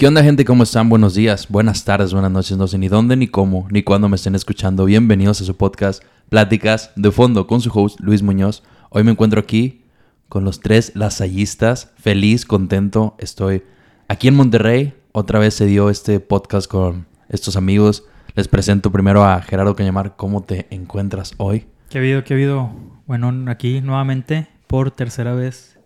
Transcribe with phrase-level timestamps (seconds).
[0.00, 0.46] ¿Qué onda gente?
[0.46, 0.88] ¿Cómo están?
[0.88, 2.56] Buenos días, buenas tardes, buenas noches.
[2.56, 4.86] No sé ni dónde, ni cómo, ni cuándo me estén escuchando.
[4.86, 8.62] Bienvenidos a su podcast Pláticas de Fondo con su host Luis Muñoz.
[8.88, 9.84] Hoy me encuentro aquí
[10.30, 11.92] con los tres lasallistas.
[11.98, 13.14] Feliz, contento.
[13.18, 13.62] Estoy
[14.08, 14.94] aquí en Monterrey.
[15.12, 18.04] Otra vez se dio este podcast con estos amigos.
[18.36, 20.16] Les presento primero a Gerardo Cañamar.
[20.16, 21.66] ¿Cómo te encuentras hoy?
[21.90, 22.24] ¿Qué ha habido?
[22.24, 22.70] ¿Qué ha habido?
[23.06, 25.78] Bueno, aquí nuevamente por tercera vez.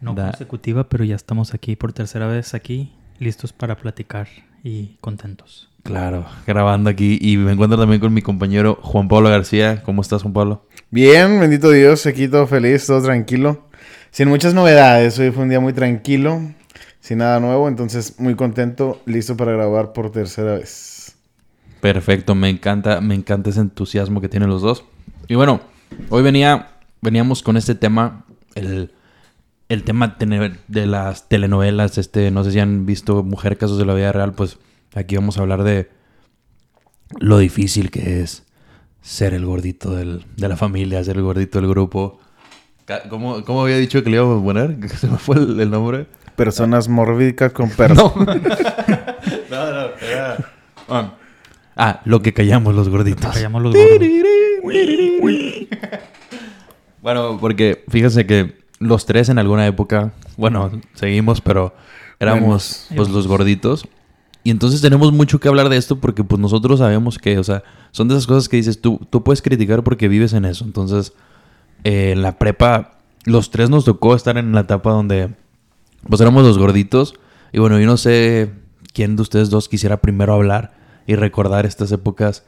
[0.00, 2.92] No Da- consecutiva, pero ya estamos aquí por tercera vez aquí,
[3.24, 4.28] listos para platicar
[4.62, 5.68] y contentos.
[5.82, 7.18] Claro, grabando aquí.
[7.20, 9.82] Y me encuentro también con mi compañero Juan Pablo García.
[9.82, 10.66] ¿Cómo estás, Juan Pablo?
[10.90, 13.68] Bien, bendito Dios, aquí todo feliz, todo tranquilo.
[14.10, 16.40] Sin muchas novedades, hoy fue un día muy tranquilo,
[17.00, 21.16] sin nada nuevo, entonces muy contento, listo para grabar por tercera vez.
[21.80, 24.84] Perfecto, me encanta, me encanta ese entusiasmo que tienen los dos.
[25.26, 25.60] Y bueno,
[26.10, 26.68] hoy venía,
[27.02, 28.92] veníamos con este tema, el,
[29.68, 33.94] el tema de las telenovelas, este, no sé si han visto Mujer Casos de la
[33.94, 34.58] Vida Real, pues
[34.94, 35.88] aquí vamos a hablar de
[37.20, 38.44] lo difícil que es
[39.00, 42.18] ser el gordito del- de la familia, ser el gordito del grupo.
[43.08, 44.88] ¿Cómo, cómo había dicho que le íbamos a poner?
[44.98, 46.06] Se me fue el, el nombre.
[46.36, 48.14] Personas morbídicas con perros.
[48.16, 48.24] No.
[48.26, 48.34] no,
[49.70, 50.36] no, era-
[50.88, 51.14] Ah.
[51.76, 53.32] Ah, lo que callamos los gorditos.
[53.32, 54.08] Callamos los gordos.
[57.02, 61.74] Bueno, porque fíjense que los tres en alguna época, bueno, seguimos, pero
[62.20, 63.86] éramos pues los gorditos.
[64.42, 67.62] Y entonces tenemos mucho que hablar de esto porque pues nosotros sabemos que, o sea,
[67.92, 70.66] son de esas cosas que dices, tú, tú puedes criticar porque vives en eso.
[70.66, 71.14] Entonces,
[71.82, 75.30] eh, en la prepa, los tres nos tocó estar en la etapa donde
[76.06, 77.14] pues éramos los gorditos.
[77.52, 78.52] Y bueno, yo no sé
[78.92, 80.74] quién de ustedes dos quisiera primero hablar
[81.06, 82.44] y recordar estas épocas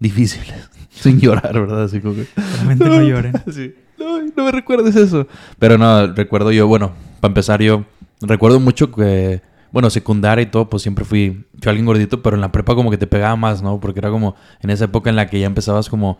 [0.00, 0.68] difíciles.
[0.90, 1.84] Sin llorar, ¿verdad?
[1.84, 2.26] Así como que...
[2.36, 3.32] Realmente no lloren.
[3.50, 3.74] Sí.
[3.98, 5.26] No, no me recuerdes eso.
[5.58, 7.84] Pero no, recuerdo yo, bueno, para empezar yo,
[8.20, 12.40] recuerdo mucho que, bueno, secundaria y todo, pues siempre fui, fui alguien gordito, pero en
[12.40, 13.80] la prepa como que te pegaba más, ¿no?
[13.80, 16.18] Porque era como en esa época en la que ya empezabas como,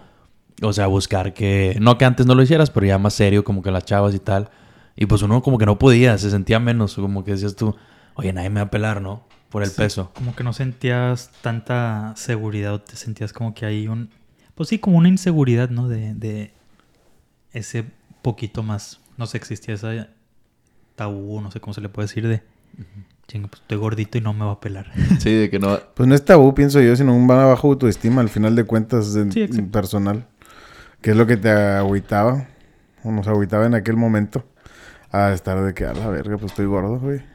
[0.62, 3.44] o sea, a buscar que, no que antes no lo hicieras, pero ya más serio,
[3.44, 4.50] como que las chavas y tal.
[4.97, 7.76] Y pues uno como que no podía, se sentía menos, como que decías tú,
[8.14, 9.22] oye, nadie me va a pelar, ¿no?
[9.48, 10.10] Por el Sí, peso.
[10.14, 14.10] Como que no sentías tanta seguridad, o te sentías como que hay un...
[14.56, 15.88] Pues sí, como una inseguridad, ¿no?
[15.88, 16.53] De, de
[17.58, 17.84] ese
[18.22, 19.00] poquito más...
[19.16, 20.08] No sé, existía ese
[20.94, 22.42] tabú, no sé cómo se le puede decir, de...
[23.26, 24.91] Chinga, pues estoy gordito y no me va a pelar.
[25.20, 25.78] Sí, de que no...
[25.94, 29.30] Pues no es tabú, pienso yo, sino un bajo autoestima al final de cuentas de-
[29.32, 29.70] Sí, exacto.
[29.70, 30.26] personal.
[31.02, 32.48] Que es lo que te agüitaba,
[33.04, 34.44] o nos agüitaba en aquel momento,
[35.12, 37.20] a estar de que a la verga, pues estoy gordo, güey.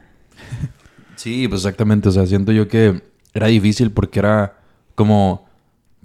[1.16, 2.08] Sí, pues exactamente.
[2.08, 3.00] O sea, siento yo que
[3.32, 4.58] era difícil porque era
[4.94, 5.46] como,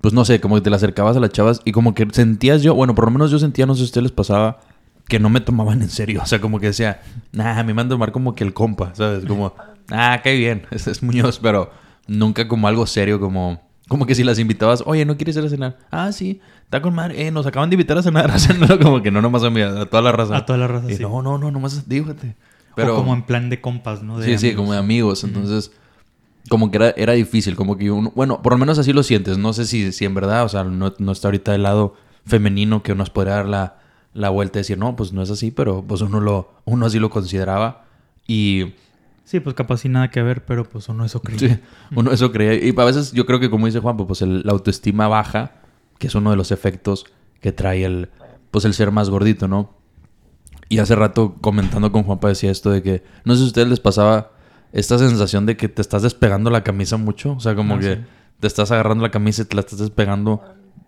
[0.01, 2.61] pues no sé, como que te la acercabas a las chavas y como que sentías
[2.61, 4.59] yo, bueno, por lo menos yo sentía, no sé si a ustedes les pasaba,
[5.07, 6.21] que no me tomaban en serio.
[6.23, 7.01] O sea, como que decía,
[7.31, 9.25] nah, me mando a tomar como que el compa, ¿sabes?
[9.25, 9.53] Como,
[9.91, 11.71] ah, qué bien, ese es Muñoz, pero
[12.07, 15.49] nunca como algo serio, como, como que si las invitabas, oye, ¿no quieres ir a
[15.49, 15.77] cenar?
[15.91, 18.31] Ah, sí, está con madre, eh, nos acaban de invitar a cenar,
[18.69, 20.37] a como que no nomás a mí, a toda la raza.
[20.37, 21.03] A toda la raza, Y sí.
[21.03, 22.35] No, no, no, nomás dígate.
[22.77, 24.19] o como en plan de compas, ¿no?
[24.19, 25.23] De Sí, sí, como de amigos.
[25.23, 25.71] Entonces,
[26.47, 27.55] como que era, era difícil.
[27.55, 28.11] Como que uno...
[28.15, 29.37] Bueno, por lo menos así lo sientes.
[29.37, 31.95] No sé si, si en verdad, o sea, no, no está ahorita el lado
[32.25, 33.79] femenino que nos podría dar la,
[34.13, 36.99] la vuelta y decir, no, pues no es así, pero pues uno, lo, uno así
[36.99, 37.85] lo consideraba.
[38.27, 38.73] Y
[39.25, 41.37] Sí, pues capaz sin nada que ver, pero pues uno eso cree.
[41.37, 41.59] sí,
[41.95, 42.55] uno eso creía.
[42.55, 45.51] Y a veces yo creo que, como dice Juan, pues el- la autoestima baja,
[45.99, 47.05] que es uno de los efectos
[47.39, 48.09] que trae el,
[48.49, 49.71] pues el ser más gordito, ¿no?
[50.67, 53.67] Y hace rato comentando con Juanpa decía esto de que no sé si a ustedes
[53.69, 54.31] les pasaba
[54.71, 57.95] esta sensación de que te estás despegando la camisa mucho, o sea, como Ah, que
[57.95, 58.01] sí.
[58.39, 60.43] te estás agarrando la camisa y te la estás despegando,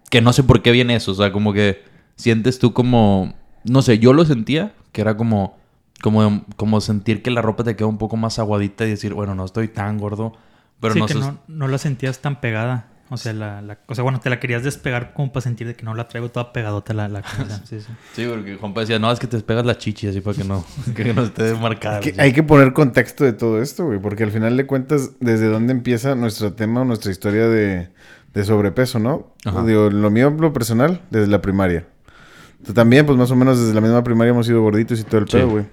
[0.10, 1.84] que no sé por qué viene eso, o sea, como que
[2.16, 3.34] sientes tú como
[3.64, 5.58] no sé, yo lo sentía que era como
[6.02, 9.36] como como sentir que la ropa te queda un poco más aguadita y decir, bueno,
[9.36, 10.34] no estoy tan gordo,
[10.80, 12.88] pero sí, no que no, no la sentías tan pegada.
[13.14, 15.76] O sea, la, la- o sea, bueno, te la querías despegar como para sentir de
[15.76, 17.62] que no la traigo toda pegadota la, la camisa.
[17.66, 17.88] Sí, sí.
[18.14, 20.64] Sí, porque Juanpa decía, no, es que te despegas la chichi así para que no,
[20.96, 22.00] que no esté marcada.
[22.00, 25.48] Que hay que poner contexto de todo esto, güey, porque al final de cuentas, desde
[25.50, 27.90] dónde empieza nuestro tema o nuestra historia de,
[28.34, 29.34] de sobrepeso, ¿no?
[29.44, 29.62] Ajá.
[29.66, 31.86] Digo, lo mío, lo personal, desde la primaria.
[32.66, 35.20] Tú también, pues más o menos desde la misma primaria hemos sido gorditos y todo
[35.20, 35.38] el Sí.
[35.38, 35.66] pedo, güey.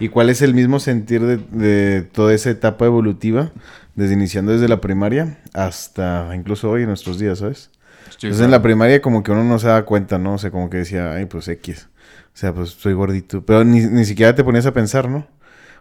[0.00, 3.52] ¿Y cuál es el mismo sentir de, de toda esa etapa evolutiva,
[3.94, 7.70] desde iniciando desde la primaria hasta incluso hoy en nuestros días, ¿sabes?
[8.16, 8.44] Sí, Entonces claro.
[8.46, 10.34] en la primaria como que uno no se da cuenta, ¿no?
[10.34, 11.88] O sea, como que decía, ay, pues X.
[12.34, 13.44] O sea, pues soy gordito.
[13.44, 15.26] Pero ni, ni siquiera te ponías a pensar, ¿no?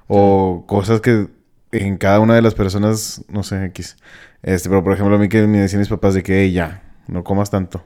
[0.07, 1.27] O cosas que
[1.71, 3.97] en cada una de las personas, no sé, X.
[4.43, 6.83] Este, pero por ejemplo, a mí que me decían mis papás de que, "Ey, ya,
[7.07, 7.83] no comas tanto.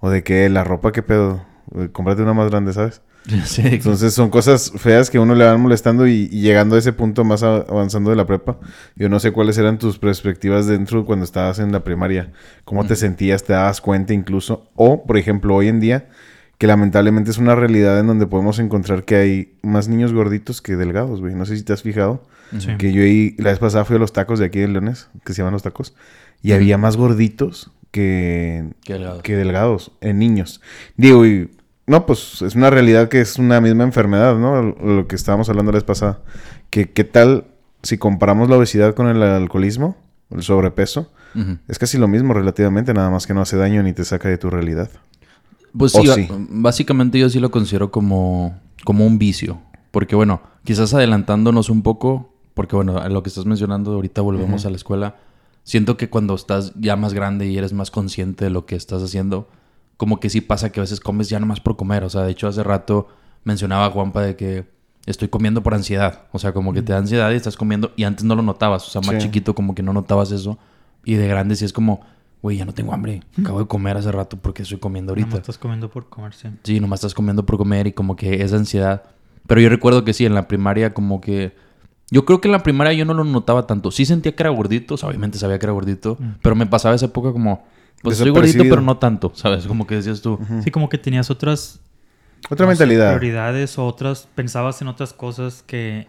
[0.00, 1.44] O de que la ropa, ¿qué pedo?
[1.74, 3.00] Eh, cómprate una más grande, ¿sabes?
[3.44, 6.78] Sí, Entonces son cosas feas que a uno le van molestando y, y llegando a
[6.78, 8.58] ese punto más avanzando de la prepa.
[8.96, 12.32] Yo no sé cuáles eran tus perspectivas dentro cuando estabas en la primaria.
[12.64, 13.44] ¿Cómo te sentías?
[13.44, 14.68] ¿Te dabas cuenta incluso?
[14.74, 16.08] O, por ejemplo, hoy en día,
[16.58, 20.76] que lamentablemente es una realidad en donde podemos encontrar que hay más niños gorditos que
[20.76, 21.34] delgados, güey.
[21.34, 22.26] No sé si te has fijado.
[22.58, 22.76] Sí.
[22.78, 25.32] Que yo ahí, la vez pasada fui a los tacos de aquí de Leones, que
[25.32, 25.94] se llaman los tacos,
[26.42, 29.22] y había más gorditos que, Qué delgado.
[29.22, 30.60] que delgados en niños.
[30.96, 31.48] Digo, y
[31.86, 34.60] no, pues es una realidad que es una misma enfermedad, ¿no?
[34.62, 36.18] Lo que estábamos hablando la vez pasada.
[36.70, 37.44] Que, ¿Qué tal
[37.84, 39.96] si comparamos la obesidad con el alcoholismo,
[40.30, 41.12] el sobrepeso?
[41.68, 44.38] Es casi lo mismo relativamente, nada más que no hace daño ni te saca de
[44.38, 44.88] tu realidad.
[45.76, 46.28] Pues ¿O sí, ba- sí?
[46.50, 49.58] básicamente yo sí lo considero como, como un vicio.
[49.92, 54.64] Porque bueno, quizás adelantándonos un poco, porque bueno, a lo que estás mencionando, ahorita volvemos
[54.66, 55.16] a la escuela.
[55.64, 59.02] Siento que cuando estás ya más grande y eres más consciente de lo que estás
[59.02, 59.48] haciendo,
[59.96, 62.04] como que sí pasa que a veces comes ya nomás por comer.
[62.04, 63.08] O sea, de hecho hace rato
[63.44, 64.66] mencionaba Juanpa de que
[65.06, 66.22] estoy comiendo por ansiedad.
[66.32, 68.86] O sea, como que te da ansiedad y estás comiendo y antes no lo notabas.
[68.86, 69.28] O sea, más Sí.
[69.28, 70.58] chiquito como que no notabas eso.
[71.04, 72.00] Y de grande sí es como,
[72.42, 73.22] güey, ya no tengo hambre.
[73.38, 75.28] Acabo de comer hace rato porque estoy comiendo ahorita.
[75.28, 76.48] más estás comiendo por comer, sí.
[76.62, 79.02] Sí, nomás estás comiendo por comer y como que esa ansiedad.
[79.46, 81.63] Pero yo recuerdo que sí, en la primaria como que...
[82.14, 83.90] Yo creo que en la primaria yo no lo notaba tanto.
[83.90, 86.28] Sí sentía que era gordito, o sea, obviamente sabía que era gordito, Mm.
[86.42, 87.64] pero me pasaba esa época como...
[88.02, 89.66] Pues soy gordito, pero no tanto, ¿sabes?
[89.66, 90.38] Como que decías tú.
[90.62, 91.80] Sí, como que tenías otras
[92.50, 93.16] Otra no sé, mentalidad.
[93.18, 96.06] prioridades o otras, pensabas en otras cosas que,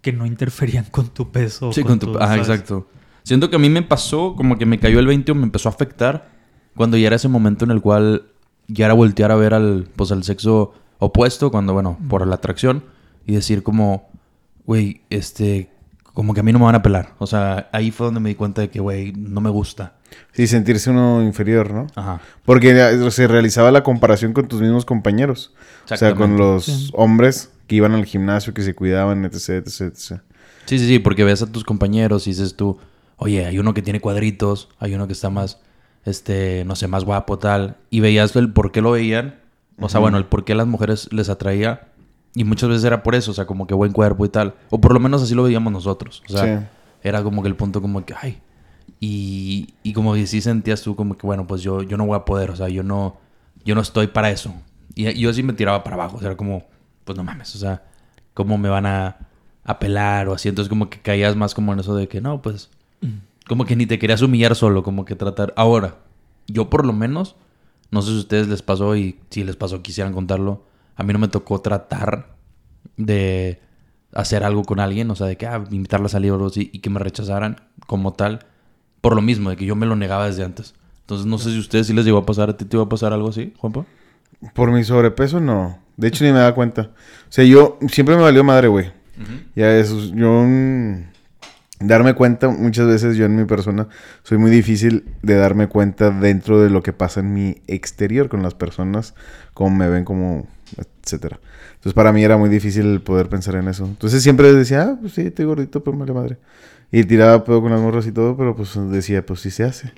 [0.00, 1.72] que no interferían con tu peso.
[1.72, 2.14] Sí, con tu...
[2.18, 2.48] Ah, ¿sabes?
[2.48, 2.86] exacto.
[3.24, 5.68] Siento que a mí me pasó, como que me cayó el 20 o me empezó
[5.68, 6.28] a afectar
[6.76, 8.26] cuando ya era ese momento en el cual
[8.68, 12.84] ya era voltear a ver al, pues, al sexo opuesto, cuando, bueno, por la atracción,
[13.26, 14.10] y decir como,
[14.66, 15.70] güey, este,
[16.14, 17.14] como que a mí no me van a pelar.
[17.18, 19.94] O sea, ahí fue donde me di cuenta de que, güey, no me gusta.
[20.32, 21.86] Sí, sentirse uno inferior, ¿no?
[21.94, 22.20] Ajá.
[22.44, 25.54] Porque se realizaba la comparación con tus mismos compañeros.
[25.90, 26.90] O sea, con los Sí.
[26.94, 30.20] hombres que iban al gimnasio, que se cuidaban, etc, etc, etc.
[30.66, 32.78] Sí, sí, sí, porque ves a tus compañeros y dices tú,
[33.16, 35.60] oye, hay uno que tiene cuadritos, hay uno que está más,
[36.04, 37.76] este, no sé, más guapo, tal.
[37.90, 39.40] Y veías el por qué lo veían,
[39.80, 41.88] o sea, bueno, el por qué las mujeres les atraía.
[42.34, 44.54] Y muchas veces era por eso, o sea, como que buen cuerpo y tal.
[44.70, 46.22] O por lo menos así lo veíamos nosotros.
[46.28, 46.66] O sea, Sí.
[47.02, 48.40] era como que el punto como que, ay.
[49.00, 52.16] Y, y como que sí sentías tú como que, bueno, pues yo, yo no voy
[52.16, 53.16] a poder, o sea, yo no,
[53.64, 54.54] yo no estoy para eso.
[54.94, 56.64] Y y yo sí me tiraba para abajo, o sea, era como,
[57.04, 57.82] pues no mames, o sea,
[58.34, 59.16] ¿cómo me van a,
[59.64, 60.48] a pelar o así?
[60.48, 62.70] Entonces como que caías más como en eso de que, no, pues,
[63.48, 65.52] como que ni te querías humillar solo, como que tratar.
[65.56, 65.96] Ahora,
[66.46, 67.34] yo por lo menos,
[67.90, 70.62] no sé si a ustedes les pasó y si les pasó quisieran contarlo,
[70.96, 72.36] a mí no me tocó tratar
[72.96, 73.60] de
[74.12, 76.70] hacer algo con alguien, o sea, de que ah, invitarla a salir o algo así
[76.72, 77.56] y que me rechazaran
[77.86, 78.40] como tal,
[79.00, 80.74] por lo mismo, de que yo me lo negaba desde antes.
[81.00, 82.84] Entonces, no sé si a ustedes sí les llegó a pasar, ¿a ti te iba
[82.84, 83.84] a pasar algo así, Juanpa?
[84.54, 85.78] Por mi sobrepeso, no.
[85.96, 86.82] De hecho, ni me daba cuenta.
[86.82, 88.90] O sea, yo siempre me valió madre, güey.
[89.54, 90.42] Ya eso, yo...
[90.42, 91.11] mm,
[91.86, 93.88] darme cuenta, muchas veces yo en mi persona
[94.22, 98.42] soy muy difícil de darme cuenta dentro de lo que pasa en mi exterior con
[98.42, 99.14] las personas,
[99.54, 100.46] cómo me ven, como,
[100.76, 101.40] etcétera.
[101.74, 103.84] Entonces, para mí era muy difícil poder pensar en eso.
[103.84, 106.38] Entonces, siempre decía, ah, pues sí, estoy gordito, pero vale madre.
[106.92, 109.92] Y tiraba pedo con las morras y todo, pero pues decía, pues sí se hace.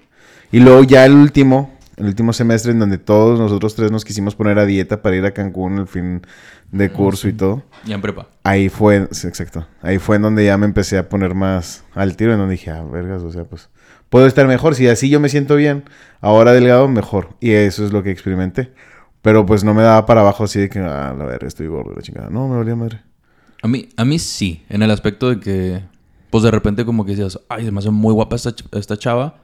[0.51, 4.35] Y luego ya el último, el último semestre en donde todos nosotros tres nos quisimos
[4.35, 6.23] poner a dieta para ir a Cancún el fin
[6.73, 7.63] de curso y todo.
[7.85, 8.27] Ya en prepa.
[8.43, 9.67] Ahí fue, sí, exacto.
[9.83, 12.71] Ahí fue en donde ya me empecé a poner más al tiro, en donde dije,
[12.71, 13.69] ah, vergas, o sea, pues
[14.09, 14.75] puedo estar mejor.
[14.75, 15.85] Si así yo me siento bien,
[16.21, 17.37] ahora delgado, mejor.
[17.41, 18.73] Y eso es lo que experimenté.
[19.23, 21.93] Pero pues no me daba para abajo así de que, ah, a ver, estoy gordo,
[21.95, 22.29] la chingada.
[22.29, 23.01] No, me valía madre.
[23.63, 25.81] A mí, a mí sí, en el aspecto de que,
[26.31, 29.37] pues de repente como que decías, ay, demasiado muy guapa esta, ch- esta chava,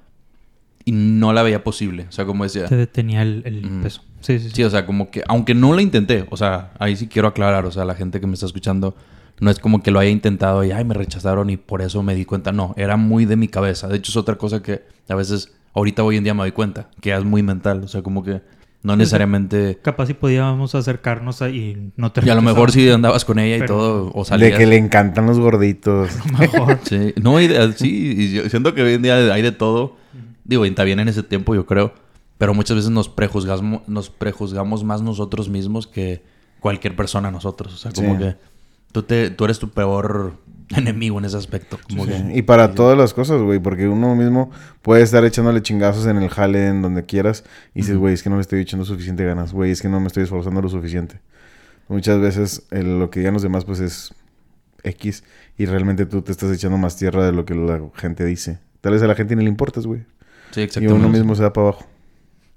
[0.85, 2.07] y no la veía posible.
[2.09, 3.83] O sea, como decía, Te detenía el, el Mm.
[3.83, 4.03] peso.
[4.21, 4.57] Sí, sí, sí.
[4.57, 7.65] sí, o sea, como que, aunque no la intenté, o sea, ahí sí quiero aclarar,
[7.67, 8.95] o sea, la gente que me está escuchando,
[9.41, 12.15] no es como que lo haya intentado y, ay, me rechazaron y por eso me
[12.15, 12.53] di cuenta.
[12.53, 13.89] No, era muy de mi cabeza.
[13.89, 16.89] De hecho, es otra cosa que a veces, ahorita hoy en día me doy cuenta,
[17.01, 18.43] que es muy mental, o sea, como que
[18.83, 19.79] no necesariamente...
[19.83, 23.57] Capaz si podíamos acercarnos ahí no te Y a lo mejor si andabas con ella
[23.57, 24.59] y Pero- todo, o De salías...
[24.59, 26.11] que le encantan los gorditos.
[26.27, 26.79] A lo mejor.
[26.85, 29.97] Sí, no, y de- sí, y yo siento que hoy en día hay de todo.
[30.51, 31.95] Digo, bien en ese tiempo, yo creo.
[32.39, 36.23] Pero muchas veces nos prejuzgamos, nos prejuzgamos más nosotros mismos que
[36.59, 37.73] cualquier persona a nosotros.
[37.73, 38.19] O sea, como Sí.
[38.19, 38.37] que
[38.93, 40.33] tú, te, tú eres tu peor
[40.71, 41.79] enemigo en ese aspecto.
[41.89, 44.51] Como Sí, que- Y para todas las cosas, güey, porque uno mismo
[44.83, 48.31] puede estar echándole chingazos en el jale, en donde quieras, y dices, güey, es que
[48.31, 51.21] no le estoy echando suficiente ganas, güey, es que no me estoy esforzando lo suficiente.
[51.89, 54.15] Muchas veces el- lo que digan los demás, pues es
[54.83, 55.23] X,
[55.59, 58.59] y realmente tú te estás echando más tierra de lo que la gente dice.
[58.81, 60.05] Tal vez a la gente ni le importas, güey.
[60.51, 60.95] Sí, Y exactamente.
[61.05, 61.87] uno mismo se da para abajo.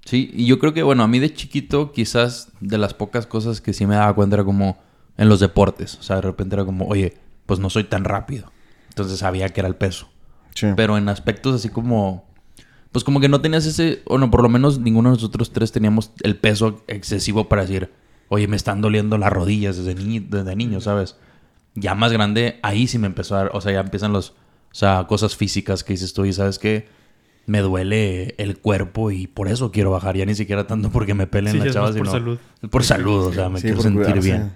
[0.04, 3.60] Sí, y yo creo que, bueno, a mí de chiquito, quizás de las pocas cosas
[3.60, 4.78] que sí me daba cuenta era como
[5.16, 5.96] en los deportes.
[5.98, 7.14] O sea, de repente era como, oye,
[7.46, 8.52] pues no soy tan rápido.
[8.90, 10.08] Entonces sabía que era el peso.
[10.54, 10.68] Sí.
[10.76, 12.24] Pero en aspectos así como.
[12.92, 14.02] Pues como que no tenías ese.
[14.06, 17.90] O no, por lo menos ninguno de nosotros tres teníamos el peso excesivo para decir,
[18.28, 21.16] oye, me están doliendo las rodillas desde, ni desde niño, ¿sabes?
[21.74, 23.50] Ya más grande, ahí sí me empezó a dar.
[23.54, 24.30] O sea, ya empiezan los.
[24.30, 26.86] O sea, cosas físicas que dices tú y sabes que
[27.46, 30.16] me duele el cuerpo y por eso quiero bajar.
[30.16, 32.38] Ya ni siquiera tanto porque me peleen Sí, las chavas, por sino salud.
[32.70, 33.26] por salud.
[33.26, 34.28] O sea, me Sí, quiero sentir cuidarse.
[34.28, 34.52] bien.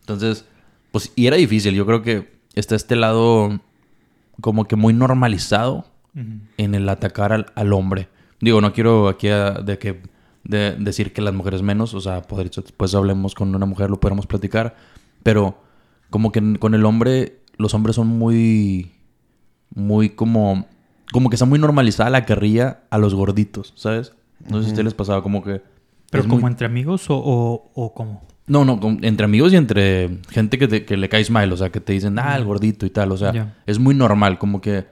[0.00, 0.44] Entonces,
[0.92, 1.74] pues, y era difícil.
[1.74, 3.60] Yo creo que está este lado
[4.40, 5.86] como que muy normalizado
[6.56, 8.08] en el atacar al, al hombre.
[8.40, 10.00] Digo, no quiero aquí a- de que
[10.42, 14.00] de decir que las mujeres menos, o sea, poder, después hablemos con una mujer, lo
[14.00, 14.74] podemos platicar,
[15.22, 15.62] pero
[16.08, 18.90] como que con el hombre, los hombres son muy,
[19.74, 20.66] muy como,
[21.12, 24.12] como que está muy normalizada la carrilla a los gorditos, ¿sabes?
[24.48, 25.62] No sé si a ustedes les pasaba como que...
[26.10, 28.22] ¿Pero como muy- entre amigos o, o, o cómo?
[28.46, 31.56] no, no, con- entre amigos y entre gente que, te- que le caes mal, o
[31.56, 34.60] sea, que te dicen, ah, el gordito y tal, o sea, es muy normal, como
[34.60, 34.86] que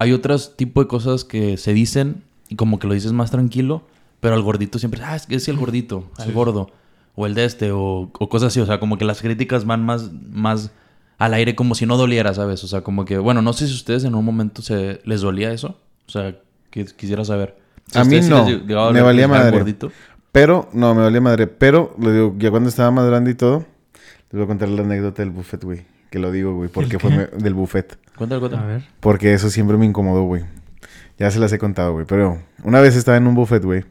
[0.00, 3.82] hay otros tipo de cosas que se dicen y como que lo dices más tranquilo,
[4.18, 6.70] pero al gordito siempre, ah, es que es el gordito, al gordo,
[7.14, 9.84] o el de este, o, o cosas así, o sea, como que las críticas van
[9.84, 10.72] más, más
[11.18, 12.62] al aire como si no doliera, ¿sabes?
[12.64, 15.20] O sea, como que, bueno, no sé si a ustedes en un momento se les
[15.22, 16.36] dolía eso, o sea,
[16.70, 17.56] que quisiera saber.
[17.90, 19.56] Si A mí ustedes sí no, les a me valía madre.
[19.58, 19.92] gordito.
[20.32, 21.46] Pero, no, me valía madre.
[21.46, 23.64] Pero, lo digo, ya cuando estaba más grande y todo,
[24.30, 25.84] les voy a contar la anécdota del buffet, güey.
[26.10, 27.98] Que lo digo, güey, porque ¿El fue me- del buffet.
[28.16, 28.66] Cuéntale, A cuéntale.
[28.66, 28.82] ver.
[29.00, 30.44] Porque eso siempre me incomodó, güey.
[31.18, 32.04] Ya se las he contado, güey.
[32.06, 33.84] Pero una vez estaba en un buffet, güey.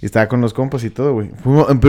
[0.00, 1.30] Y estaba con los compas y todo, güey.
[1.42, 1.80] Fuimos en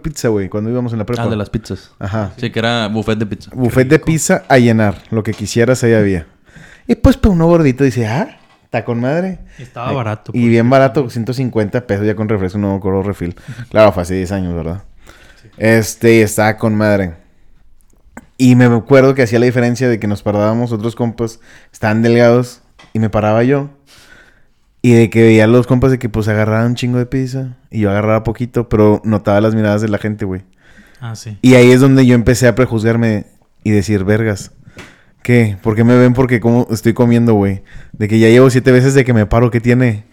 [0.00, 1.24] Pizza, güey, cuando íbamos en la prepa.
[1.24, 1.90] Ah, de las pizzas.
[1.98, 2.32] Ajá.
[2.36, 3.50] Sí, que era buffet de pizza.
[3.52, 5.02] Buffet de pizza a llenar.
[5.10, 6.26] Lo que quisieras ahí había.
[6.86, 9.40] Y pues, pues uno gordito dice, ah, está con madre.
[9.58, 10.30] Estaba Eh, barato.
[10.34, 13.34] Y por bien barato, 150 pesos ya con refresco, no cobro refil.
[13.70, 14.84] Claro, fue hace 10 años, ¿verdad?
[15.56, 17.14] Este, y estaba con madre.
[18.36, 21.40] Y me acuerdo que hacía la diferencia de que nos parábamos otros compas,
[21.72, 22.62] estaban delgados,
[22.92, 23.70] y me paraba yo.
[24.80, 27.56] Y de que veía a los compas de que pues agarraban un chingo de pizza,
[27.70, 30.42] y yo agarraba poquito, pero notaba las miradas de la gente, güey.
[31.00, 31.36] Ah, sí.
[31.42, 33.26] Y ahí es donde yo empecé a prejuzgarme
[33.64, 34.52] y decir, vergas.
[35.22, 35.56] ¿Qué?
[35.62, 37.62] ¿Por qué me ven porque como estoy comiendo, güey?
[37.92, 40.04] De que ya llevo siete veces de que me paro, ¿qué tiene?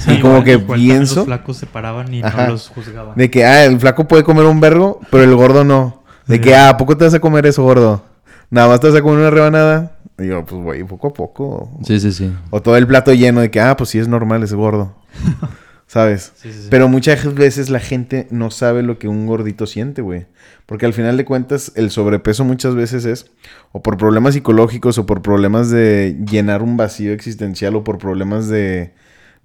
[0.00, 2.44] Sí, y como que pienso Los flacos se paraban y Ajá.
[2.46, 3.16] no los juzgaban.
[3.16, 6.04] de que, ah, el flaco puede comer un vergo, pero el gordo no.
[6.26, 6.42] De Sí.
[6.42, 8.04] que, ah, ¿a poco te vas a comer eso, gordo?
[8.50, 9.92] Nada más te vas a comer una rebanada.
[10.20, 11.70] Y yo, pues, güey, poco a poco.
[11.84, 12.32] Sí, sí, sí.
[12.50, 14.94] O todo el plato lleno de que, ah, pues sí es normal, es gordo.
[15.86, 16.32] ¿Sabes?
[16.36, 16.68] Sí, sí, sí.
[16.70, 20.26] Pero muchas veces la gente no sabe lo que un gordito siente, güey.
[20.66, 23.32] Porque al final de cuentas, el sobrepeso muchas veces es
[23.72, 28.46] o por problemas psicológicos o por problemas de llenar un vacío existencial o por problemas
[28.46, 28.94] de,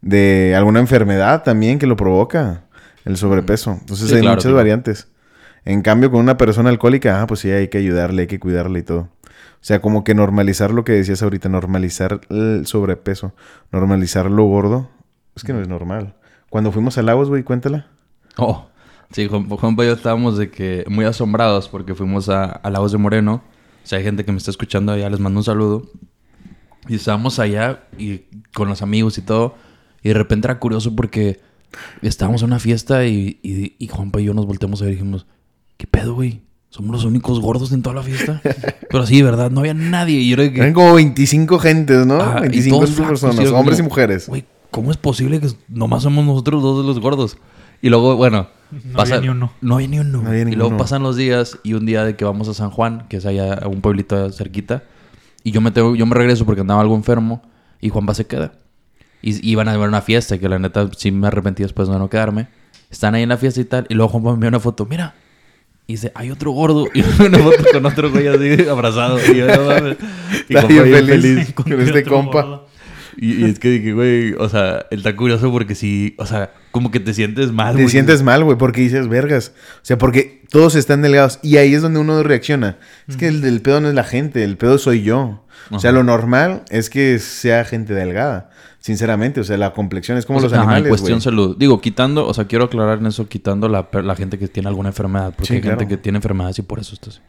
[0.02, 2.66] de alguna enfermedad también que lo provoca,
[3.06, 3.78] el sobrepeso.
[3.80, 5.08] Entonces hay claro, muchas variantes.
[5.66, 8.80] En cambio, con una persona alcohólica, ah, pues sí, hay que ayudarle, hay que cuidarle
[8.80, 9.10] y todo.
[9.66, 13.34] O sea, como que normalizar lo que decías ahorita, normalizar el sobrepeso,
[13.72, 14.92] normalizar lo gordo,
[15.36, 16.14] es que no es normal.
[16.52, 17.88] Cuando fuimos a Lagos, güey, cuéntala.
[18.38, 18.68] Oh,
[19.10, 22.92] sí, Juan, Juanpa y yo estábamos de que muy asombrados porque fuimos a, a Lagos
[22.92, 23.42] de Moreno.
[23.84, 25.90] O sea, hay gente que me está escuchando allá, les mando un saludo.
[26.88, 29.56] Y estábamos allá y con los amigos y todo.
[30.04, 31.40] Y de repente era curioso porque
[32.04, 34.98] estábamos en una fiesta y, y, y Juanpa y yo nos volteamos a ver y
[34.98, 35.26] dijimos,
[35.78, 36.44] ¿qué pedo, güey?
[36.76, 38.42] Somos los únicos gordos en toda la fiesta.
[38.90, 39.50] Pero sí, ¿verdad?
[39.50, 40.20] No había nadie.
[40.20, 42.20] Y yo era de que, Eran como 25 gentes, ¿no?
[42.20, 44.28] Ah, y 25 todos flacos, personas, y hombres y como, mujeres.
[44.28, 47.38] Güey, ¿cómo es posible que nomás somos nosotros dos de los gordos?
[47.82, 48.50] Y luego, bueno,
[48.92, 49.54] No había ni uno.
[49.62, 50.22] No había ni uno.
[50.22, 52.72] No había y luego pasan los días y un día de que vamos a San
[52.72, 54.84] Juan, que es allá a un pueblito cerquita,
[55.46, 57.42] y yo me tengo, yo me regreso porque andaba algo enfermo
[57.80, 58.52] y Juanpa se queda.
[59.22, 62.10] Y iban a ver una fiesta que la neta sí me arrepentí después de no
[62.10, 62.50] quedarme.
[62.90, 65.16] Están ahí en la fiesta y tal, y luego Juanpa me envía una foto, mira.
[65.88, 66.88] Y dice, hay otro gordo.
[66.94, 69.20] Y una foto con otro güey así abrazado.
[69.32, 69.98] Y yo, no mames.
[70.50, 71.54] Y bien feliz.
[71.54, 72.42] Con este compa.
[72.42, 72.68] gordo.
[73.18, 76.52] Y, y es que dije, güey, o sea, él está curioso porque sí, o sea,
[76.72, 77.74] como que te sientes mal.
[77.76, 79.54] Te porque- sientes mal, güey, porque dices, vergas.
[79.78, 81.40] O sea, porque todos están delgados.
[81.42, 82.78] Y ahí es donde uno reacciona.
[83.08, 85.46] Es que el pedo no es la gente, el pedo soy yo.
[85.72, 85.98] O sea, Ajá.
[86.00, 88.50] lo normal es que sea gente delgada.
[88.86, 91.56] Sinceramente, o sea, la complexión es como O sea, los ajá, en animales, cuestión salud.
[91.58, 94.70] Digo, quitando, o sea, quiero aclarar en eso, quitando la, per- la gente que tiene
[94.70, 95.32] alguna enfermedad.
[95.36, 97.20] Porque Sí, hay gente que tiene enfermedades y por eso está así.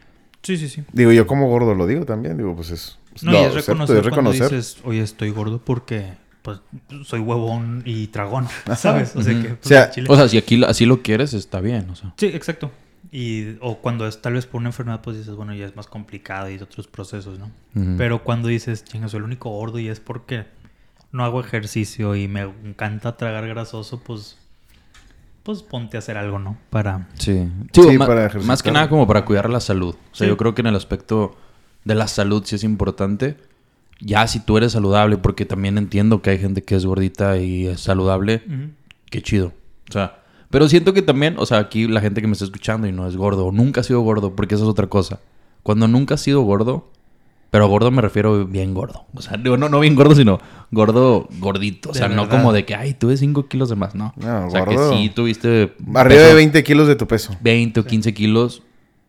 [0.43, 0.83] Sí, sí, sí.
[0.93, 2.37] Digo, yo como gordo lo digo también.
[2.37, 2.99] Digo, pues es...
[3.23, 4.51] No, lo y es reconocer, es cuando reconocer.
[4.59, 6.61] dices, oye, estoy gordo porque pues
[7.07, 8.47] soy huevón y tragón,
[8.77, 9.17] ¿sabes?
[9.17, 9.49] O sea que...
[9.55, 11.97] pues, O sea, chile- O sea, si aquí lo- así lo quieres, está bien, o
[11.97, 12.13] sea.
[12.19, 12.71] Sí, exacto.
[13.13, 15.87] Y, o cuando es tal vez por una enfermedad, pues dices, bueno, ya es más
[15.87, 17.51] complicado y otros procesos, ¿no?
[17.97, 20.45] Pero cuando dices, chinga, soy el único gordo y es porque
[21.13, 24.39] no hago ejercicio y me encanta tragar grasoso, pues
[25.43, 26.57] pues ponte a hacer algo, ¿no?
[26.71, 27.07] Para...
[27.15, 27.49] Sí.
[27.73, 29.95] Sí, Sí, para más que nada como para cuidar la salud.
[29.95, 30.29] O sea, Sí.
[30.29, 31.37] yo creo que en el aspecto
[31.85, 33.37] de la salud sí es importante.
[34.01, 37.69] Ya si tú eres saludable, porque también entiendo que hay gente que es gordita y
[37.69, 38.43] es saludable,
[39.09, 39.53] qué chido.
[39.89, 40.19] O sea,
[40.51, 43.07] pero siento que también, o sea, aquí la gente que me está escuchando y no
[43.07, 45.21] es gordo, o nunca ha sido gordo, porque eso es otra cosa.
[45.63, 46.91] Cuando nunca has sido gordo,
[47.51, 49.07] pero gordo me refiero bien gordo.
[49.15, 50.39] O sea, digo, no, no bien gordo, sino
[50.71, 51.91] gordo gordito.
[51.91, 54.13] O sea, no como de que, ay, tuve 5 kilos de más, no.
[54.17, 54.91] No, o sea, gordo.
[54.91, 55.75] que sí tuviste...
[55.95, 57.37] Arriba peso de 20 kilos de tu peso.
[57.41, 58.63] 20 o 15 kilos,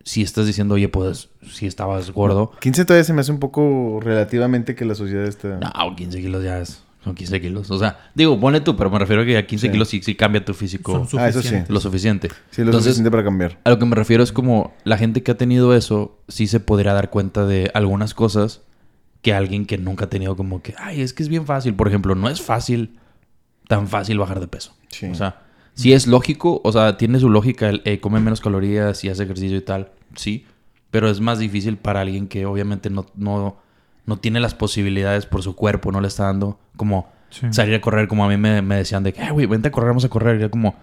[0.04, 2.52] si estás diciendo, oye, pues, si estabas gordo.
[2.62, 5.60] 15 todavía se me hace un poco relativamente que la sociedad está...
[5.60, 6.84] No, 15 kilos ya es...
[7.08, 7.72] Son 15 kilos.
[7.72, 9.72] O sea, digo, ponle tú, pero me refiero a que a 15 Sí.
[9.72, 11.56] kilos sí, sí cambia tu físico Ah, eso sí.
[11.68, 12.30] lo suficiente.
[12.52, 13.58] Sí, lo Entonces, suficiente para cambiar.
[13.64, 16.60] a lo que me refiero es como la gente que ha tenido eso, sí se
[16.60, 18.62] podría dar cuenta de algunas cosas
[19.22, 21.74] que alguien que nunca ha tenido como que, ay, es que es bien fácil.
[21.76, 22.98] Por ejemplo, no es fácil,
[23.68, 24.74] tan fácil bajar de peso.
[24.90, 25.08] Sí.
[25.08, 25.42] O sea,
[25.74, 29.24] sí es lógico, o sea, tiene su lógica el eh, come menos calorías y hace
[29.24, 30.46] ejercicio y tal, sí.
[30.92, 33.58] Pero es más difícil para alguien que obviamente no, no,
[34.06, 37.46] no tiene las posibilidades por su cuerpo, no le está dando como Sí.
[37.52, 39.72] salir a correr, como a mí me, me decían de que, "Eh, güey, vente a
[39.72, 40.38] correr, vamos a correr.
[40.38, 40.76] Y era como,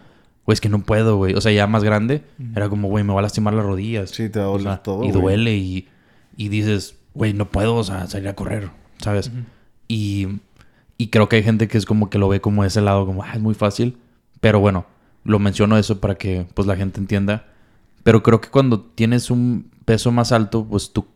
[0.45, 1.33] güey, es que no puedo, güey.
[1.35, 2.23] O sea, ya más grande,
[2.55, 4.11] era como, güey, me va a lastimar las rodillas.
[4.11, 5.89] Sí, te va a O doler sea, todo, Y duele y,
[6.37, 9.31] y dices, güey, no puedo, o sea, salir a correr, ¿sabes?
[9.89, 10.29] Y,
[10.99, 13.07] y creo que hay gente que es como que lo ve como de ese lado,
[13.07, 13.97] como, ah, es muy fácil.
[14.41, 14.85] Pero bueno,
[15.25, 17.47] lo menciono eso para que pues la gente entienda.
[18.03, 21.07] Pero creo que cuando tienes un peso más alto, pues tú,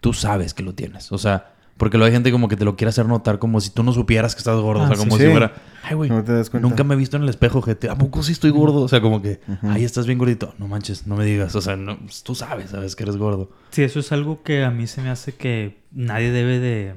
[0.00, 1.12] tú sabes que lo tienes.
[1.12, 3.70] O sea, porque luego hay gente como que te lo quiere hacer notar como si
[3.70, 4.82] tú no supieras que estás gordo.
[4.82, 5.24] Ah, o sea, sí, como sí.
[5.24, 6.68] si fuera, ay, güey, No te das cuenta.
[6.68, 7.88] nunca me he visto en el espejo, gente.
[7.88, 8.82] ¿A poco sí estoy gordo?
[8.82, 10.54] O sea, como que, ay, estás bien gordito.
[10.58, 11.54] No manches, no me digas.
[11.56, 13.50] O sea, no, pues, tú sabes, sabes que eres gordo.
[13.70, 16.94] Sí, eso es algo que a mí se me hace que nadie debe de...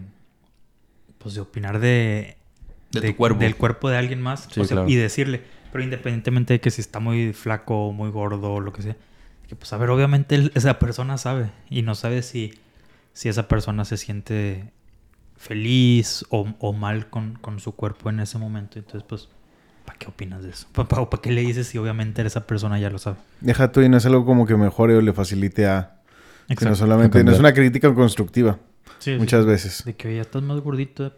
[1.18, 2.38] Pues de opinar de...
[2.92, 3.40] De tu cuerpo.
[3.40, 4.48] Del cuerpo de alguien más.
[4.52, 4.90] Sí, o sea, claro.
[4.90, 5.42] Y decirle.
[5.72, 8.96] Pero independientemente de que si está muy flaco, muy gordo o lo que sea.
[9.48, 11.50] Que pues a ver, obviamente el- esa persona sabe.
[11.70, 12.54] Y no sabe si,
[13.14, 14.72] si esa persona se siente
[15.38, 18.80] feliz o, o mal con, con su cuerpo en ese momento.
[18.80, 19.30] Entonces, pues,
[19.86, 20.68] ¿para qué opinas de eso?
[20.74, 23.18] ¿Para, qué le dices si obviamente esa persona ya lo sabe?
[23.42, 25.96] Deja tú y no es algo como que mejore o le facilite a...
[26.58, 27.24] Sino solamente...
[27.24, 28.60] No es una crítica constructiva.
[29.00, 29.18] Sí, sí.
[29.18, 29.84] Muchas veces.
[29.86, 31.14] De que ya estás más gordito.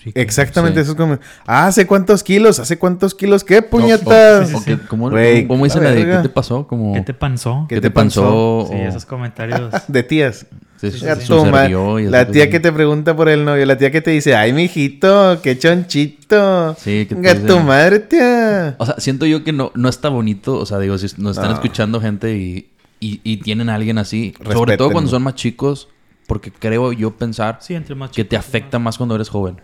[0.00, 0.82] Sí, Exactamente, Sí.
[0.82, 1.18] eso es como...
[1.46, 2.58] Ah, ¿hace cuántos kilos?
[2.58, 3.44] ¿Hace cuántos kilos?
[3.44, 4.52] ¿Qué puñetas?
[4.54, 6.66] o- o que- ¿Cómo, dicen la la de qué te pasó?
[6.66, 7.66] Como, ¿Qué te panzó?
[7.68, 8.66] ¿Qué ¿Qué te te panzó?
[8.70, 9.72] Sí, esos comentarios.
[9.88, 10.46] De tías.
[10.90, 14.34] Se- se- La tía que te pregunta por el novio, la tía que te dice,
[14.34, 16.74] ay, mijito, qué chonchito.
[16.78, 18.74] Sí, que te Venga, tu madre, tía.
[18.78, 20.56] O sea, siento yo que no, no está bonito.
[20.56, 21.54] O sea, digo, si nos están No.
[21.54, 25.88] escuchando gente y, y, y tienen a alguien así, sobre todo cuando son más chicos,
[26.26, 29.60] porque creo yo pensar Sí, entre más que te afecta más cuando eres joven.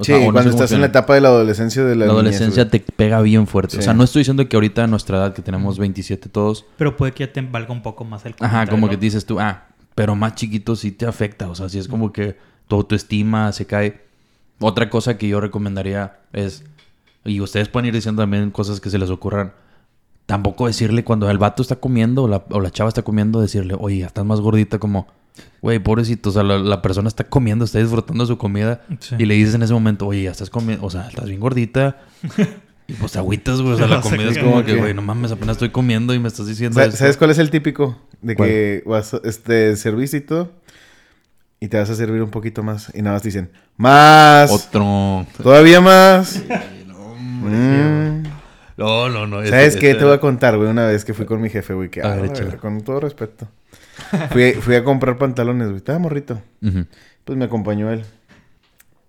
[0.00, 1.96] O Sí, sea, o no sé cuando estás en la etapa de la adolescencia de
[1.96, 3.78] la, adolescencia te pega bien fuerte.
[3.78, 6.96] O sea, no estoy diciendo que ahorita a nuestra edad, que tenemos 27 todos, Pero
[6.96, 9.00] puede que ya te valga un poco más el Ajá, como que ¿no?
[9.00, 9.64] dices tú, ah,
[9.98, 11.48] pero más chiquito sí te afecta.
[11.48, 12.36] O sea, sí es como que
[12.68, 14.00] tu autoestima se cae.
[14.60, 16.62] Otra cosa que yo recomendaría es,
[17.24, 19.54] y ustedes pueden ir diciendo también cosas que se les ocurran,
[20.26, 23.74] tampoco decirle cuando el vato está comiendo o la, o la chava está comiendo, decirle,
[23.76, 25.08] oye, estás más gordita, como,
[25.62, 29.16] güey, pobrecito, o sea, la, la persona está comiendo, está disfrutando su comida Sí.
[29.18, 32.02] y le dices en ese momento, oye, ya estás comiendo, o sea, estás bien gordita.
[32.90, 33.74] Y pues agüitas, güey.
[33.74, 36.26] O sea, la comida es como que, güey, no mames, apenas estoy comiendo y me
[36.28, 36.96] estás diciendo Sa- esto.
[36.96, 37.98] ¿Sabes cuál es el típico?
[38.22, 38.48] De ¿Cuál?
[38.48, 40.52] que vas, a- este, serviste y todo.
[41.60, 42.92] Y te vas a servir un poquito más.
[42.94, 44.50] Y nada más te dicen, más.
[44.50, 45.26] Otro.
[45.42, 46.42] Todavía más.
[46.86, 48.22] No, Mm.
[48.76, 49.44] No, no, no.
[49.46, 49.94] ¿Sabes qué?
[49.94, 51.88] Te voy a contar, güey, una vez que fui con mi jefe, güey.
[51.90, 53.48] Que, A ah, ver, con todo respeto.
[54.30, 55.78] Fui, fui a comprar pantalones, güey.
[55.78, 56.40] Estaba morrito.
[57.24, 58.04] Pues me acompañó él.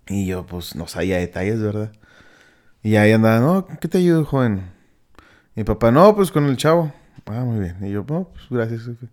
[0.08, 1.92] Y yo, pues, no sabía detalles, ¿verdad?
[2.82, 4.62] Y ahí andaba, no, ¿qué te ayudo, joven?
[5.54, 6.92] Mi papá, no, pues con el chavo.
[7.32, 7.76] Ah, muy bien.
[7.82, 8.82] Y yo, no, pues gracias.
[8.86, 9.06] jefe".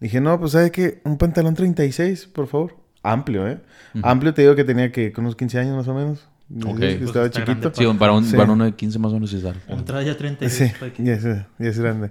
[0.00, 1.00] Dije, no, pues, ¿sabe qué?
[1.04, 2.76] Un pantalón 36, por favor.
[3.02, 3.58] Amplio, ¿eh?
[4.02, 6.26] Amplio te digo que tenía que con unos 15 años más o menos.
[6.64, 6.78] Ok.
[6.80, 7.52] Que Pues estaba chiquito.
[7.60, 7.70] grande.
[7.74, 8.36] Sí, para un Sí.
[8.36, 9.60] varón de 15 más o menos es algo.
[9.68, 10.74] Entrada ya 36.
[10.96, 12.10] Sí, ya es, ya es grande.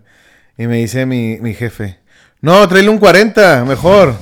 [0.57, 1.99] Y me dice mi, mi jefe,
[2.41, 4.15] no, tráele un 40, mejor.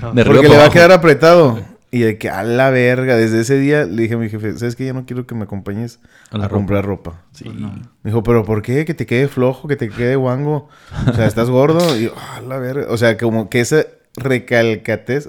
[0.00, 1.58] Porque para le va a quedar apretado.
[1.94, 4.74] Y de que a la verga, desde ese día le dije a mi jefe, ¿sabes
[4.74, 4.84] qué?
[4.84, 6.00] Ya no quiero que me acompañes
[6.32, 7.22] A comprar ropa.
[7.30, 7.44] Sí.
[7.44, 7.68] Pues no.
[7.68, 8.84] Me dijo, ¿pero por qué?
[8.84, 10.68] Que te quede flojo, que te quede guango.
[11.08, 11.96] O sea, ¿estás gordo?
[11.96, 12.86] Y yo, a la verga.
[12.90, 15.28] O sea, como que esa recalcatez,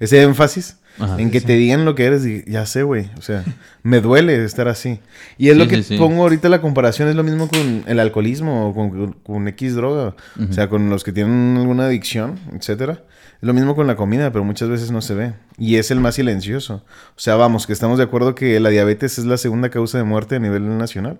[0.00, 1.20] ese énfasis Ajá.
[1.20, 3.10] en que te digan lo que eres, y ya sé, güey.
[3.18, 3.44] O sea,
[3.82, 5.00] me duele estar así.
[5.38, 5.96] Y es Sí, lo que sí, sí.
[5.98, 10.14] pongo ahorita la comparación, es lo mismo con el alcoholismo o con, con X droga.
[10.48, 13.02] O sea, con los que tienen alguna adicción, etcétera.
[13.40, 15.32] Es lo mismo con la comida, pero muchas veces no se ve.
[15.58, 16.84] Y es el más silencioso.
[17.16, 20.04] O sea, vamos, que estamos de acuerdo que la diabetes es la segunda causa de
[20.04, 21.18] muerte a nivel nacional.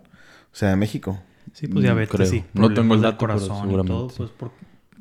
[0.53, 1.19] O sea, en México.
[1.53, 2.27] Sí, pues diabetes creo.
[2.29, 2.45] sí.
[2.55, 4.53] No tengo el dato, pero corazón y seguramente todo, pues por,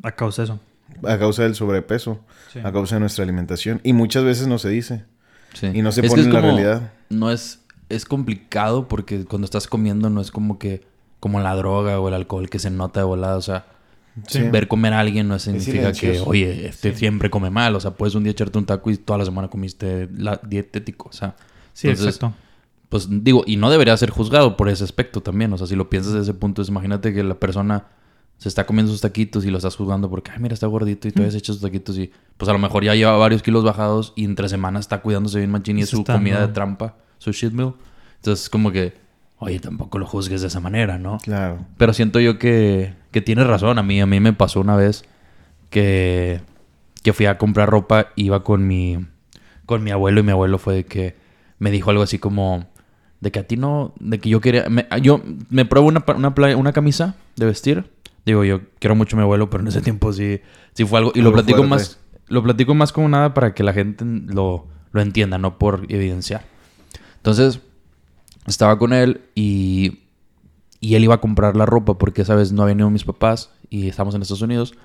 [0.02, 0.60] a causa de eso.
[1.04, 2.20] A causa del sobrepeso,
[2.52, 2.60] Sí.
[2.64, 3.80] a causa de nuestra alimentación.
[3.84, 5.06] Y muchas veces no se dice.
[5.54, 5.68] Sí.
[5.74, 6.92] Y no se Es que pone es en la como- realidad.
[7.10, 7.60] No es...
[7.90, 10.86] Es complicado porque cuando estás comiendo no es como que...
[11.20, 13.38] Como la droga o el alcohol que se nota de volada.
[13.38, 13.66] O sea,
[14.28, 14.42] Sí.
[14.44, 16.22] ver comer a alguien no significa que...
[16.26, 17.76] Oye, este siempre come mal.
[17.76, 21.10] O sea, puedes un día echarte un taco y toda la semana comiste la dietético.
[21.10, 21.36] O sea...
[21.74, 22.36] Sí, Entonces, exacto.
[22.90, 25.54] Pues digo, y no debería ser juzgado por ese aspecto también.
[25.54, 27.86] O sea, si lo piensas desde ese punto, es imagínate que la persona
[28.42, 31.12] se está comiendo sus taquitos y lo estás juzgando porque, ay, mira, está gordito y
[31.12, 34.14] todavía se echa sus taquitos y pues a lo mejor ya lleva varios kilos bajados
[34.16, 37.32] y entre semanas está cuidándose bien machín y es su está comida de trampa, su
[37.34, 37.76] shit meal.
[38.16, 38.94] Entonces, como que,
[39.38, 41.20] oye, tampoco lo juzgues de esa manera, ¿no?
[41.22, 41.60] Claro.
[41.78, 43.78] Pero siento yo que, que tienes razón.
[43.78, 45.06] A mí, a mí me pasó una vez
[45.70, 46.42] que,
[47.04, 48.98] que fui a comprar ropa, iba con mi,
[49.66, 51.16] con mi abuelo y mi abuelo fue de que
[51.60, 52.66] me dijo algo así como
[53.20, 56.34] de que a ti no, de que yo quería, me- yo me pruebo una, una,
[56.34, 57.86] playa- una camisa de vestir.
[58.26, 60.42] Digo, yo quiero mucho a mi abuelo, pero en ese tiempo sí,
[60.74, 61.12] sí fue algo.
[61.16, 61.70] Y lo Algo platico fuerte.
[61.70, 65.86] más, lo platico más como nada para que la gente lo, lo entienda, no por
[65.90, 66.44] evidenciar.
[67.18, 67.62] Entonces,
[68.48, 70.00] estaba con él y,
[70.80, 73.52] y él iba a comprar la ropa porque esa vez no habían ido mis papás
[73.70, 74.76] y estamos en Estados Unidos.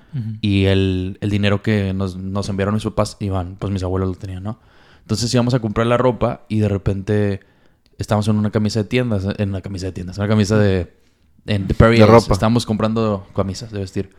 [0.41, 4.15] Y el, el dinero que nos, nos enviaron mis papás iban, pues mis abuelos lo
[4.15, 4.59] tenían, ¿no?
[5.01, 7.39] Entonces íbamos a comprar la ropa y de repente
[7.97, 10.93] estábamos en una camisa de tiendas, en una camisa de tiendas, una camisa de,
[11.47, 12.11] en, de Perry De Ellis.
[12.13, 12.33] ropa.
[12.33, 14.09] Estábamos comprando camisas de vestir.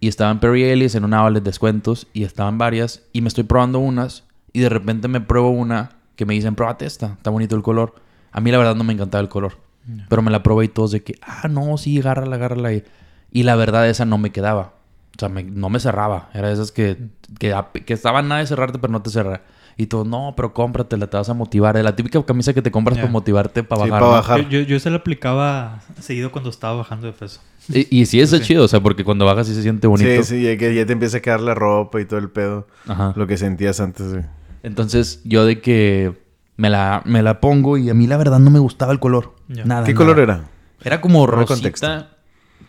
[0.00, 3.44] Y estaban Perry Ellis en una outlet de descuentos y estaban varias y me estoy
[3.44, 7.54] probando unas y de repente me pruebo una que me dicen, pruébate esta, está bonito
[7.54, 7.94] el color.
[8.32, 9.58] A mí la verdad no me encantaba el color.
[9.86, 10.06] Ya.
[10.08, 12.72] Pero me la probé y todos de que, ah, no, sí, agárrala, agárrala.
[12.72, 12.84] Y,
[13.32, 14.74] y la verdad, esa no me quedaba.
[15.16, 16.30] O sea, me- no me cerraba.
[16.34, 16.98] Era de esas que,
[17.38, 17.54] que,
[17.84, 19.42] que estaban nada de cerrarte, pero no te cerra.
[19.76, 21.76] Y tú, no, pero cómpratela, te vas a motivar.
[21.76, 24.00] Es la típica camisa que te compras para motivarte, para Sí, bajar.
[24.00, 24.16] para ¿no?
[24.16, 24.40] bajar.
[24.48, 27.40] Yo, yo, yo se la aplicaba seguido cuando estaba bajando de peso.
[27.68, 28.40] Y, y sí, es Sí.
[28.40, 30.10] chido, o sea, porque cuando bajas sí se siente bonito.
[30.22, 32.66] Sí, sí, ya que ya te empieza a quedar la ropa y todo el pedo.
[32.86, 33.12] Ajá.
[33.16, 34.14] Lo que sentías antes.
[34.62, 36.12] Entonces, yo de que
[36.56, 39.34] me la, me la pongo y a mí la verdad no me gustaba el color.
[39.48, 39.84] Nada.
[39.84, 39.94] ¿Qué nada.
[39.94, 40.44] color era?
[40.84, 42.06] Era como Dame rosita, contexto.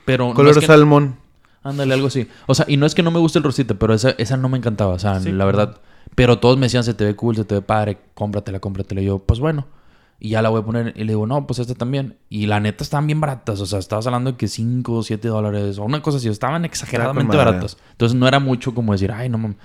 [0.06, 0.28] pero...
[0.30, 1.18] no Color es que- salmón.
[1.64, 2.28] Ándale, algo así.
[2.46, 4.50] O sea, y no es que no me guste el rosita, pero esa, esa no
[4.50, 4.94] me encantaba.
[4.94, 5.32] O sea, Sí.
[5.32, 5.78] la verdad.
[6.16, 9.02] Pero todos me decían, se te ve cool, se te ve padre, cómpratela, cómpratela.
[9.02, 9.66] Y yo, pues bueno.
[10.20, 10.94] Y ya la voy a poner.
[10.96, 12.16] Y le digo, no, pues esta también.
[12.30, 13.60] Y la neta estaban bien baratas.
[13.60, 16.30] O sea, estabas hablando de que 5 o 7 dólares o una cosa así.
[16.30, 17.78] Estaban exageradamente baratas.
[17.92, 19.58] Entonces no era mucho como decir, ay, no mames.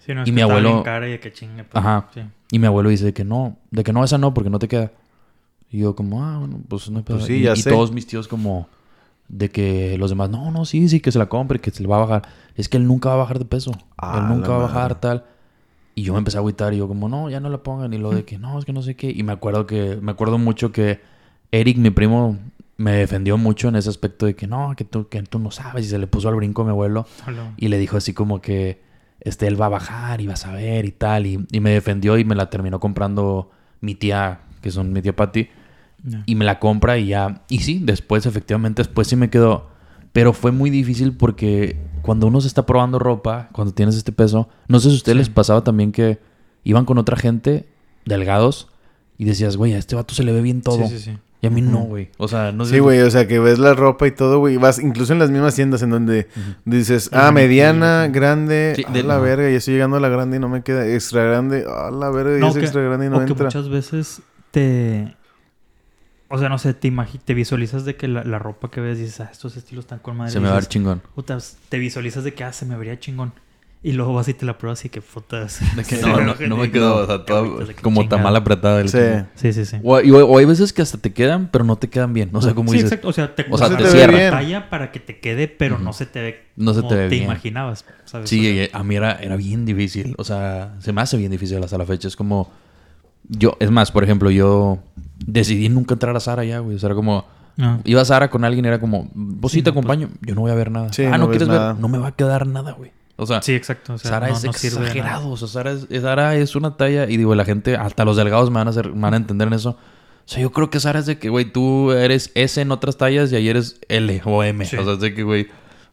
[0.00, 1.64] Sí, no, Y mi abuelo- bien cara y de que chingue.
[1.64, 2.08] pues, Ajá.
[2.12, 2.20] sí.
[2.50, 4.66] Y mi abuelo dice de que no, de que no, esa no, porque no te
[4.68, 4.90] queda.
[5.70, 7.16] Y yo como, ah, bueno, pues no hay pedo.
[7.18, 7.70] Pues sí, y, ya y sé.
[7.70, 8.68] todos mis tíos como
[9.28, 11.88] de que los demás, no, no, sí, sí, que se la compre, que se le
[11.88, 12.22] va a bajar.
[12.56, 13.72] Es que él nunca va a bajar de peso.
[13.96, 15.24] Ah, él nunca va a bajar tal.
[15.94, 17.92] Y yo me empecé a agüitar y yo como, no, ya no la pongan.
[17.92, 19.10] Y lo de que, no, es que no sé qué.
[19.10, 21.00] Y me acuerdo que, me acuerdo mucho que
[21.50, 22.38] Eric, mi primo,
[22.78, 25.86] me defendió mucho en ese aspecto de que no, que tú, que tú no sabes.
[25.86, 27.06] Y se le puso al brinco a mi abuelo.
[27.26, 27.52] Hola.
[27.56, 28.82] Y le dijo así como que
[29.20, 31.26] este, él va a bajar y vas a ver y tal.
[31.26, 33.50] Y, y me defendió y me la terminó comprando
[33.80, 35.48] mi tía, que son mi tía Patty.
[36.26, 37.42] Y me la compra y ya.
[37.48, 39.68] Y sí, después, efectivamente, después sí me quedó.
[40.12, 44.48] Pero fue muy difícil porque cuando uno se está probando ropa, cuando tienes este peso,
[44.68, 45.18] no sé si a ustedes Sí.
[45.20, 46.18] les pasaba también que
[46.64, 47.66] iban con otra gente,
[48.04, 48.68] delgados,
[49.18, 50.78] y decías, güey, a este vato se le ve bien todo.
[50.88, 51.18] Sí, sí, sí.
[51.40, 52.08] Y a mí no, güey.
[52.18, 52.74] O sea, no sé.
[52.74, 54.58] Sí, güey, o sea, que ves la ropa y todo, güey.
[54.58, 56.28] Vas incluso en las mismas tiendas en donde
[56.64, 60.36] dices, ah, mediana, grande, Sí, a de- la verga, ya estoy llegando a la grande
[60.36, 63.08] y no me queda extra grande, a la verga, No, es que- extra grande y
[63.10, 63.46] no o que entra.
[63.46, 65.16] muchas veces te...
[66.34, 68.98] O sea, no sé, te, imagi- te visualizas de que la, la ropa que ves
[68.98, 70.32] dices, ah, estos estilos están con madre.
[70.32, 71.02] Se me va a ver chingón.
[71.14, 71.36] puta,
[71.68, 73.32] te visualizas de que, ah, se me vería chingón.
[73.84, 75.58] Y luego vas y te la pruebas y que putas.
[75.76, 78.76] De que no, no, no me que- quedó, o sea, toda- como tamal apretado.
[78.78, 78.98] del Sí.
[79.34, 79.76] Sí, sí, sí.
[79.82, 82.30] O, y- o hay veces que hasta te quedan, pero no te quedan bien.
[82.32, 83.08] O sea, como sí, dices, exacto.
[83.08, 84.36] O sea, te, O sea, te te cierra cierra.
[84.36, 86.94] la talla para que te quede, pero no se te ve No se como te
[86.96, 87.24] ve bien.
[87.24, 88.30] imaginabas, ¿sabes?
[88.30, 90.14] Sí, O sea, a mí era, era bien difícil.
[90.16, 92.06] O sea, se me hace bien difícil hasta la fecha.
[92.08, 92.50] Es como.
[93.28, 94.78] Yo, es más, por ejemplo, yo
[95.26, 96.76] decidí nunca entrar a Sara ya, güey.
[96.76, 97.24] O sea, era como.
[97.56, 97.80] no.
[97.84, 100.08] Iba a Sara con alguien, era como, vos sí, Sí, te no, pues- acompaño.
[100.22, 100.92] Yo no voy a ver nada.
[100.92, 101.72] Sí, ah, no quieres nada.
[101.72, 101.80] ver.
[101.80, 102.92] No me va a quedar nada, güey.
[103.16, 103.94] O sea, Sí, exacto.
[103.94, 105.30] O sea, Sara no, es exagerado.
[105.30, 107.08] O sea, Sara es, Sara es una talla.
[107.08, 109.46] Y digo, la gente, hasta los delgados me van a, hacer, me van a entender
[109.48, 109.70] en eso.
[109.70, 109.78] O
[110.24, 113.30] sea, yo creo que Sara es de que, güey, tú eres S en otras tallas
[113.32, 114.64] y ahí eres L o M.
[114.64, 114.76] Sí.
[114.76, 115.48] O sea, es de que, güey,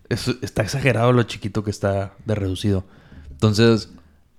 [0.07, 2.85] es- está exagerado lo chiquito que está de reducido.
[3.31, 3.91] Entonces,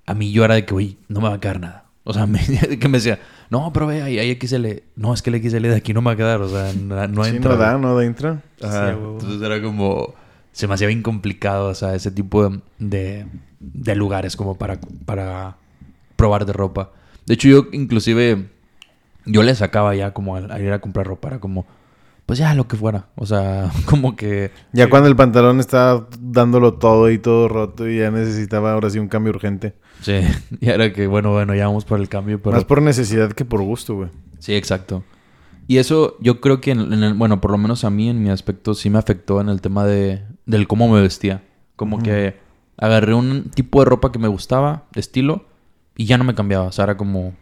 [0.06, 1.84] a mí yo era de que, güey, no me va a quedar nada.
[2.10, 3.20] O sea, me, que me decía,
[3.50, 4.66] no, pero ve, ahí hay XL.
[4.96, 6.40] No, es que el XL de aquí no me va a quedar.
[6.42, 7.52] O sea, no, no Sí, entra.
[7.52, 8.42] no da, no da, entra.
[8.62, 8.90] Ajá.
[8.92, 8.98] Sí.
[8.98, 10.14] Entonces era como.
[10.52, 13.26] Se me hacía bien complicado, o sea, ese tipo de, de,
[13.60, 15.56] de lugares como para, para
[16.16, 16.90] probar de ropa.
[17.26, 18.48] De hecho, yo inclusive.
[19.26, 21.28] Yo le sacaba ya como al, al ir a comprar ropa.
[21.28, 21.66] Era como.
[22.26, 23.06] pues ya lo que fuera.
[23.14, 24.50] O sea, como que...
[24.72, 28.98] Ya cuando el pantalón estaba dándolo todo y todo roto y ya necesitaba ahora sí
[28.98, 29.74] un cambio urgente.
[30.02, 30.20] Sí,
[30.60, 32.56] y era que, bueno, bueno, ya vamos por el cambio, pero...
[32.56, 34.08] Más por necesidad que por gusto, güey.
[34.38, 35.04] Sí, exacto.
[35.66, 38.22] Y eso yo creo que, en, en el, bueno, por lo menos a mí en
[38.22, 41.42] mi aspecto sí me afectó en el tema de, del cómo me vestía.
[41.76, 42.36] Como que
[42.76, 45.46] agarré un tipo de ropa que me gustaba, de estilo,
[45.96, 46.66] y ya no me cambiaba.
[46.66, 47.34] O sea, era como...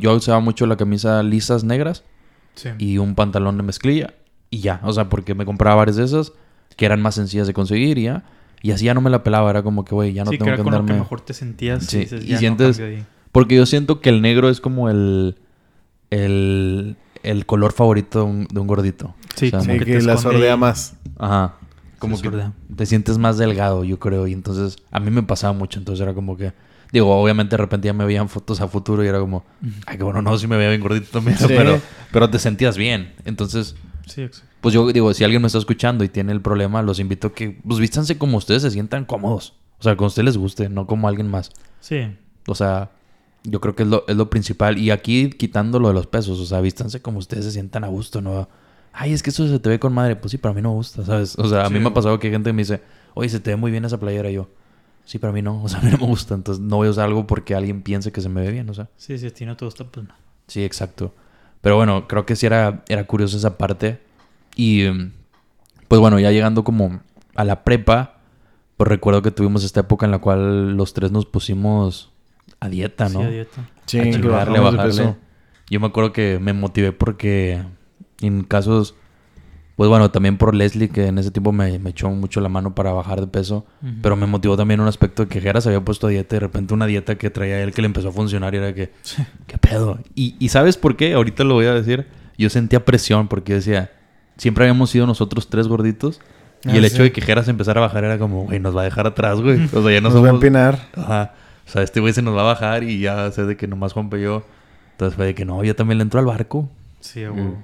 [0.00, 2.04] Yo usaba mucho la camisa lisas negras
[2.54, 2.70] Sí.
[2.78, 4.14] y un pantalón de mezclilla
[4.50, 4.80] y ya.
[4.82, 6.32] O sea, porque me compraba varias de esas
[6.76, 8.24] que eran más sencillas de conseguir y ya.
[8.62, 9.50] Y así ya no me la pelaba.
[9.50, 11.00] Era como que, güey, ya no sí, que tengo era que con lo que andarme...
[11.02, 11.86] mejor te sentías.
[11.86, 13.04] Sí, dices, y "Ya no sientes- ahí".
[13.32, 15.36] Porque yo siento que el negro es como el...
[16.10, 19.14] El, el color favorito de un, de un gordito.
[19.36, 20.58] Sí, O sea, como Sí, que que, te la sordea ahí.
[20.58, 20.96] más.
[21.18, 21.54] Ajá.
[21.98, 22.52] Como Se que sordea.
[22.74, 24.26] te sientes más delgado, yo creo.
[24.26, 25.78] Y entonces, a mí me pasaba mucho.
[25.78, 26.52] Entonces era como que...
[26.92, 29.44] Digo, obviamente de repente ya me veían fotos a futuro y era como...
[29.86, 31.38] Ay, que bueno, no, sí me veía bien gordito también.
[31.38, 31.44] Sí.
[31.48, 31.80] Pero,
[32.12, 33.12] pero te sentías bien.
[33.24, 34.49] Entonces, Sí, exacto.
[34.60, 37.32] Pues yo digo, si alguien me está escuchando y tiene el problema, los invito a
[37.34, 37.58] que...
[37.66, 39.54] Pues vístanse como ustedes se sientan cómodos.
[39.78, 41.50] O sea, como a ustedes les guste, no como a alguien más.
[41.80, 42.00] Sí.
[42.46, 42.90] O sea,
[43.44, 44.76] yo creo que es lo, es lo principal.
[44.78, 47.88] Y aquí quitando lo de los pesos, o sea, vístanse como ustedes se sientan a
[47.88, 48.48] gusto, ¿no?
[48.92, 50.16] Ay, es que eso se te ve con madre.
[50.16, 51.38] Pues sí, pero a mí no me gusta, ¿sabes?
[51.38, 51.82] O sea, a mí Sí.
[51.82, 52.82] me ha pasado que gente me dice,
[53.14, 54.30] oye, se te ve muy bien esa playera.
[54.30, 54.48] Y yo,
[55.06, 55.62] sí, pero a mí no.
[55.62, 56.34] O sea, a mí no me gusta.
[56.34, 58.74] Entonces no voy a usar algo porque alguien piense que se me ve bien, o
[58.74, 58.88] sea.
[58.96, 60.14] Sí, si a ti no te gusta, pues no.
[60.48, 61.14] Sí, exacto.
[61.62, 64.00] Pero bueno, creo que sí era, era curioso esa parte.
[64.60, 65.12] Y mm,
[65.88, 67.00] pues bueno, ya llegando como
[67.34, 68.18] a la prepa,
[68.76, 72.12] pues recuerdo que tuvimos esta época en la cual los tres nos pusimos
[72.60, 73.20] a dieta, ¿no?
[73.20, 73.70] Sí, a dieta.
[73.86, 74.82] Sí, a bajamos de bajarle.
[74.82, 75.16] peso.
[75.70, 77.62] Yo me acuerdo que me motivé porque
[78.20, 78.94] en casos,
[79.76, 82.74] pues bueno, también por Leslie, que en ese tiempo me, me echó mucho la mano
[82.74, 83.64] para bajar de peso,
[84.02, 86.36] pero me motivó también un aspecto de que Jera se había puesto a dieta y
[86.36, 88.92] de repente una dieta que traía él que le empezó a funcionar y era que,
[89.46, 90.00] ¿qué pedo?
[90.14, 91.14] Y, y ¿sabes por qué?
[91.14, 92.06] Ahorita lo voy a decir.
[92.36, 93.90] Yo sentía presión porque decía,
[94.40, 96.20] siempre habíamos sido nosotros tres gorditos.
[96.64, 96.94] Y Ah, el sí.
[96.94, 99.06] hecho de que Jera se empezara a bajar era como, güey, nos va a dejar
[99.06, 99.60] atrás, güey.
[99.72, 100.42] O sea, ya no Nos va a somos...
[100.42, 100.88] empinar.
[100.96, 101.34] Ajá.
[101.66, 103.92] O sea, este güey se nos va a bajar y ya sé de que nomás
[103.92, 104.42] Juanpa y yo.
[104.92, 106.68] Entonces fue de que no, yo también le entro al barco
[107.00, 107.56] Sí, a huevo.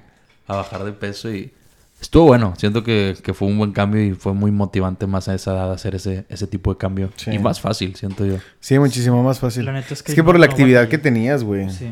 [0.47, 1.51] a bajar de peso y
[2.01, 2.53] estuvo bueno.
[2.57, 5.71] Siento que, que fue un buen cambio y fue muy motivante más a esa edad
[5.71, 7.09] hacer ese, ese tipo de cambio.
[7.17, 7.31] Sí.
[7.31, 8.37] Y más fácil, siento yo.
[8.59, 9.65] Sí, muchísimo más fácil.
[9.65, 11.69] La neta es que es que no- por la actividad que tenías, güey.
[11.69, 11.91] Sí.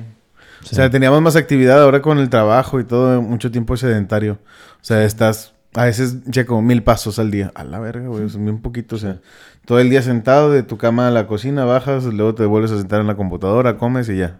[0.71, 4.39] O sea, teníamos más actividad ahora con el trabajo y todo, mucho tiempo sedentario.
[4.81, 7.51] O sea, estás a veces ya como mil pasos al día.
[7.55, 8.95] A la verga, güey, es bien poquito.
[8.95, 9.19] O sea,
[9.65, 12.77] todo el día sentado de tu cama a la cocina, bajas, luego te vuelves a
[12.77, 14.39] sentar en la computadora, comes y ya.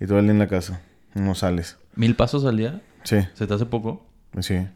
[0.00, 0.80] Y todo el día en la casa.
[1.14, 1.78] No sales.
[1.94, 2.80] ¿Mil pasos al día?
[3.02, 4.06] Sí, ¿Se te hace poco?
[4.40, 4.66] sí.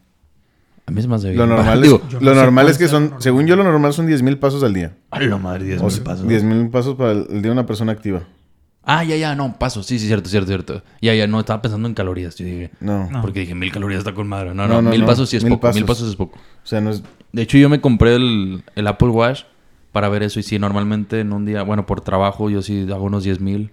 [0.86, 3.22] A mí es más de Lo normal, es, no lo normal es que son, normal.
[3.22, 4.96] según yo, lo normal son 10 mil pasos al día.
[5.12, 6.26] a la madre, 10 O mil pasos.
[6.26, 8.22] 10 mil pasos para el día de una persona activa.
[8.84, 9.86] Ah, ya, ya, no, pasos.
[9.86, 10.82] Sí, sí, cierto, cierto, cierto.
[11.02, 12.34] Ya, ya, no, estaba pensando en calorías.
[12.36, 13.10] Yo dije, No.
[13.10, 13.20] No.
[13.20, 14.54] porque dije, mil calorías está con madre.
[14.54, 15.06] No, No, no, no, mil no.
[15.06, 15.72] pasos sí es Mil poco.
[15.72, 16.08] Mil pasos.
[16.08, 16.38] es poco.
[16.38, 17.02] O sea, no es...
[17.32, 19.42] De hecho, yo me compré el, el Apple Watch
[19.92, 20.40] para ver eso.
[20.40, 23.70] Y sí, normalmente en un día, bueno, por trabajo, yo sí hago unos 10 mil.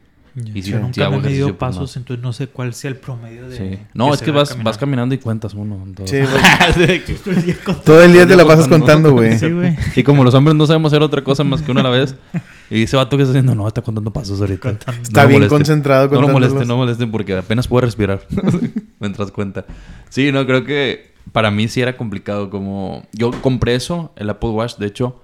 [0.53, 2.91] Y si, Yo nunca hago me he medido pues, pasos, entonces no sé cuál sea
[2.91, 3.57] el promedio de...
[3.57, 3.79] Sí.
[3.95, 4.65] No, es que vas, caminar.
[4.65, 5.83] vas caminando y cuentas uno.
[6.05, 6.17] Sí.
[7.83, 9.39] Todo el día te la pasas contando, güey.
[9.39, 9.75] Sí, güey.
[9.95, 12.15] y como los hombres no sabemos hacer otra cosa más que una a la vez.
[12.69, 14.61] Y ese vato que está haciendo, no, está contando pasos ahorita.
[14.69, 15.01] Contando.
[15.01, 15.57] Está No bien molesten.
[15.57, 18.21] concentrado No lo molesten, no molesten porque apenas puedo respirar
[18.99, 19.65] mientras cuenta.
[20.09, 23.03] Sí, no, creo que para mí sí era complicado como...
[23.13, 25.19] Yo compré eso, el Apple Watch, de hecho,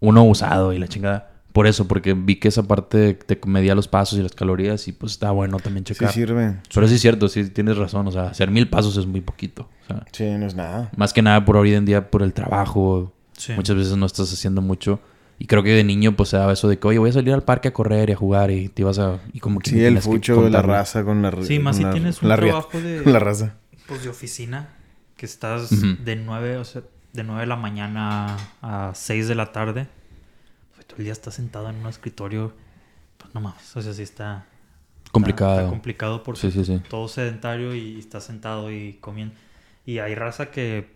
[0.00, 1.32] uno usado y la chingada.
[1.52, 4.92] Por eso, porque vi que esa parte te medía los pasos y las calorías y
[4.92, 6.12] pues está bueno también Sí checar.
[6.12, 6.56] sirve.
[6.72, 8.06] Pero sí es cierto, sí tienes razón.
[8.06, 9.68] O sea, hacer mil pasos es muy poquito.
[9.82, 10.90] O sea, Sí, no es nada.
[10.96, 13.12] más que nada por hoy en día, por el trabajo.
[13.36, 13.54] Sí.
[13.56, 15.00] Muchas veces no estás haciendo mucho.
[15.40, 17.32] Y creo que de niño pues se daba eso de que, oye, voy a salir
[17.32, 19.20] al parque a correr y a jugar y te ibas a...
[19.32, 20.72] Y como que Sí, el fucho, la contarlo.
[20.72, 23.02] raza con la Sí, más si la- tienes un la trabajo de...
[23.10, 23.54] la raza.
[23.86, 24.70] Pues de oficina,
[25.16, 25.70] que estás
[26.04, 29.86] de 9, o sea, de 9 de la mañana a 6 de la tarde.
[30.74, 32.52] Pues, todo el día estás sentado en un escritorio.
[33.16, 34.44] Pues no mames, o sea, sí está...
[34.98, 35.58] está- Complicado.
[35.60, 36.82] Está, complicado porque Sí, sí, sí.
[36.88, 39.34] todo sedentario y estás sentado y comiendo.
[39.86, 40.90] Y hay raza que,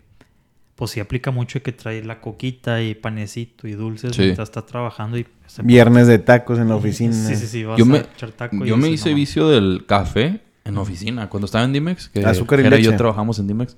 [0.75, 4.21] pues sí aplica mucho que trae la coquita y panecito y dulces Sí.
[4.23, 5.25] mientras está trabajando y...
[5.47, 7.13] se- Viernes de tacos en la oficina.
[7.13, 10.41] Sí, sí, sí, vas Yo a me, echar taco yo me hice vicio del café
[10.65, 11.29] en la oficina.
[11.29, 12.83] Cuando estaba en Dimex, que Azúcar y leche.
[12.83, 13.77] yo trabajamos en Dimex.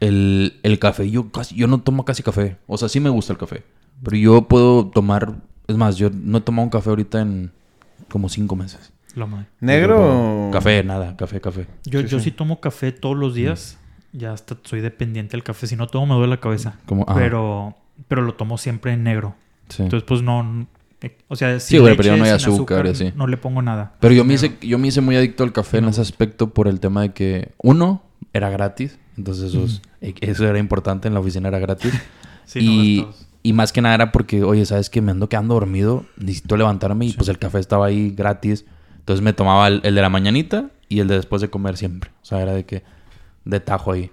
[0.00, 2.58] El, el café, yo casi, yo no tomo casi café.
[2.66, 3.62] O sea, sí me gusta el café.
[4.04, 5.36] Pero yo puedo tomar...
[5.68, 7.50] Es más, yo no he tomado un café ahorita en
[8.10, 8.92] como cinco meses.
[9.14, 9.46] La madre.
[9.60, 10.50] ¿Negro o...?
[10.52, 11.16] Café, nada.
[11.16, 11.66] Café, café.
[11.86, 12.24] Yo, Sí, yo sí.
[12.26, 13.78] sí tomo café todos los días.
[14.16, 15.66] Ya hasta soy dependiente del café.
[15.66, 16.78] Si no tomo me duele la cabeza.
[16.86, 17.74] Como, Pero,
[18.08, 19.34] pero lo tomo siempre en negro.
[19.68, 19.82] sí.
[19.82, 20.66] Entonces, pues no.
[21.02, 23.12] eh, O sea, Sí, güey, pero leche, no hay azúcar así.
[23.14, 23.94] No le pongo nada.
[24.00, 26.66] Pero yo me, hice, yo me hice muy adicto al café en ese aspecto por
[26.68, 28.02] el tema de que, uno,
[28.32, 28.98] era gratis.
[29.18, 31.92] Entonces eso, es- eh, eso era importante, en la oficina era gratis.
[32.46, 33.06] Sí, y,
[33.42, 37.06] y más que nada era porque, oye, ¿sabes que Me ando quedando dormido, necesito levantarme
[37.06, 38.64] y pues el café estaba ahí gratis.
[39.00, 42.10] Entonces me tomaba el, el de la mañanita y el de después de comer siempre.
[42.22, 42.84] O sea, era de que,
[43.46, 44.10] de tajo ahí.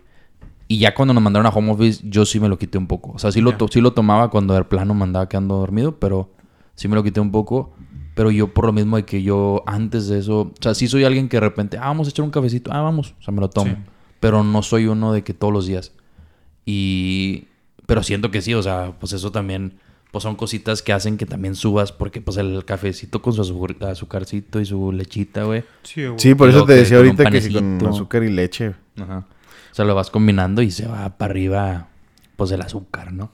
[0.69, 3.12] Y ya cuando nos mandaron a home office, yo sí me lo quité un poco.
[3.12, 6.32] O sea, sí lo, sí lo tomaba cuando de plano me andaba quedando dormido, pero
[6.76, 7.74] sí me lo quité un poco.
[8.15, 11.04] Pero yo por lo mismo de que yo antes de eso, o sea, sí soy
[11.04, 13.41] alguien que de repente, ah, vamos a echar un cafecito, ah, vamos, o sea, me
[13.41, 13.72] lo tomo.
[13.72, 13.78] Sí.
[14.19, 15.93] Pero no soy uno de que todos los días.
[16.65, 17.46] Y,
[17.86, 19.80] pero siento que sí, o sea, pues eso también,
[20.13, 23.76] pues son cositas que hacen que también subas, porque pues el cafecito con su azúcar-
[23.89, 25.63] azucarcito y su lechita, güey.
[25.82, 26.19] Sí, güey.
[26.19, 28.76] Sí, por eso te que decía ahorita que sí, con azúcar y leche.
[29.02, 29.26] Ajá.
[29.71, 31.88] O sea, lo vas combinando y se va para arriba,
[32.36, 33.32] pues el azúcar, ¿no?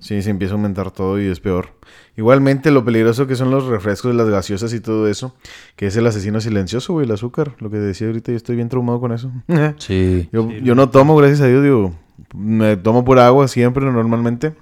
[0.00, 1.68] Sí, se empieza a aumentar todo y es peor.
[2.16, 5.36] Igualmente, lo peligroso que son los refrescos, las gaseosas y todo eso,
[5.76, 7.54] que es el asesino silencioso, güey, el azúcar.
[7.60, 9.30] Lo que decía ahorita, yo estoy bien traumado con eso.
[9.78, 10.28] Sí.
[10.32, 11.94] yo, Sí, yo no tomo, gracias a Dios, digo,
[12.34, 14.54] me tomo pura agua siempre, normalmente.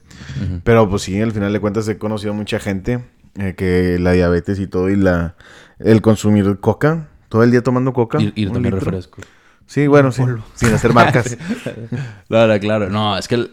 [0.64, 3.04] Pero pues sí, al final de cuentas he conocido mucha gente
[3.38, 5.34] eh, que la diabetes y todo y la
[5.78, 8.18] el consumir coca, todo el día tomando coca.
[8.20, 8.80] Y, también litro.
[8.80, 9.22] refresco.
[9.66, 10.22] Sí, bueno, sí,
[10.54, 11.36] sin hacer marcas.
[12.28, 12.90] Claro, claro.
[12.90, 13.50] No, es que el,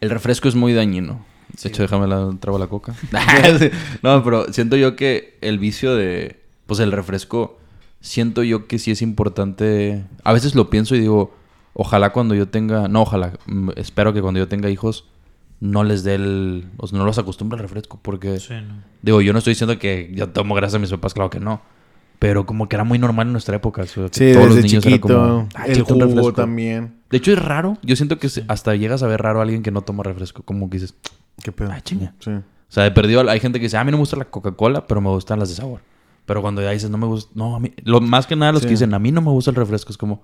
[0.00, 1.24] el refresco es muy dañino.
[1.52, 1.68] De Sí.
[1.68, 2.94] hecho, déjame la trago la coca.
[3.58, 3.70] Sí.
[4.02, 7.58] no, pero siento yo que el vicio de, pues el refresco,
[8.00, 10.04] siento yo que sí es importante.
[10.24, 11.34] A veces lo pienso y digo,
[11.82, 15.06] ojalá cuando yo tenga, no, ojalá, mm, espero que cuando yo tenga hijos
[15.60, 18.82] no les dé el, o sea, no los acostumbre al refresco, porque Sí, no.
[19.02, 21.62] digo, yo no estoy diciendo que yo tomo gracias a mis papás, claro que no.
[22.18, 23.80] Pero como que era muy normal en nuestra época.
[23.82, 25.08] o sea, que Sí, todos los niños era chiquito.
[25.08, 26.32] como, "Ah, el jugo refresco".
[26.34, 26.96] también.
[27.10, 27.78] De hecho, es raro.
[27.82, 30.42] Yo siento que hasta llegas a ver raro a alguien que no toma refresco.
[30.42, 30.94] Como que dices,
[31.42, 31.70] ¿Qué pedo?
[31.72, 32.12] ah, chinga.
[32.18, 32.30] Sí.
[32.30, 34.26] O sea, de perdido hay gente que dice, "Ah, a mí no me gusta la
[34.26, 35.80] Coca-Cola, pero me gustan las de sabor.
[36.26, 38.60] Pero cuando ya dices, no me gusta, no, a mí, lo más que nada los
[38.62, 38.66] Sí.
[38.68, 40.22] que dicen, a mí no me gusta el refresco, es como,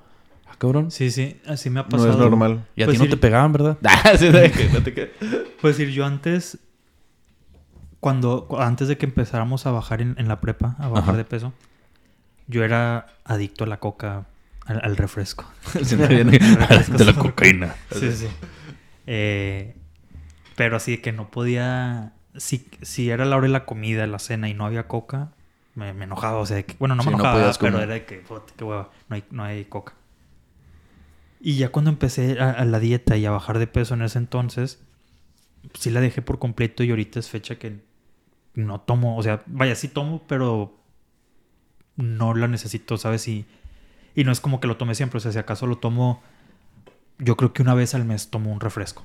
[0.58, 0.90] cabrón.
[0.90, 2.12] Sí, sí, así me ha No pasado.
[2.12, 2.66] es normal.
[2.76, 3.78] Y a Pues ti no te pegaban, ¿verdad?
[3.84, 5.12] Ah, sí, de que no te que-
[5.60, 6.58] Pues decir, yo antes,
[8.00, 11.16] cuando, cu- antes de que empezáramos a bajar en, en la prepa, a bajar Ajá.
[11.18, 11.52] de peso,
[12.46, 14.26] yo era adicto a la coca,
[14.66, 15.44] al, al refresco.
[15.74, 17.74] De la cocaína.
[17.92, 18.28] Sí, sí.
[19.06, 19.74] Eh,
[20.56, 22.12] pero así de que no podía.
[22.36, 25.30] Si, si era la hora de la comida, la cena y no había coca,
[25.74, 26.38] me, me enojaba.
[26.38, 28.22] O sea, de que- bueno, no me Sí, no enojaba, pero era de que,
[28.56, 29.94] qué hueva, no hay, no hay coca.
[31.46, 34.18] Y ya cuando empecé a, a la dieta y a bajar de peso en ese
[34.18, 34.80] entonces,
[35.74, 37.84] sí la dejé por completo y ahorita es fecha que
[38.54, 39.16] no tomo.
[39.16, 40.76] O sea, vaya, sí tomo, pero
[41.94, 43.28] no la necesito, ¿sabes?
[43.28, 43.46] Y,
[44.16, 45.18] y no es como que lo tome siempre.
[45.18, 46.20] O sea, si acaso lo tomo,
[47.18, 49.04] yo creo que una vez al mes tomo un refresco.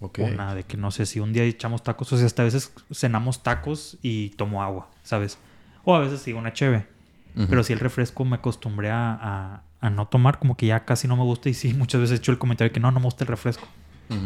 [0.00, 0.18] Ok.
[0.18, 2.72] Una de que no sé si un día echamos tacos, o sea, hasta a veces
[2.92, 5.38] cenamos tacos y tomo agua, ¿sabes?
[5.84, 6.88] O a veces sigo una cheve.
[7.36, 7.46] Ujú.
[7.48, 11.06] Pero sí el refresco me acostumbré a, a- a no tomar, como que ya casi
[11.08, 11.48] no me gusta.
[11.48, 13.66] Y sí, muchas veces he hecho el comentario que no, no me gusta el refresco.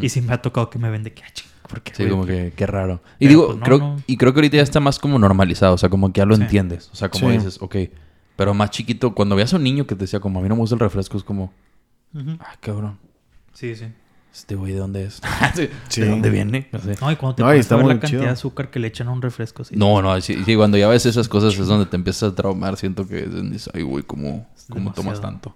[0.01, 2.11] Y sí me ha tocado que me vende que, ah, chinga, ¿por qué, Sí, güey?
[2.11, 3.03] como que qué raro.
[3.19, 3.97] Y Pero, digo, pues, no, creo, no.
[4.07, 6.37] y creo que ahorita ya está más como normalizado, o sea, como que ya lo
[6.37, 6.43] Sí.
[6.43, 6.89] entiendes.
[6.93, 7.37] O sea, como Sí.
[7.39, 7.77] dices, ok.
[8.37, 10.55] Pero más chiquito, cuando veas a un niño que te decía como a mí no
[10.55, 11.53] me gusta el refresco, es como,
[12.15, 12.37] Ujú.
[12.39, 12.99] ah, cabrón.
[13.55, 13.87] Sí, sí.
[14.33, 15.21] Este güey, ¿de dónde es?
[15.89, 16.01] Sí.
[16.01, 16.69] ¿De dónde viene?
[16.73, 16.97] No sé.
[17.01, 18.23] No, y cuando te No, pones a ver la cantidad chido.
[18.23, 19.75] de azúcar que le echan a un refresco, sí.
[19.77, 22.77] No, no, sí, sí, cuando ya ves esas cosas es donde te empiezas a traumar.
[22.79, 25.55] Siento que dices, ay, güey, ¿cómo, cómo tomas tanto?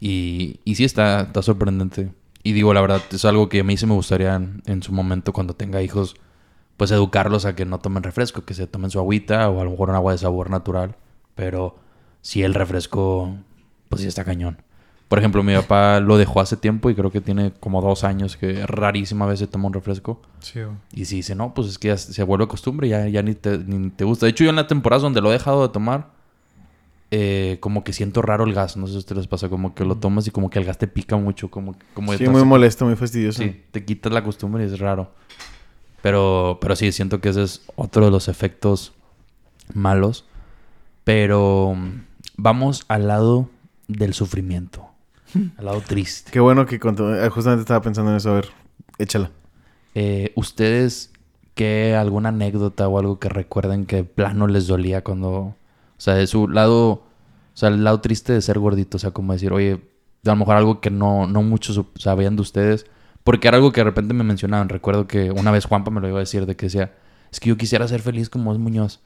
[0.00, 2.10] Y, y sí está, está sorprendente.
[2.42, 4.92] Y digo, la verdad, es algo que a mí sí me gustaría en, en su
[4.92, 6.16] momento cuando tenga hijos,
[6.76, 9.70] pues educarlos a que no tomen refresco, que se tomen su agüita o a lo
[9.70, 10.96] mejor un agua de sabor natural.
[11.36, 11.78] Pero
[12.20, 13.36] sí el refresco,
[13.88, 14.58] pues sí está cañón.
[15.12, 18.38] Por ejemplo, mi papá lo dejó hace tiempo y creo que tiene como dos años
[18.38, 20.22] que rarísima vez se toma un refresco.
[20.38, 20.74] Sí, güey.
[20.94, 23.58] Y si dice, no, pues es que ya se vuelve costumbre, ya, ya ni, te,
[23.58, 24.24] ni te gusta.
[24.24, 26.12] De hecho, yo en la temporada donde lo he dejado de tomar,
[27.10, 28.78] eh, como que siento raro el gas.
[28.78, 30.64] No sé si a ustedes les pasa, como que lo tomas y como que el
[30.64, 31.50] gas te pica mucho.
[31.50, 33.42] Como, como Sí, muy molesto, muy fastidioso.
[33.42, 35.10] Sí, te quitas la costumbre y es raro.
[36.00, 38.94] Pero, pero sí, siento que ese es otro de los efectos
[39.74, 40.24] malos.
[41.04, 42.00] Pero mm,
[42.38, 43.50] vamos al lado
[43.88, 44.91] del sufrimiento.
[45.58, 46.30] Al lado triste.
[46.30, 48.30] Qué bueno que contó- eh, justamente estaba pensando en eso.
[48.30, 48.48] A ver,
[48.98, 49.30] échala.
[49.94, 51.12] Eh, ¿Ustedes
[51.54, 55.30] qué alguna anécdota o algo que recuerden que plano les dolía cuando...
[55.32, 55.56] O
[55.98, 56.90] sea, de su lado...
[57.54, 58.96] O sea, el lado triste de ser gordito.
[58.96, 59.80] O sea, como decir, oye,
[60.24, 62.86] a lo mejor algo que no, no muchos sabían de ustedes.
[63.24, 64.68] Porque era algo que de repente me mencionaban.
[64.70, 66.94] Recuerdo que una vez Juanpa me lo iba a decir de que decía...
[67.30, 69.00] Es que yo quisiera ser feliz como es Muñoz.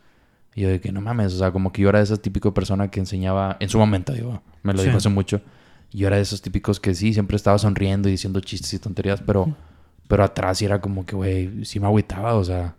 [0.55, 1.35] Y yo de que no mames.
[1.35, 3.57] O sea, como que yo era esa típico persona que enseñaba...
[3.61, 4.43] En su momento, digo.
[4.63, 4.87] Me lo Sí.
[4.87, 5.41] dijo hace mucho.
[5.91, 8.79] Y yo era de esos típicos que sí, siempre estaba sonriendo y diciendo chistes y
[8.79, 9.21] tonterías.
[9.21, 9.55] Pero...
[10.09, 12.77] Pero atrás sí era como que, güey, sí me agüitaba, o sea,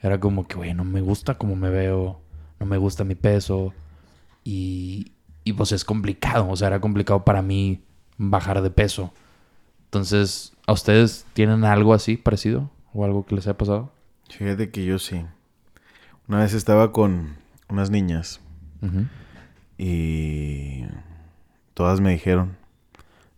[0.00, 2.20] era como que, güey, no me gusta cómo me veo,
[2.58, 3.74] no me gusta mi peso.
[4.42, 5.12] Y,
[5.44, 7.82] y pues es complicado, o sea, era complicado para mí
[8.16, 9.12] bajar de peso.
[9.84, 12.70] Entonces, ¿a ustedes tienen algo así parecido?
[12.94, 13.92] ¿O algo que les haya pasado?
[14.30, 15.26] Fíjate que yo sí.
[16.26, 17.36] Una vez estaba con
[17.68, 18.40] unas niñas
[19.76, 20.84] y
[21.74, 22.56] todas me dijeron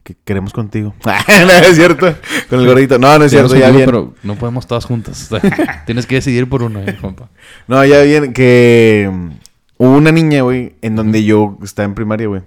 [0.05, 0.95] que queremos contigo.
[1.05, 2.14] no es cierto.
[2.49, 2.99] Con el gordito.
[2.99, 3.57] No, no es cierto.
[3.57, 3.87] Ya bien.
[3.87, 5.32] Pero no podemos todas juntas.
[5.32, 7.30] O sea, tienes que decidir por una, eh, compa.
[7.66, 8.35] No, ya bien.
[8.35, 9.30] Que mm,
[9.78, 12.43] hubo una niña, güey, en donde yo estaba en primaria, güey.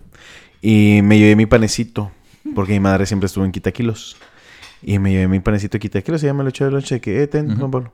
[0.61, 2.11] Y me llevé mi panecito.
[2.55, 4.17] Porque mi madre siempre estuvo en Quitaquilos.
[4.83, 7.01] Y me llevé mi panecito de Quitaquilos y ya me lo eché de lonche.
[7.01, 7.57] Que, eh, ten.
[7.57, 7.93] Juan Pablo.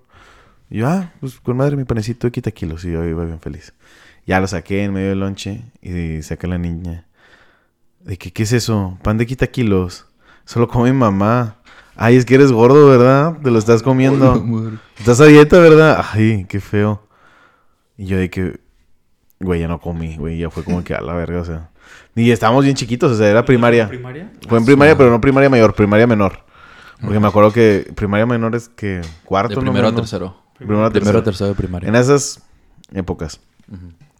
[0.70, 2.84] Y yo, ah, pues con madre mi panecito de Quitaquilos.
[2.84, 3.74] Y yo iba bien feliz.
[4.28, 7.06] Ya lo saqué en medio del lonche y saca la niña.
[8.04, 8.97] De que, ¿qué es eso?
[9.01, 10.06] Pan de Quitaquilos.
[10.45, 11.58] Solo come mi mamá.
[11.95, 13.38] Ay, es que eres gordo, ¿verdad?
[13.43, 14.43] Te lo estás comiendo.
[14.97, 16.04] Estás a dieta, ¿verdad?
[16.14, 17.08] Ay, qué feo.
[17.97, 18.60] Y yo de que,
[19.39, 21.70] güey, ya no comí, güey, ya fue como que a la verga, o sea.
[22.16, 23.88] Y estábamos bien chiquitos, o sea, era primaria.
[23.88, 24.32] ¿Primaria?
[24.47, 26.39] Fue en primaria, pero no primaria mayor, primaria menor.
[27.01, 29.62] Porque me acuerdo que primaria menor es que cuarto, De ¿no?
[29.64, 29.97] primero a ¿no?
[29.97, 30.36] tercero.
[30.58, 31.24] Primero a Primero a tercero.
[31.24, 31.89] tercero de primaria.
[31.89, 32.41] En esas
[32.93, 33.39] épocas.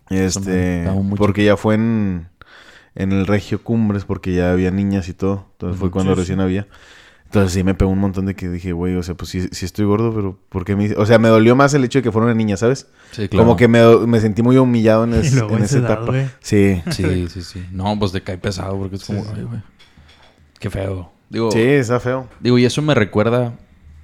[0.10, 2.28] Este, porque ya fue en,
[2.96, 5.48] en el Regio Cumbres, porque ya había niñas y todo.
[5.54, 6.68] Entonces fue cuando Sí, recién había.
[7.26, 9.66] Entonces sí me pegó un montón de que dije, güey, o sea, pues sí, sí
[9.66, 12.04] estoy gordo, pero ¿por qué me hice-?" O sea, me dolió más el hecho de
[12.04, 12.88] que fuera una niña, ¿sabes?
[13.12, 13.46] Sí, claro.
[13.46, 16.14] Como que me, me sentí muy humillado en, es- en esa etapa.
[16.41, 16.84] Sí.
[16.91, 17.66] Sí, sí, sí.
[17.72, 19.62] No, pues te cae pesado porque es como, ay, güey.
[20.60, 21.12] Qué feo.
[21.30, 22.30] Digo, Sí, está feo.
[22.39, 23.54] digo, y eso me recuerda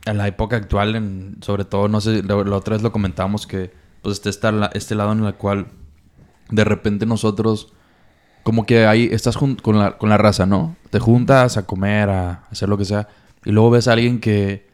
[0.07, 3.45] a la época actual, en, sobre todo, no sé, la, la otra vez lo comentábamos
[3.45, 3.71] que,
[4.01, 5.67] pues, este, está la- este lado en el cual
[6.49, 7.73] de repente nosotros,
[8.43, 10.75] como que ahí estás con, la, con la raza, ¿no?
[10.89, 13.07] Te juntas a comer, a hacer lo que sea,
[13.45, 14.67] y luego ves a alguien que,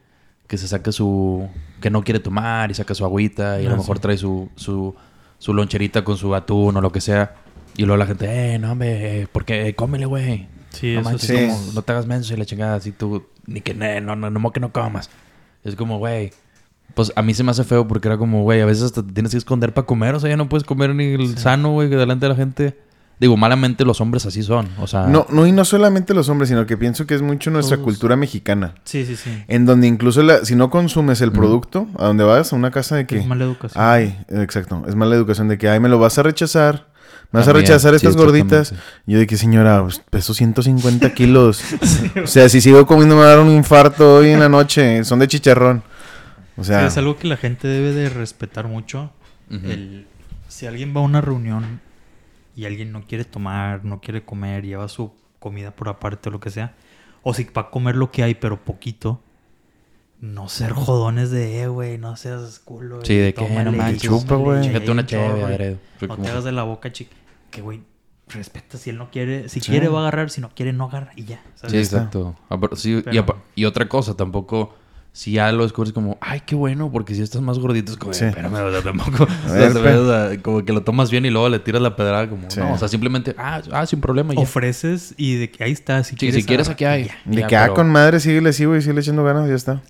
[0.46, 1.48] que se saca su.
[1.80, 4.02] que no quiere tomar y saca su agüita, y a Ah, lo mejor sí.
[4.02, 4.94] trae su, su,
[5.38, 7.34] su loncherita con su atún o lo que sea.
[7.76, 9.74] Y luego la gente, eh, no, hombre, eh, ¿por qué?
[9.74, 10.48] Cómele, güey.
[10.70, 11.46] Sí, no eso manches, sí.
[11.46, 14.30] como, no te hagas menso y la chingada, así tú, ni que, ne, no, no,
[14.30, 15.10] no, que no comas.
[15.64, 16.32] Es como, güey,
[16.94, 19.12] pues a mí se me hace feo porque era como, güey, a veces hasta te
[19.12, 21.36] tienes que esconder para comer, o sea, ya no puedes comer ni el Sí.
[21.42, 22.78] sano, güey, que delante de la gente.
[23.18, 25.06] Digo, malamente los hombres así son, o sea...
[25.06, 27.84] No, no, y no solamente los hombres, sino que pienso que es mucho nuestra Todos.
[27.86, 28.74] cultura mexicana.
[28.84, 29.42] Sí, sí, sí.
[29.48, 32.94] En donde incluso la- si no consumes el producto, a donde vas, a una casa
[32.96, 33.20] de que...
[33.20, 33.82] Es mala educación.
[33.82, 34.84] Ay, exacto.
[34.86, 36.88] Es mala educación de que, ay, me lo vas a rechazar.
[37.32, 38.74] Me vas a rechazar sí, estas gorditas.
[39.06, 41.62] Yo de que, señora, pues, peso 150 kilos.
[42.22, 45.02] o sea, si sigo comiendo me va a dar un infarto hoy en la noche.
[45.04, 45.82] Son de chicharrón.
[46.58, 49.10] O Sí, sea, es algo que la gente debe de respetar mucho.
[49.50, 50.06] El,
[50.48, 51.80] si alguien va a una reunión
[52.56, 56.40] y alguien no quiere tomar, no quiere comer, lleva su comida por aparte o lo
[56.40, 56.74] que sea,
[57.22, 59.20] o si va a comer lo que hay pero poquito,
[60.20, 63.04] no ser jodones de, eh, güey, no seas culo.
[63.04, 64.66] Sí, de que, tómale, no manches, chupa, güey.
[64.66, 67.14] Fíjate una chévere, No como- te hagas de la boca, chica.
[67.50, 67.82] Que, güey,
[68.28, 69.48] respeta si él no quiere.
[69.50, 69.70] Si Sí.
[69.70, 71.42] quiere va a agarrar, si no quiere no agarra y ya.
[71.54, 71.72] ¿sabes?
[71.72, 72.34] Sí, exacto.
[72.76, 74.74] Sí, Pero- y otra cosa, tampoco...
[75.16, 78.12] Si ya lo descubres como, ay, qué bueno, porque si estás más gordito es como,
[78.12, 78.26] Sí.
[78.26, 79.26] espérame, o sea, tampoco.
[79.46, 81.58] A o ver, sea, pe- o sea, como que lo tomas bien y luego le
[81.58, 82.60] tiras la pedrada, como, Sí.
[82.60, 84.34] no, o sea, simplemente, ah, ah sin problema.
[84.34, 84.42] y ya.
[84.42, 86.04] Ofreces y de que ahí está.
[86.04, 87.04] Si Sí, quieres, si quieres, aquí hay.
[87.04, 87.14] y ya.
[87.24, 89.80] de Ya, que, ah, pero- con madre, síguele así, güey, síguele echando ganas, ya está.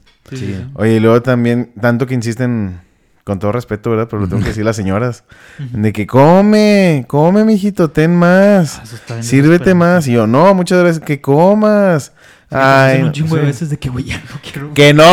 [0.74, 2.80] Oye, y luego también, tanto que insisten,
[3.24, 4.06] con todo respeto, ¿verdad?
[4.08, 5.24] Pero lo tengo que decir las señoras.
[5.58, 8.78] De que come, come, mijito, ten más.
[8.78, 10.06] Ah, eso está bien Sírvete más.
[10.06, 12.12] Y yo, no, muchas gracias, que comas.
[12.48, 13.46] Sí, Ay, un chingo de sí.
[13.48, 14.72] veces de que, güey, ya no quiero.
[14.72, 15.04] ¿Que no?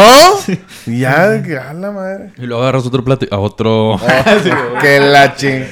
[0.85, 2.31] Y ya, a la madre.
[2.37, 3.99] Y luego agarras otro plato y a otro.
[4.81, 5.63] que la ching.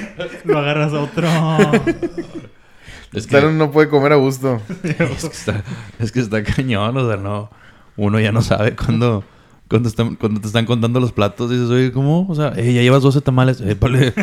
[0.45, 1.27] Lo agarras a otro.
[3.13, 4.59] es, que, no puede comer a gusto.
[4.83, 5.63] es que está,
[5.99, 7.51] es que está cañón, o sea, no.
[7.95, 9.23] Uno ya no sabe cuándo.
[9.67, 12.27] Cuando, están, cuando te están contando los platos, dices, oye, ¿cómo?
[12.27, 13.61] O sea, "Eh, ya llevas 12 tamales.
[13.61, 14.13] Épale.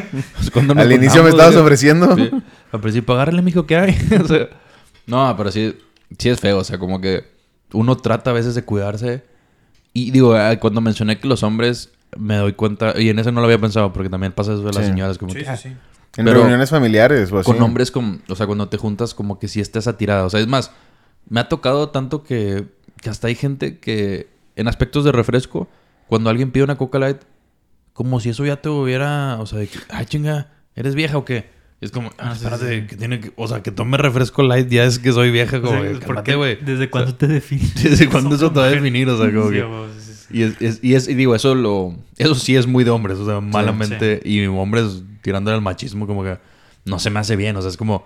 [0.52, 2.16] ¿Cuándo nos Al inicio me estabas Digo, ofreciendo.
[2.16, 2.30] Sí.
[2.72, 3.98] Al principio, agárrale, mijo, ¿qué hay?
[4.22, 4.48] O sea,
[5.06, 5.74] no, pero sí,
[6.18, 6.58] sí es feo.
[6.58, 7.24] O sea, como que
[7.72, 9.24] uno trata a veces de cuidarse.
[9.92, 13.40] Y digo, eh, cuando mencioné que los hombres, me doy cuenta, y en eso no
[13.40, 14.90] lo había pensado, porque también pasa eso de las Sí.
[14.90, 15.58] señoras, como que, ah,
[16.16, 17.50] En Pero- reuniones familiares o así.
[17.50, 20.24] con hombres, como, o sea, cuando te juntas, como que sí estás atirada.
[20.24, 20.70] O sea, es más,
[21.28, 22.66] me ha tocado tanto que,
[23.00, 25.68] que hasta hay gente que, en aspectos de refresco,
[26.08, 27.18] cuando alguien pide una Coca Light,
[27.92, 31.24] como si eso ya te hubiera, o sea, de que, ay, chinga, ¿eres vieja o
[31.24, 31.50] qué?
[31.80, 32.86] Es como, ah, sí, espérate, sí.
[32.88, 35.70] que tiene que, o sea, que tome refresco light ya es que soy vieja, como,
[35.78, 36.36] O sea, güey, ¿por cálmate, qué?
[36.36, 36.58] güey.
[36.60, 37.74] ¿Desde cuándo te defines?
[37.82, 39.08] ¿Desde cuándo eso te va a definir?
[39.08, 39.62] O sea, como Sí, que...
[39.62, 40.26] güey, sí, sí.
[40.38, 41.94] Y, es, es- y, es- y digo, eso lo...
[42.16, 44.20] Eso sí es muy de hombres, o sea, malamente.
[44.24, 46.38] Y hombres tirándole al machismo como que
[46.84, 47.54] no se me hace bien.
[47.56, 48.04] O sea, es como,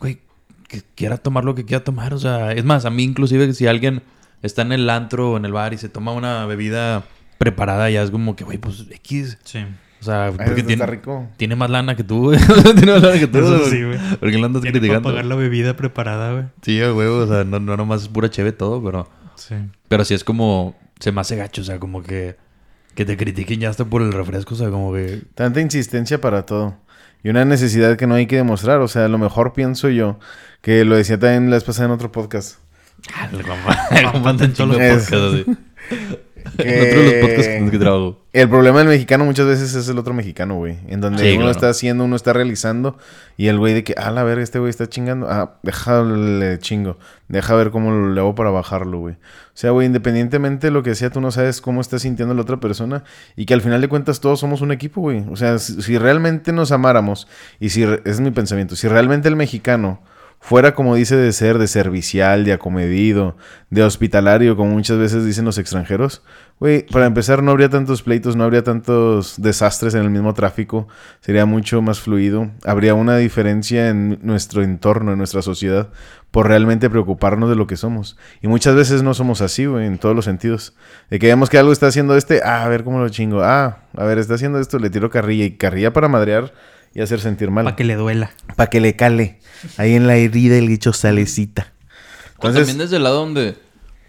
[0.00, 0.18] güey,
[0.66, 2.12] que quiera tomar lo que quiera tomar.
[2.12, 4.02] O sea, es más, a mí inclusive si alguien
[4.42, 7.04] está en el antro o en el bar y se toma una bebida
[7.38, 9.38] preparada, ya es como que, güey, pues X.
[9.44, 9.60] Sí.
[10.06, 11.28] O sea, Eso porque está tiene, rico.
[11.36, 12.38] tiene más lana que tú, güey.
[12.76, 13.38] tiene más lana que tú.
[13.38, 13.70] Eso güey.
[13.70, 13.98] sí, güey.
[14.20, 15.08] ¿Por qué lo andas Tiene para criticando?
[15.08, 16.44] pagar la bebida preparada, güey.
[16.62, 19.08] Sí, güey, o sea, no, no nomás es pura cheve todo, pero...
[19.34, 19.54] Sí.
[19.88, 20.76] Pero sí es como...
[21.00, 22.36] Se me hace gacho, o sea, como que...
[22.94, 25.22] Que te critiquen ya hasta por el refresco, o sea, como que...
[25.34, 26.76] Tanta insistencia para todo.
[27.22, 28.80] Y una necesidad que no hay que demostrar.
[28.80, 30.18] O sea, a lo mejor pienso yo,
[30.62, 32.58] que lo decía también la vez pasada en otro podcast.
[33.14, 35.10] Ah, el compa- el compa en todos los podcasts.
[35.10, 35.50] podcasts,
[35.90, 36.16] así.
[36.56, 38.20] Que- En otro de los podcasts con los que trabajo.
[38.32, 40.76] El problema del mexicano muchas veces es el otro mexicano, güey.
[40.88, 41.50] En donde Sí, uno claro.
[41.52, 42.98] está haciendo, uno está realizando.
[43.38, 45.26] Y el güey de que, ah, la verga, este güey está chingando.
[45.30, 46.98] Ah, déjale chingo.
[47.28, 49.14] Deja ver cómo le hago para bajarlo, güey.
[49.14, 49.18] O
[49.58, 52.58] sea, güey, independientemente de lo que sea, tú no sabes cómo está sintiendo la otra
[52.60, 53.04] persona.
[53.36, 55.24] Y que al final de cuentas todos somos un equipo, güey.
[55.30, 57.26] O sea, si, si realmente nos amáramos.
[57.58, 60.00] Y si, re- es mi pensamiento, si realmente el mexicano
[60.40, 63.36] fuera como dice de ser, de servicial, de acomedido,
[63.70, 66.22] de hospitalario, como muchas veces dicen los extranjeros,
[66.60, 70.86] güey, para empezar no habría tantos pleitos, no habría tantos desastres en el mismo tráfico,
[71.20, 75.88] sería mucho más fluido, habría una diferencia en nuestro entorno, en nuestra sociedad,
[76.30, 78.16] por realmente preocuparnos de lo que somos.
[78.42, 80.74] Y muchas veces no somos así, güey, en todos los sentidos.
[81.08, 83.78] De que vemos que algo está haciendo este, ah, a ver cómo lo chingo, ah,
[83.96, 86.52] a ver, está haciendo esto, le tiro carrilla y carrilla para madrear
[86.96, 87.64] y hacer sentir mal.
[87.64, 88.30] Para que le duela.
[88.56, 89.38] Para que le cale.
[89.76, 91.72] Ahí en la herida el dicho salecita.
[92.38, 93.56] O Entonces, también desde el lado donde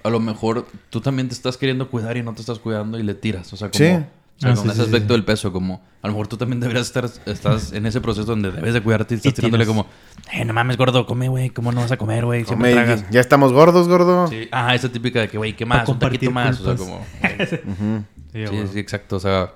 [0.04, 3.04] a lo mejor tú también te estás queriendo cuidar y no te estás cuidando y
[3.04, 3.52] le tiras.
[3.54, 3.92] O sea, como, Sí.
[3.92, 5.14] o sea, Ah, con sí, ese sí, aspecto sí.
[5.18, 8.52] del peso, como a lo mejor tú también deberías estar estás en ese proceso donde
[8.52, 9.90] debes de cuidarte y estás Y tirándole tienes- como,
[10.32, 12.46] eh, no mames, gordo, come, güey, ¿cómo no vas a comer, güey?
[12.46, 13.10] Siempre come, tragas.
[13.10, 14.28] ya estamos gordos, gordo.
[14.28, 14.48] Sí.
[14.52, 15.90] Ah, esa típica de que, güey, ¿qué más?
[15.90, 16.60] Un taquito más.
[16.62, 17.04] O sea, como.
[18.34, 19.16] Sí, sí, exacto.
[19.16, 19.54] O sea,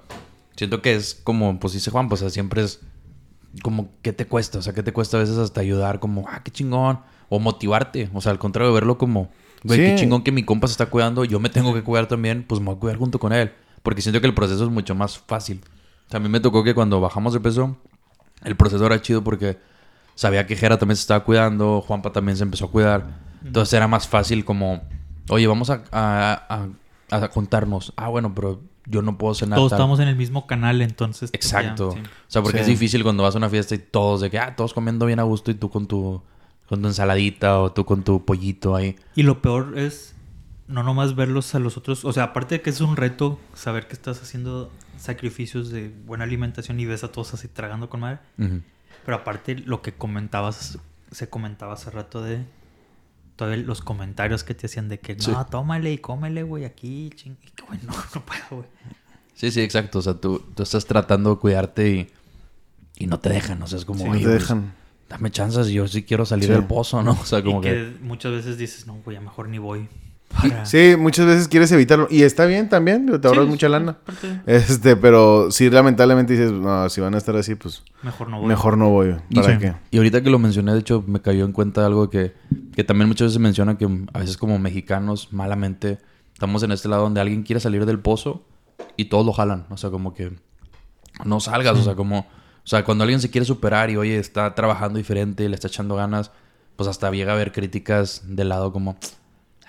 [0.55, 2.79] siento que es como, pues dice Juan, pues o sea, siempre es
[3.63, 4.59] como, ¿qué te cuesta?
[4.59, 5.99] O sea, ¿qué te cuesta a veces hasta ayudar?
[5.99, 6.99] Como, ah, qué chingón.
[7.29, 8.09] O motivarte.
[8.13, 9.29] O sea, al contrario verlo como,
[9.63, 9.85] güey, Sí.
[9.85, 11.23] qué chingón que mi compa se está cuidando.
[11.25, 13.51] Yo me tengo que cuidar también, pues me voy a cuidar junto con él.
[13.83, 15.61] Porque siento que el proceso es mucho más fácil.
[16.07, 17.77] O sea, a mí me tocó que cuando bajamos de peso,
[18.43, 19.57] el proceso era chido porque
[20.15, 23.05] sabía que Jera también se estaba cuidando, Juanpa también se empezó a cuidar.
[23.45, 24.81] Entonces era más fácil como,
[25.29, 26.67] oye, vamos a, a,
[27.09, 27.93] a- a contarnos.
[27.97, 29.57] Ah, bueno, pero yo no puedo cenar.
[29.57, 29.77] Todos tal".
[29.79, 31.31] estamos en el mismo canal, entonces.
[31.31, 31.91] pues, ya, Exacto.
[31.91, 31.99] sí.
[31.99, 32.61] O sea, porque Sí.
[32.61, 35.19] es difícil cuando vas a una fiesta y todos de que, ah, todos comiendo bien
[35.19, 36.21] a gusto y tú con tu,
[36.67, 38.95] con tu ensaladita o tú con tu pollito ahí.
[39.15, 40.15] Y lo peor es
[40.67, 42.05] no nomás verlos a los otros.
[42.05, 46.23] O sea, aparte de que es un reto saber que estás haciendo sacrificios de buena
[46.23, 48.19] alimentación y ves a todos así tragando con madre.
[48.37, 50.79] Pero aparte lo que comentabas,
[51.11, 52.45] se comentaba hace rato de
[53.45, 55.31] todos los comentarios que te hacían de que Sí.
[55.31, 57.35] no, tómale y cómele, güey, aquí, ching.
[57.43, 58.69] Y que, güey, no, no puedo, güey.
[59.33, 59.99] Sí, sí, exacto.
[59.99, 62.07] O sea, tú, tú estás tratando de cuidarte y,
[62.97, 63.61] y no te dejan.
[63.63, 64.73] O sea, es como, Sí, no "Oye, te pues, dejan.
[65.09, 66.51] dame chances, yo sí quiero salir Sí.
[66.51, 67.11] del pozo, ¿no?
[67.21, 67.69] O sea, como y que...
[67.69, 69.89] que, muchas veces dices, no, güey, a mejor ni voy.
[70.31, 70.65] Para...
[70.65, 72.07] Sí, muchas veces quieres evitarlo.
[72.09, 73.97] Y está bien también, te ahorras Sí, mucha sí, lana.
[74.45, 78.47] Este, pero sí, lamentablemente dices, no, si van a estar así, pues Mejor no voy.
[78.47, 79.15] mejor no voy.
[79.33, 79.57] ¿Para Sí.
[79.59, 79.73] qué?
[79.91, 82.33] Y ahorita que lo mencioné, de hecho, me cayó en cuenta algo que,
[82.75, 85.99] que también muchas veces se menciona que a veces como mexicanos, malamente,
[86.33, 88.43] estamos en este lado donde alguien quiere salir del pozo
[88.97, 89.65] y todos lo jalan.
[89.69, 90.31] O sea, como que
[91.25, 91.77] no salgas.
[91.77, 92.19] O sea, como...
[92.63, 95.95] O sea, cuando alguien se quiere superar y, oye, está trabajando diferente, le está echando
[95.95, 96.31] ganas,
[96.75, 98.97] pues hasta llega a haber críticas del lado como...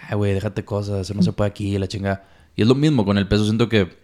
[0.09, 2.25] Ay, güey, déjate cosas, eso no se puede aquí, la chinga.
[2.57, 3.45] Y es lo mismo con el peso.
[3.45, 3.97] Siento que,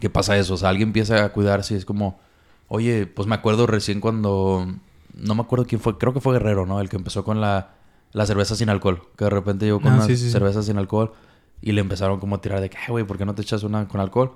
[0.00, 0.54] que pasa eso.
[0.54, 2.20] O sea, alguien empieza a cuidarse y es como...
[2.68, 4.66] Oye, pues me acuerdo recién cuando...
[5.14, 5.98] No me acuerdo quién fue.
[5.98, 6.80] Creo que fue Guerrero, ¿no?
[6.80, 7.72] El que empezó con la,
[8.12, 9.02] la cerveza sin alcohol.
[9.16, 10.30] Que de repente llegó con Ah, una sí, sí, sí.
[10.30, 11.12] cerveza sin alcohol.
[11.60, 12.78] Y le empezaron como a tirar de que...
[12.78, 14.32] "Ay, güey, ¿por qué no te echas una con alcohol?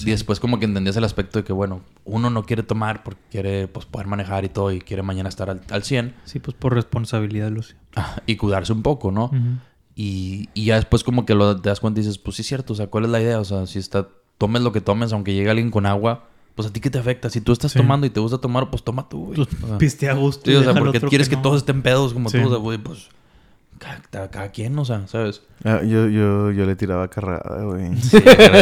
[0.00, 1.82] Y después como que entendías el aspecto de que, bueno...
[2.04, 4.72] Uno no quiere tomar porque quiere pues, poder manejar y todo.
[4.72, 6.14] Y quiere mañana estar al, al 100.
[6.24, 7.76] Sí, pues por responsabilidad, Lucio.
[7.96, 9.26] ah, Y cuidarse un poco, ¿no?
[9.26, 9.38] Ujú.
[10.00, 12.46] Y, y ya después como que lo, te das cuenta y dices, pues sí es
[12.48, 13.40] cierto, o sea, ¿cuál es la idea?
[13.40, 14.06] O sea, si está,
[14.38, 17.28] tomes lo que tomes, aunque llegue alguien con agua, pues a ti qué te afecta.
[17.30, 17.78] Si tú estás Sí.
[17.80, 19.36] tomando y te gusta tomar, pues toma tú, güey.
[19.44, 20.48] Pues, O sea, piste a gusto.
[20.48, 21.42] sí, o sea, porque quieres que, no.
[21.42, 22.38] todos estén pedos como Sí.
[22.40, 23.08] tú, o sea, güey, pues
[24.10, 25.42] cada, cada quien, o sea, ¿sabes?
[25.64, 27.96] Ah, yo, yo, yo le tiraba carrada, güey.
[28.00, 28.18] Sí,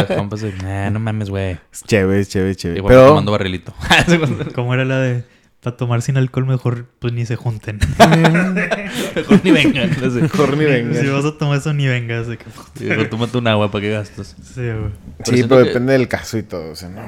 [0.07, 1.59] Juan, pues, "Nah, no mames, güey.
[1.71, 2.79] Es chévere, es chévere, chévere.
[2.79, 3.73] Igual Pero tomando barrilito.
[4.55, 5.23] Como era la de
[5.61, 7.79] para tomar sin alcohol, mejor pues ni se junten.
[9.15, 9.89] Mejor ni vengan.
[10.01, 10.21] no sé.
[10.21, 10.99] mejor ni venga.
[11.01, 12.27] si vas a tomar eso, ni vengas.
[12.27, 14.35] de que- tómate un agua para que gastes.
[14.41, 14.91] Sí, güey.
[15.25, 17.01] Sí, pero que- depende del caso y todo, o sea, no.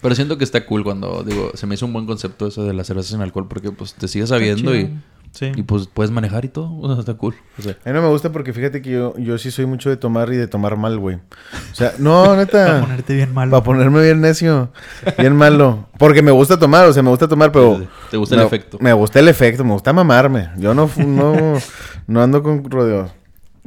[0.00, 2.72] Pero siento que está cool cuando, digo, se me hizo un buen concepto eso de
[2.72, 4.88] la cerveza sin alcohol porque pues te sigues sabiendo y,
[5.32, 5.52] Sí.
[5.54, 6.76] y pues puedes manejar y todo.
[6.80, 7.34] O sea, está cool.
[7.58, 9.88] O sea, A mí no me gusta porque fíjate que yo, yo sí soy mucho
[9.88, 11.16] de tomar y de tomar mal, güey.
[11.16, 12.80] O sea, no, Para neta.
[12.80, 13.50] ponerte bien malo.
[13.52, 14.72] Para ponerme bien necio.
[15.18, 15.88] Bien malo.
[15.98, 17.86] Porque me gusta tomar, o sea, me gusta tomar, pero...
[18.10, 18.78] ¿Te gusta el efecto?
[18.80, 20.50] Me gusta el efecto, me gusta mamarme.
[20.58, 21.54] Yo no, no,
[22.08, 23.10] no ando con rodeos.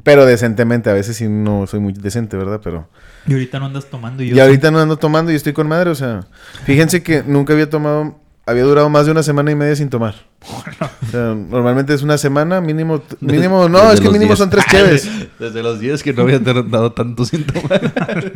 [0.03, 2.59] Pero decentemente, a veces sí no soy muy decente, ¿verdad?
[2.61, 2.89] Pero...
[3.25, 5.67] Y ahorita no andas tomando y yo Y ahorita no ando tomando y estoy con
[5.69, 6.27] madre, o sea...
[6.65, 8.19] Fíjense que nunca había tomado...
[8.45, 10.15] Había durado más de una semana y media sin tomar.
[10.41, 13.01] O sea, normalmente es una semana, mínimo...
[13.21, 13.69] Mínimo...
[13.69, 14.37] No, Desde es que mínimo 10.
[14.39, 15.09] son tres cheves.
[15.39, 17.81] Desde los 10 que no había dado tanto sin tomar.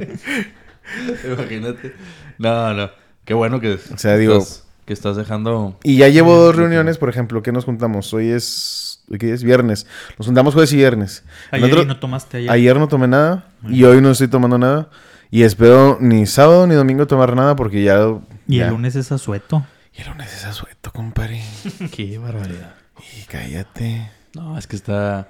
[1.25, 1.93] Imagínate.
[2.37, 2.89] No, no.
[3.25, 5.77] Qué bueno que, O sea, digo- estás, que estás dejando...
[5.83, 8.13] Y ya llevo dos reuniones, por ejemplo, que nos juntamos.
[8.13, 9.03] Hoy es...
[9.11, 9.43] ¿hoy ¿Qué es?
[9.43, 9.87] Viernes.
[10.17, 11.23] Nos juntamos jueves y viernes.
[11.51, 12.51] Ayer otro- y no tomaste ayer.
[12.51, 14.89] Ayer no tomé nada y hoy no estoy tomando nada.
[15.29, 18.07] Y espero ni sábado ni domingo tomar nada porque ya...
[18.47, 19.65] Y ya- el lunes es asueto.
[19.97, 21.41] Y el lunes es asueto, compadre.
[21.91, 22.75] Qué barbaridad.
[23.19, 24.09] Y cállate.
[24.35, 25.29] No, es que está...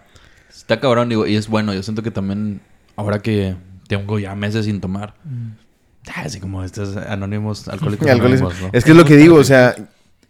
[0.49, 1.25] Está cabrón, digo.
[1.27, 1.73] Y es bueno.
[1.73, 2.61] Yo siento que también...
[2.95, 3.55] Ahora que
[3.87, 5.13] tengo ya meses sin tomar...
[6.09, 8.47] ah, Así como estos anónimos alcohólicos Alcoholismo.
[8.49, 8.77] anónimos, ¿no?
[8.77, 9.75] Es que es lo que digo, o sea...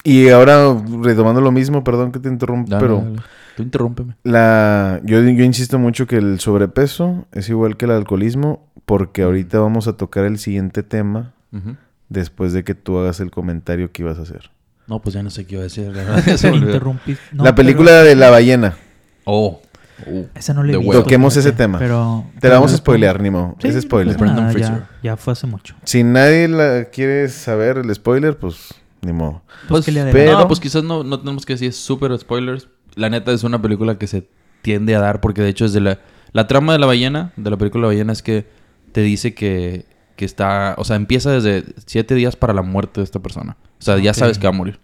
[0.04, 3.02] Y ahora retomando lo mismo, perdón que te interrumpa, Dale, pero...
[3.02, 3.22] dale.
[3.56, 4.16] Tú interrúmpeme.
[4.24, 9.60] La, yo, yo insisto mucho que el sobrepeso es igual que el alcoholismo porque ahorita
[9.60, 11.76] vamos a tocar el siguiente tema Ujú.
[12.10, 14.52] Después de que tú hagas el comentario que ibas a hacer.
[14.88, 15.94] No, pues ya no sé qué iba a decir.
[15.94, 17.18] la se interrumpí.
[17.34, 18.78] No, película pero- de la ballena.
[19.26, 19.62] Oh.
[20.06, 20.26] Uh.
[20.36, 20.90] Esa no le vi.
[20.90, 21.80] Toquemos ese tema.
[21.80, 22.26] Pero...
[22.40, 23.58] Te la vamos a spoilear, Nimo.
[23.60, 24.14] Sí, es spoiler.
[24.14, 25.76] no pasa Brendan nada, ya, ya fue hace mucho.
[25.84, 29.42] Si nadie la quiere saber el spoiler, pues ni modo.
[29.68, 30.40] Pues, le pero-.
[30.40, 32.70] No, pues quizás no, no tenemos que decir súper spoilers.
[32.96, 34.30] La neta es una película que se
[34.62, 36.00] tiende a dar porque de hecho es de la...
[36.32, 38.46] La trama de la ballena, de la película La ballena es que
[38.92, 39.86] te dice que,
[40.18, 40.76] que está...
[40.78, 43.56] O sea, empieza desde siete días para la muerte de esta persona.
[43.80, 44.80] O sea, ya sabes que va a morir.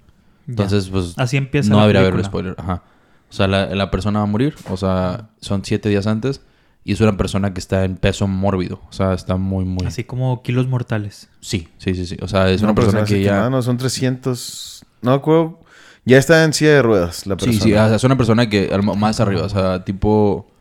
[0.46, 0.52] Ya.
[0.52, 1.14] Entonces, pues...
[1.18, 2.56] Así empieza no la debería haber un spoiler.
[2.58, 2.84] Ajá.
[3.30, 4.56] O sea, la, la persona va a morir.
[4.70, 6.40] O sea, son siete días antes.
[6.86, 8.80] Y es una persona que está en peso mórbido.
[8.90, 9.86] O sea, está muy, muy...
[9.86, 11.30] Así como kilos mortales.
[11.42, 12.18] Sí, sí, sí, sí.
[12.22, 13.34] O sea, es No, una me persona que ya...
[13.34, 14.86] nada, no, son 300.
[15.02, 15.60] No acuerdo.
[16.06, 17.54] Ya está en silla de ruedas la persona.
[17.54, 20.53] Sí, sí, o sea, es una persona que más arriba, o sea, tipo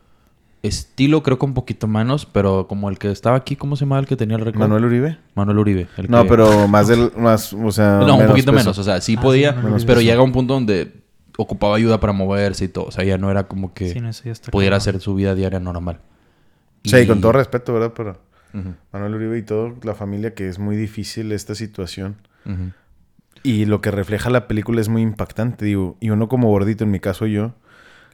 [0.62, 3.98] estilo creo que un poquito menos, pero como el que estaba aquí, ¿cómo se llama
[3.98, 4.60] el que tenía el récord?
[4.60, 5.18] Manuel Uribe.
[5.34, 5.88] Manuel Uribe.
[5.96, 7.10] el No, que- pero más del.
[7.16, 7.98] Más, o sea.
[8.06, 8.64] No, un poquito peso.
[8.64, 11.02] menos, o sea, sí Ah, podía, sí, pero llega a un punto donde
[11.36, 14.08] ocupaba ayuda para moverse y todo, o sea, ya no era como que Sí, no,
[14.10, 16.00] eso ya está pudiera hacer su vida diaria normal.
[16.84, 17.92] Sí, y con todo respeto, ¿verdad?
[17.96, 18.18] Pero
[18.92, 22.16] Manuel Uribe y toda la familia, que es muy difícil esta situación.
[23.42, 25.96] Y lo que refleja la película es muy impactante, digo.
[26.00, 27.54] Y uno como gordito, en mi caso yo,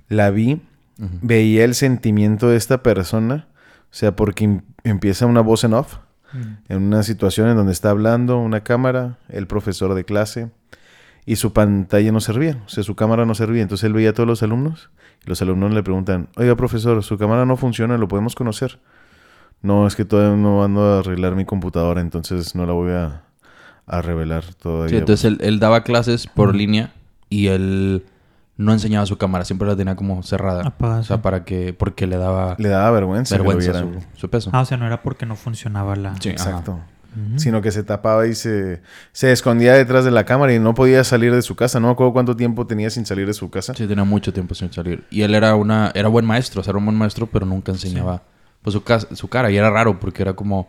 [0.09, 0.61] la vi,
[0.99, 3.47] Veía el sentimiento de esta persona.
[3.85, 5.99] O sea, porque em- empieza una voz en off.
[6.33, 6.39] Mm.
[6.69, 10.51] en una situación en donde está hablando una cámara, el profesor de clase,
[11.25, 13.63] y su pantalla no servía, o sea, su cámara no servía.
[13.63, 14.91] Entonces él veía a todos los alumnos,
[15.25, 18.79] y los alumnos le preguntan, oiga, profesor, su cámara no funciona, ¿lo podemos conocer?
[19.63, 23.23] No, es que todavía no ando a arreglar mi computadora, entonces no la voy a,
[23.87, 24.91] a revelar todavía.
[24.91, 26.93] Sí, entonces él, él daba clases por línea
[27.31, 28.05] y él
[28.59, 30.67] no enseñaba su cámara, siempre la tenía como cerrada.
[30.67, 31.23] Apagada, O sea, sí.
[31.23, 34.03] para que, porque le daba Le daba vergüenza, que lo vergüenza vieran.
[34.15, 34.51] su, su peso.
[34.53, 36.15] Ah, o sea, no era porque no funcionaba la...
[36.21, 36.33] Sí, ajá.
[36.51, 36.79] Exacto.
[37.37, 38.81] Sino que se tapaba y se,
[39.11, 41.81] se escondía detrás de la cámara y no podía salir de su casa.
[41.81, 43.75] No me acuerdo cuánto tiempo tenía sin salir de su casa.
[43.75, 45.03] Sí, tenía mucho tiempo sin salir.
[45.11, 47.73] Y él era una era buen maestro, o sea, era un buen maestro, pero nunca
[47.73, 48.23] enseñaba
[48.63, 49.51] pues, su, su cara.
[49.51, 50.69] Y era raro porque era como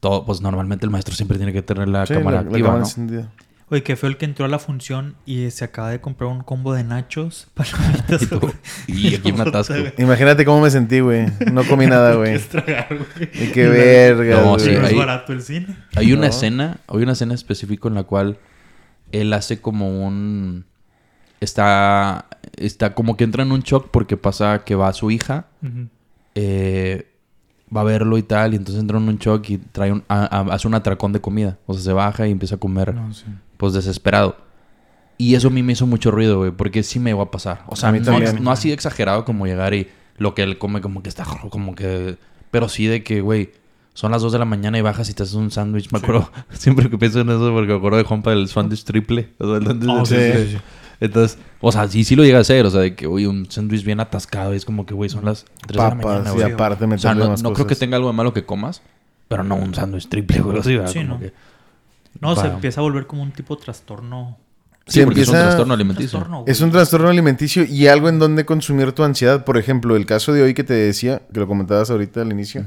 [0.00, 2.66] todo, pues normalmente el maestro siempre tiene que tener la Sí, cámara la- la activa,
[2.68, 2.86] cámara ¿no?
[2.86, 3.28] encendida.
[3.68, 6.40] Oye, que fue el que entró a la función y se acaba de comprar un
[6.42, 7.48] combo de nachos.
[7.54, 8.52] palomitas, Y, tú,
[8.86, 9.74] y aquí me atasco.
[9.98, 11.26] Imagínate cómo me sentí, güey.
[11.52, 12.36] No comí nada, güey.
[13.34, 14.60] Y qué verga, No, güey.
[14.60, 15.76] sí, no es barato el cine.
[15.96, 16.26] Hay una No.
[16.28, 18.38] escena, hay una escena específica en la cual
[19.12, 20.64] él hace como un
[21.40, 25.46] está está como que entra en un shock porque pasa que va su hija
[26.34, 27.06] eh,
[27.74, 30.24] va a verlo y tal, y entonces entra en un shock y trae un, a-
[30.40, 31.58] a- hace un atracón de comida.
[31.66, 33.24] O sea, se baja y empieza a comer, No, sí.
[33.56, 34.36] Pues desesperado.
[35.18, 37.62] Y eso a mí me hizo mucho ruido, güey, porque sí me iba a pasar.
[37.68, 38.42] O sea, A mí no, también.
[38.42, 39.88] no así de exagerado como llegar y
[40.18, 42.16] lo que él come como que está como que...
[42.50, 43.50] Pero sí de que, güey,
[43.94, 45.90] son las 2 de la mañana y bajas y te haces un sándwich.
[45.90, 49.30] Me acuerdo, siempre que pienso en eso, porque me acuerdo de Juanpa del sándwich triple.
[49.38, 50.44] O sea, el sándwich Oh, sí, triple.
[50.46, 50.58] sí, sí.
[50.98, 52.64] Entonces, o sea, sí, sí lo llega a hacer.
[52.66, 54.52] O sea, de que, güey, un sándwich bien atascado.
[54.54, 56.52] Y es como que, güey, son las 3 de la Papas mañana, güey.
[56.52, 58.80] aparte O sea, no, más no creo que tenga algo de malo que comas,
[59.28, 60.62] pero no un sándwich triple, güey.
[60.76, 60.90] ¿verdad?
[60.90, 61.20] Sí, Como no.
[61.20, 61.32] que-
[62.20, 64.38] No, se empieza a volver como un tipo trastorno.
[64.88, 66.10] Sí, porque es un empieza- trastorno alimenticio.
[66.18, 66.44] Trastorno.
[66.46, 69.44] Es un trastorno alimenticio y algo en donde consumir tu ansiedad.
[69.44, 72.64] Por ejemplo, el caso de hoy que te decía, que lo comentabas ahorita al inicio,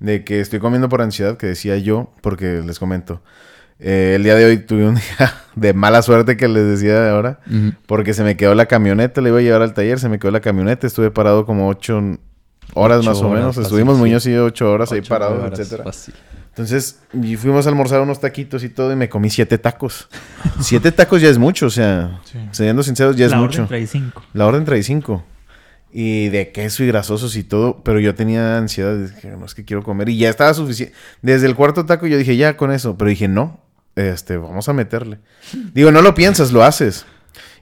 [0.00, 3.22] de que estoy comiendo por ansiedad, que decía yo, porque les comento.
[3.78, 7.38] eh, el día de hoy tuve un día de mala suerte que les decía ahora,
[7.86, 10.32] porque se me quedó la camioneta, le iba a llevar al taller, se me quedó
[10.32, 12.02] la camioneta, estuve parado como ocho
[12.74, 13.46] horas más o horas, menos.
[13.56, 14.00] fácil, Estuvimos sí.
[14.00, 15.84] Muñoz y yo ocho horas ahí parados, horas, etcétera.
[15.84, 16.14] fácil.
[16.50, 20.08] Entonces, y fuimos a almorzar unos taquitos y todo, y me comí siete tacos.
[20.60, 22.38] siete tacos ya es mucho, o sea, Sí.
[22.52, 23.62] siendo sinceros, ya es la mucho.
[23.62, 24.22] orden trae cinco.
[24.34, 25.24] La orden trae cinco.
[25.92, 29.64] y de queso y grasosos y todo, pero yo tenía ansiedad, dije, no es que
[29.64, 30.94] quiero comer y ya estaba suficiente.
[31.20, 33.58] Desde el cuarto taco yo dije, ya con eso, pero dije, no,
[33.96, 35.18] este, vamos a meterle.
[35.74, 37.06] Digo, no lo piensas, lo haces.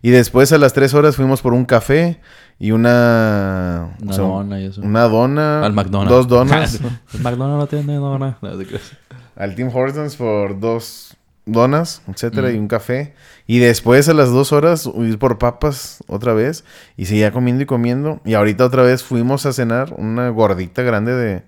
[0.02, 2.20] Y después a las tres horas fuimos por un café
[2.58, 3.90] y una...
[4.02, 4.80] Una o sea, dona y eso.
[4.82, 5.64] Una dona.
[5.64, 6.10] Al McDonald's.
[6.10, 6.80] Dos donas.
[7.14, 8.38] El McDonald's no tiene dona.
[8.42, 8.50] No,
[9.36, 11.14] al Tim Hortons por dos
[11.46, 12.54] donas, etcétera, Mm.
[12.54, 13.14] y un café.
[13.46, 16.64] Y después a las dos horas ir por papas otra vez.
[16.96, 18.20] Y seguía comiendo y comiendo.
[18.24, 21.42] Y ahorita otra vez fuimos a cenar una gordita grande de...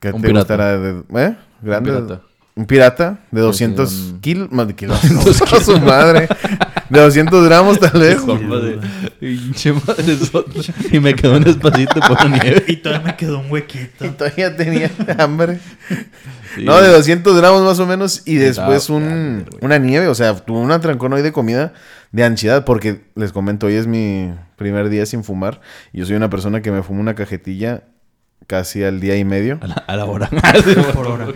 [0.00, 0.38] ¿Qué Un te pirata.
[0.40, 0.78] gustará?
[0.78, 1.36] De, ¿Eh?
[1.60, 1.90] Grande.
[1.92, 2.20] pirata.
[2.54, 4.50] Un pirata de Sí, 200 sí, un- kilos.
[4.50, 4.98] Más de kilos.
[5.64, 6.28] su madre.
[6.92, 8.18] De 200 gramos tal vez.
[9.18, 10.18] Pinche madre.
[10.90, 12.64] Y me quedó un espacito por nieve.
[12.68, 14.04] Y todavía me quedó un huequito.
[14.04, 15.58] Y todavía tenía hambre.
[16.54, 16.64] Sí.
[16.64, 18.22] No, de 200 gramos más o menos.
[18.26, 20.08] Y después un, grande, una nieve.
[20.08, 21.72] O sea, tuve un atrancón hoy de comida
[22.10, 22.66] de ansiedad.
[22.66, 25.62] Porque les comento, hoy es mi primer día sin fumar.
[25.94, 27.84] Y yo soy una persona que me fumo una cajetilla
[28.46, 29.58] casi al día y medio.
[29.62, 30.28] A la, a la hora.
[30.94, 31.28] Por hora.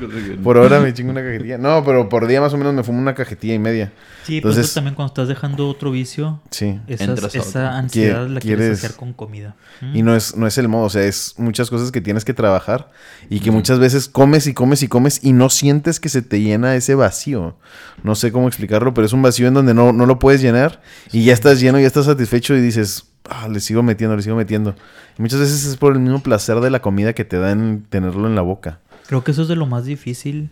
[0.43, 1.59] Por hora me chingo una cajetilla.
[1.59, 3.93] No, pero por día más o menos me fumo una cajetilla y media.
[4.25, 6.81] Sí, pero Entonces- eso también cuando estás dejando otro vicio, Sí.
[6.87, 9.55] esas- esa ansiedad la quieres quieres- hacer con comida.
[9.81, 9.97] ¿Mm?
[9.97, 12.35] Y no es, no es el modo, o sea, es muchas cosas que tienes que
[12.35, 12.91] trabajar
[13.31, 16.41] y que muchas veces comes y comes y comes y no sientes que se te
[16.41, 17.57] llena ese vacío.
[18.03, 20.81] No sé cómo explicarlo, pero es un vacío en donde no, no lo puedes llenar
[21.13, 24.37] y ya estás lleno, ya estás satisfecho y dices, ah, le sigo metiendo, le sigo
[24.37, 24.75] metiendo.
[25.19, 28.27] Y muchas veces es por el mismo placer de la comida que te dan tenerlo
[28.27, 28.81] en la boca.
[29.07, 30.51] Creo que eso es de lo más difícil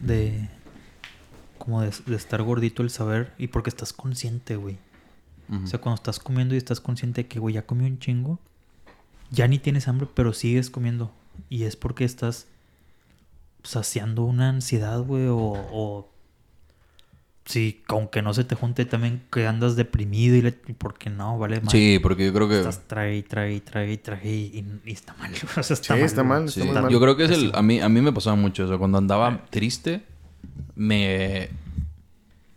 [0.00, 0.48] de...
[1.58, 4.78] Como de, de estar gordito el saber y porque estás consciente, güey.
[5.64, 8.38] O sea, cuando estás comiendo y estás consciente de que, güey, ya comí un chingo,
[9.32, 11.12] ya ni tienes hambre, pero sigues comiendo.
[11.48, 12.46] Y es porque estás
[13.64, 16.09] saciando una ansiedad, güey, o, o
[17.50, 21.56] sí, aunque no se te junte también que andas deprimido y, le, porque no, vale,
[21.60, 21.70] madre.
[21.70, 22.58] Sí, porque yo creo que...
[22.58, 25.30] Estás trae, trae, trae, trae y, y está mal.
[25.58, 26.00] O sea, está Sí, mal.
[26.02, 26.90] está mal, Sí, está muy mal.
[26.92, 27.52] Yo creo que es el...
[27.54, 28.64] A mí, a mí me pasaba mucho.
[28.64, 30.02] O sea, cuando andaba triste,
[30.74, 31.50] me...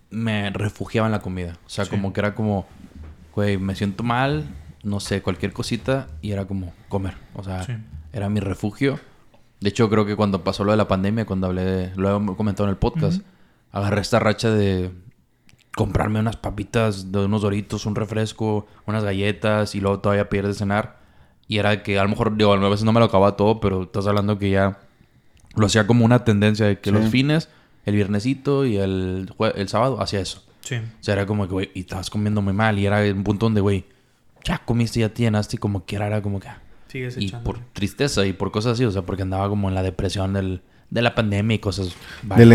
[0.10, 1.58] Me refugiaba en la comida.
[1.66, 1.92] O sea, Sí.
[1.92, 2.68] como que era como...
[3.36, 4.46] Güey, me siento mal.
[4.84, 6.08] No sé, cualquier cosita.
[6.22, 7.16] Y era como comer.
[7.34, 7.74] O sea, Sí.
[8.12, 9.00] era mi refugio.
[9.60, 11.96] De hecho, creo que cuando pasó lo de la pandemia, cuando hablé de...
[11.96, 13.22] Lo he comentado en el podcast.
[13.74, 14.92] Agarré esta racha de...
[15.76, 20.54] Comprarme unas papitas, de unos doritos, un refresco, unas galletas y luego todavía pedir de
[20.54, 21.00] cenar.
[21.48, 23.82] Y era que a lo mejor, digo, a veces no me lo acababa todo, pero
[23.84, 24.78] estás hablando que ya
[25.56, 26.96] lo hacía como una tendencia de que Sí.
[26.96, 27.50] los fines,
[27.86, 30.44] el viernesito y el, jue- el sábado hacía eso.
[30.62, 30.76] Sí.
[30.76, 33.48] O sea, era como que, güey, y estabas comiendo muy mal y era un punto
[33.48, 33.84] donde, güey,
[34.44, 36.50] ya comiste, ya te llenaste y como quiera era como que...
[36.50, 36.62] ah.
[36.88, 37.58] Sigues Y echándole.
[37.62, 40.62] por tristeza y por cosas así, o sea, porque andaba como en la depresión del,
[40.92, 41.88] de la pandemia y cosas...
[41.88, 41.96] Del
[42.30, 42.54] varias, ¿no?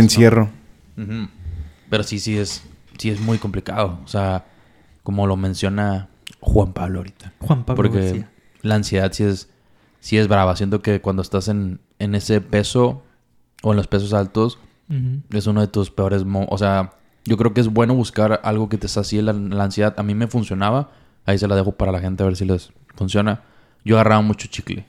[1.91, 2.65] Pero sí, sí es,
[2.99, 4.01] sí es muy complicado.
[4.05, 4.47] O sea,
[5.03, 6.09] como lo menciona
[6.41, 7.33] Juan Pablo ahorita.
[7.41, 8.31] Juan Pablo Porque García.
[8.63, 9.49] la ansiedad sí es,
[10.01, 10.57] sí es brava.
[10.57, 13.03] Siento que cuando estás en, en ese peso
[13.63, 14.59] o en los pesos altos,
[15.31, 16.25] es uno de tus peores...
[16.27, 16.93] o sea,
[17.27, 19.95] yo creo que es bueno buscar algo que te sacie la, la ansiedad.
[19.99, 20.91] A mí me funcionaba.
[21.27, 23.43] Ahí se la dejo para la gente a ver si les funciona.
[23.85, 24.87] Yo agarraba mucho chicle.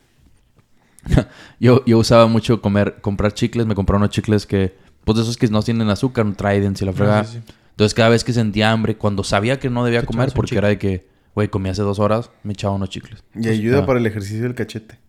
[1.60, 3.66] yo, yo usaba mucho comer, comprar chicles.
[3.66, 4.78] Me compraba unos chicles que...
[5.06, 7.20] Pues de esos que no tienen azúcar, un Trident y la fregada.
[7.22, 7.54] Ah, sí, sí.
[7.72, 10.58] Entonces cada vez que sentía hambre, cuando sabía que no debía Te comer, porque chicle.
[10.60, 13.24] era de que, güey, comí hace dos horas, me echaba unos chicles.
[13.34, 13.86] Y ayuda ah.
[13.86, 15.00] para el ejercicio del cachete.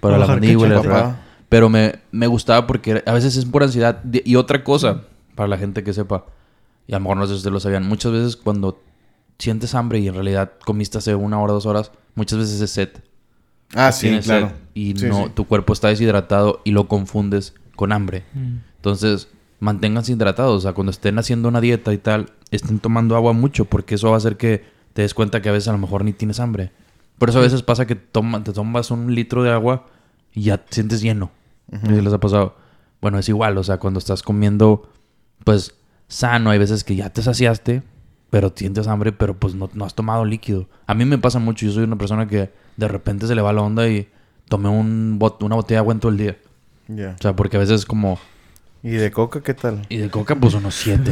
[0.00, 0.68] Para la mandíbula.
[0.68, 1.26] y la fregada.
[1.48, 4.02] Pero me, me gustaba porque era- a veces es por ansiedad.
[4.24, 5.02] Y otra cosa,
[5.34, 6.26] para la gente que sepa,
[6.86, 8.82] y a lo mejor no sé si ustedes lo sabían, muchas veces cuando
[9.38, 12.88] sientes hambre y en realidad comiste hace una hora, dos horas, muchas veces es sed.
[13.74, 14.48] Ah, sí, claro.
[14.48, 15.30] sed y Sí, no, sí.
[15.34, 18.24] tu cuerpo está deshidratado y lo confundes con hambre.
[18.34, 18.56] Mm.
[18.80, 19.28] Entonces,
[19.58, 20.56] manténganse hidratados.
[20.56, 24.08] O sea, cuando estén haciendo una dieta y tal, estén tomando agua mucho, porque eso
[24.08, 24.64] va a hacer que
[24.94, 26.72] te des cuenta que a veces a lo mejor ni tienes hambre.
[27.18, 29.86] Por eso a veces pasa que toma, te tomas un litro de agua
[30.32, 31.30] y ya te sientes lleno.
[31.70, 32.56] No sé si les ha pasado.
[33.02, 33.58] Bueno, es igual.
[33.58, 34.90] O sea, cuando estás comiendo,
[35.44, 35.74] pues,
[36.08, 37.82] sano, hay veces que ya te saciaste,
[38.30, 40.68] pero sientes hambre, pero pues no, no has tomado líquido.
[40.86, 41.66] A mí me pasa mucho.
[41.66, 44.08] Yo soy una persona que de repente se le va la onda y
[44.48, 46.38] tomé un bot- una botella de agua en todo el día.
[46.88, 47.14] Ya.
[47.18, 48.18] O sea, porque a veces como...
[48.82, 49.82] ¿Y de coca qué tal?
[49.90, 51.10] Y de coca, pues unos siete.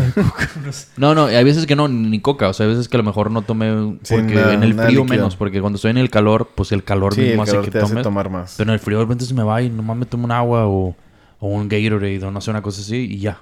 [0.97, 2.49] no, no, hay veces que no, ni coca.
[2.49, 3.99] O sea, hay veces que a lo mejor no tomé.
[4.03, 5.05] Sí, Porque nada- en el frío líquido.
[5.05, 5.37] menos.
[5.37, 7.79] Porque cuando estoy en el calor, pues el calor Sí, el mismo hace que te
[7.79, 8.03] hace tomes.
[8.05, 8.55] tomar más.
[8.57, 10.67] Pero en el frío de repente se me va y nomás me tomo un agua
[10.67, 10.97] o,
[11.41, 13.39] o un Gatorade o no sé, una cosa así y ya.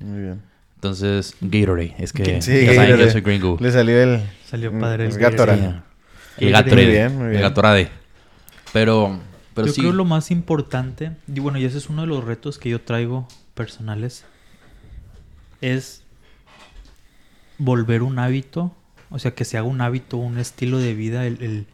[0.00, 0.42] Muy bien.
[0.74, 1.94] Entonces, Gatorade.
[1.98, 3.56] Es que Sí, ya saben que yo soy gringo.
[3.58, 4.20] Le salió el...
[4.50, 5.74] Salió Mm, padre el el Gatorade.
[6.36, 6.82] El Gatorade.
[6.84, 7.36] Muy bien, muy bien.
[7.36, 7.88] El Gatorade.
[8.72, 9.18] Pero,
[9.54, 9.80] pero yo sí.
[9.80, 12.80] creo lo más importante, y bueno, y ese es uno de los retos que yo
[12.80, 14.24] traigo personales,
[15.60, 16.02] es
[17.58, 18.74] volver un hábito,
[19.10, 21.66] o sea, que se haga un hábito, un estilo de vida, el, el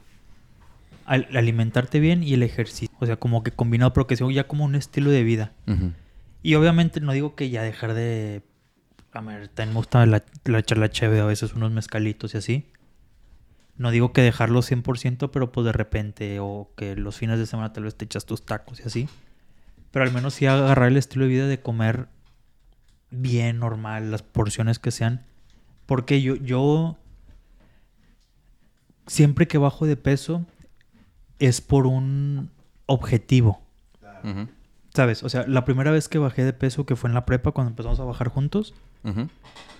[1.06, 2.94] al- alimentarte bien y el ejercicio.
[3.00, 5.52] O sea, como que combinado, pero que sea ya como un estilo de vida.
[6.42, 8.42] Y obviamente no digo que ya dejar de...
[9.12, 12.66] A ver, también me gusta la, la charla chévere, a veces unos mezcalitos y así.
[13.76, 17.72] No digo que dejarlo 100%, pero pues de repente, o que los fines de semana
[17.72, 19.08] tal vez te echas tus tacos y así.
[19.98, 22.06] Pero al menos sí agarrar el estilo de vida de comer
[23.10, 25.26] bien, normal, las porciones que sean.
[25.86, 26.96] Porque yo, yo
[29.08, 30.46] siempre que bajo de peso
[31.40, 32.52] es por un
[32.86, 33.60] objetivo.
[34.94, 35.24] ¿Sabes?
[35.24, 37.70] O sea, la primera vez que bajé de peso, que fue en la prepa, cuando
[37.70, 38.74] empezamos a bajar juntos,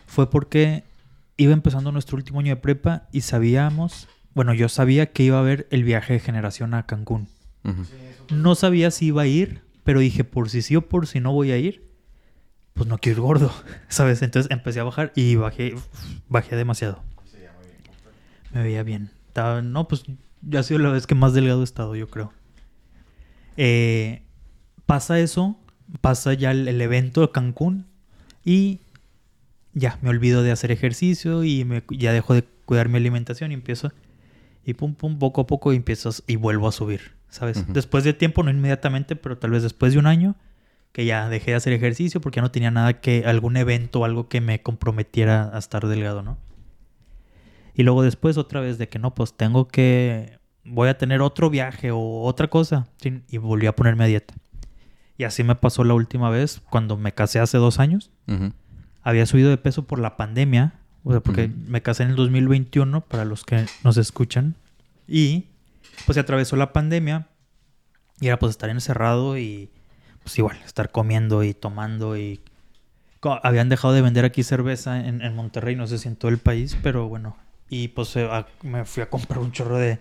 [0.09, 0.83] fue porque
[1.37, 5.43] iba empezando nuestro último año de prepa y sabíamos, bueno, yo sabía que iba a
[5.43, 7.29] haber el viaje de generación a Cancún.
[8.33, 11.33] No sabía si iba a ir, pero dije, por si sí o por si no
[11.33, 11.83] voy a ir,
[12.75, 13.51] pues no quiero ir gordo,
[13.89, 14.21] ¿sabes?
[14.21, 15.77] Entonces empecé a bajar y bajé,
[16.29, 17.03] bajé demasiado.
[18.53, 19.11] Me veía bien.
[19.63, 20.03] No, pues
[20.43, 22.35] ya ha sido la vez que más delgado he estado, yo creo.
[23.57, 24.25] Eh,
[24.85, 25.59] pasa eso,
[26.03, 27.87] pasa ya el, evento de Cancún
[28.45, 28.81] y
[29.73, 33.55] ya me olvido de hacer ejercicio y me, ya dejo de cuidar mi alimentación y
[33.55, 33.91] empiezo
[34.67, 37.65] y pum pum poco a poco y empiezas y vuelvo a subir, ¿sabes?
[37.73, 40.37] Después de tiempo, no inmediatamente, pero tal vez después de un año
[40.93, 44.05] que ya dejé de hacer ejercicio porque ya no tenía nada que algún evento o
[44.05, 46.39] algo que me comprometiera a estar delgado, ¿no?
[47.75, 51.51] Y luego después otra vez de que no, pues tengo que voy a tener otro
[51.51, 54.35] viaje o otra cosa sí, y volví a ponerme a dieta.
[55.17, 58.11] Y así me pasó la última vez cuando me casé hace dos años
[59.03, 63.01] había subido de peso por la pandemia, o sea, porque me casé en el 2021,
[63.03, 64.55] para los que nos escuchan,
[65.07, 65.47] y
[66.07, 67.29] pues se atravesó la pandemia,
[68.21, 69.71] y era pues estar encerrado y
[70.23, 72.41] pues igual, estar comiendo y tomando y...
[73.43, 76.39] Habían dejado de vender aquí cerveza en, en Monterrey, no sé si en todo el
[76.39, 77.37] país, pero bueno,
[77.69, 79.99] y pues eh, a- me fui a comprar un chorro de...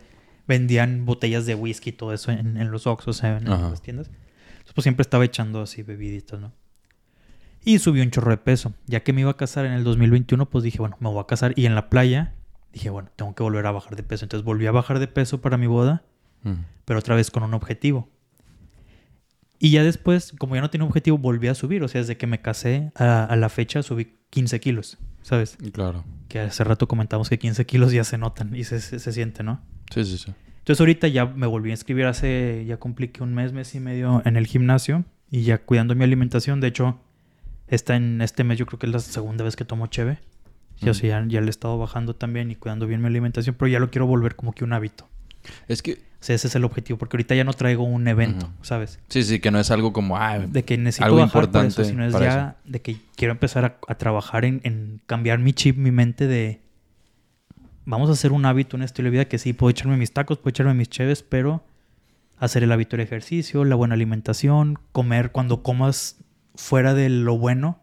[0.47, 4.07] Vendían botellas de whisky y todo eso en, en los Oxxos, en, en las tiendas.
[4.07, 6.53] Entonces, pues siempre estaba echando así bebiditas, ¿no?
[7.65, 8.73] Y subí un chorro de peso.
[8.85, 11.25] Ya que me iba a casar en el 2021, pues dije, bueno, me voy a
[11.27, 11.51] casar.
[11.57, 12.33] Y en la playa
[12.77, 14.25] dije, bueno, tengo que volver a bajar de peso.
[14.25, 16.03] Entonces volví a bajar de peso para mi boda,
[16.45, 16.55] Ujú.
[16.85, 18.09] pero otra vez con un objetivo.
[19.59, 21.83] Y ya después, como ya no tenía objetivo, volví a subir.
[21.83, 25.57] O sea, desde que me casé a, a la fecha subí 15 kilos, ¿sabes?
[25.73, 26.03] Claro.
[26.27, 29.43] Que hace rato comentamos que 15 kilos ya se notan y se, se, se siente,
[29.43, 29.61] ¿no?
[29.91, 30.33] Sí, sí, sí.
[30.59, 33.79] Entonces ahorita ya me volví a inscribir hace, ya cumplí que un mes, mes y
[33.79, 36.59] medio en el gimnasio y ya cuidando mi alimentación.
[36.59, 36.99] De hecho,
[37.67, 40.19] está en este mes yo creo que es la segunda vez que tomo cheve.
[40.81, 43.69] O sea, ya, ya le he estado bajando también y cuidando bien mi alimentación, pero
[43.69, 45.07] ya lo quiero volver como que un hábito.
[45.67, 48.49] Es que, O sea, ese es el objetivo, porque ahorita ya no traigo un evento.
[48.61, 48.99] ¿sabes?
[49.07, 51.47] sí, sí, que no es algo como, ah, De que necesito Algo bajar por eso,
[51.47, 55.53] importante sino es ya de que quiero empezar a, a trabajar en, en cambiar mi
[55.53, 56.61] chip, mi mente de
[57.87, 60.37] vamos a hacer un hábito, un estilo de vida que sí, puedo echarme mis tacos,
[60.37, 61.63] puedo echarme mis cheves, pero
[62.37, 66.17] hacer el hábito del ejercicio, la buena alimentación, comer cuando comas
[66.55, 67.79] fuera de lo bueno,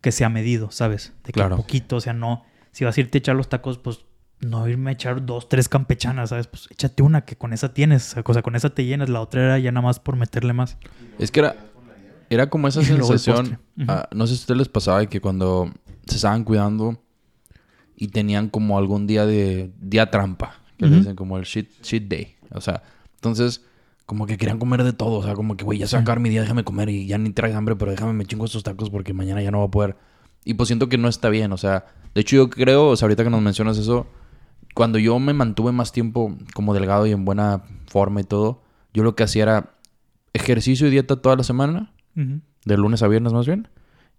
[0.00, 1.12] que sea medido, ¿sabes?
[1.24, 1.56] De que Claro.
[1.56, 4.00] poquito, o sea, no, si vas a irte a echar los tacos, pues
[4.40, 6.46] no irme a echar dos, tres campechanas, ¿sabes?
[6.46, 9.42] Pues échate una que con esa tienes, o sea, con esa te llenas, la otra
[9.42, 10.78] era ya nada más por meterle más.
[11.18, 11.56] Es que era,
[12.30, 13.58] era como esa sensación.
[13.88, 15.70] ah, no sé si a ustedes les pasaba que cuando
[16.06, 17.02] se estaban cuidando
[17.96, 22.08] y tenían como algún día de día trampa, que le dicen como el shit, shit
[22.08, 22.36] day.
[22.52, 22.82] O sea,
[23.16, 23.66] entonces,
[24.10, 25.18] como que querían comer de todo.
[25.18, 27.06] O sea, como que, güey, ya se va a acabar mi día, déjame comer y
[27.06, 29.68] ya ni traes hambre, pero déjame me chingo estos tacos porque mañana ya no voy
[29.68, 29.96] a poder.
[30.44, 31.52] Y pues siento que no está bien.
[31.52, 34.08] O sea, de hecho, yo creo, o sea, ahorita que nos mencionas eso,
[34.74, 39.04] cuando yo me mantuve más tiempo como delgado y en buena forma y todo, yo
[39.04, 39.74] lo que hacía era
[40.32, 43.68] ejercicio y dieta toda la semana, de lunes a viernes más bien,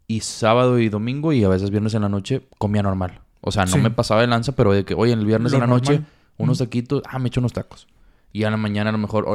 [0.08, 3.20] y sábado y domingo y a veces viernes en la noche comía normal.
[3.42, 3.80] O sea, no Sí.
[3.80, 6.02] me pasaba de lanza, pero de que, oye, el viernes Lo en la noche,
[6.38, 7.88] unos taquitos, ah, me echo unos tacos.
[8.32, 9.26] Y a la mañana a lo mejor,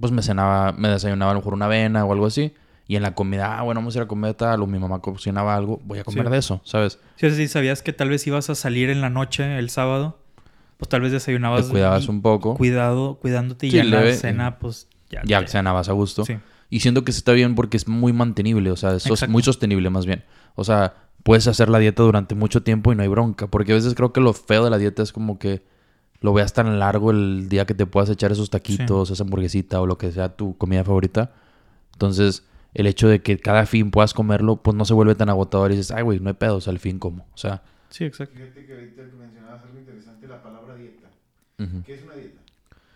[0.00, 2.52] pues me cenaba, me desayunaba a lo mejor una avena o algo así.
[2.88, 4.98] Y en la comida, ah, bueno, vamos a ir a comer tal, o mi mamá
[5.00, 6.32] cocinaba algo, voy a comer Sí.
[6.32, 6.98] de eso, ¿sabes?
[7.16, 10.18] Sí, si sabías que tal vez ibas a salir en la noche el sábado,
[10.76, 14.12] pues tal vez desayunabas Te cuidabas un poco, cuidado, cuidándote y Sí, ya en la
[14.14, 15.20] cena, pues ya.
[15.24, 16.24] ya cenabas a gusto.
[16.24, 16.38] Sí.
[16.68, 19.30] Y siento que está bien porque es muy mantenible, o sea, es Exacto.
[19.30, 20.24] muy sostenible más bien.
[20.56, 23.46] O sea, puedes hacer la dieta durante mucho tiempo y no hay bronca.
[23.48, 25.62] Porque a veces creo que lo feo de la dieta es como que
[26.20, 29.86] lo veas tan largo el día que te puedas echar esos taquitos, esa hamburguesita o
[29.86, 31.32] lo que sea tu comida favorita.
[31.92, 32.44] Entonces,
[32.74, 35.76] el hecho de que cada fin puedas comerlo, pues no se vuelve tan agotador y
[35.76, 37.24] dices, ay, güey, no hay pedo, o sea, al fin como.
[37.34, 38.36] O sea, Sí, exacto.
[38.36, 41.08] Fíjate que ahorita mencionabas algo interesante, la palabra dieta.
[41.58, 41.82] ujú.
[41.84, 42.40] ¿Qué es una dieta?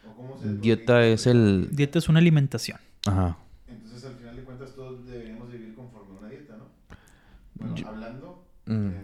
[0.09, 1.69] ¿O cómo se dieta es el...
[1.73, 2.79] Dieta es una alimentación.
[3.07, 3.37] Ajá.
[3.67, 6.67] Entonces, al final de cuentas, todos deberíamos vivir conforme a una dieta, ¿no?
[7.55, 8.73] Bueno, Yo- hablando Mm.
[8.73, 8.95] en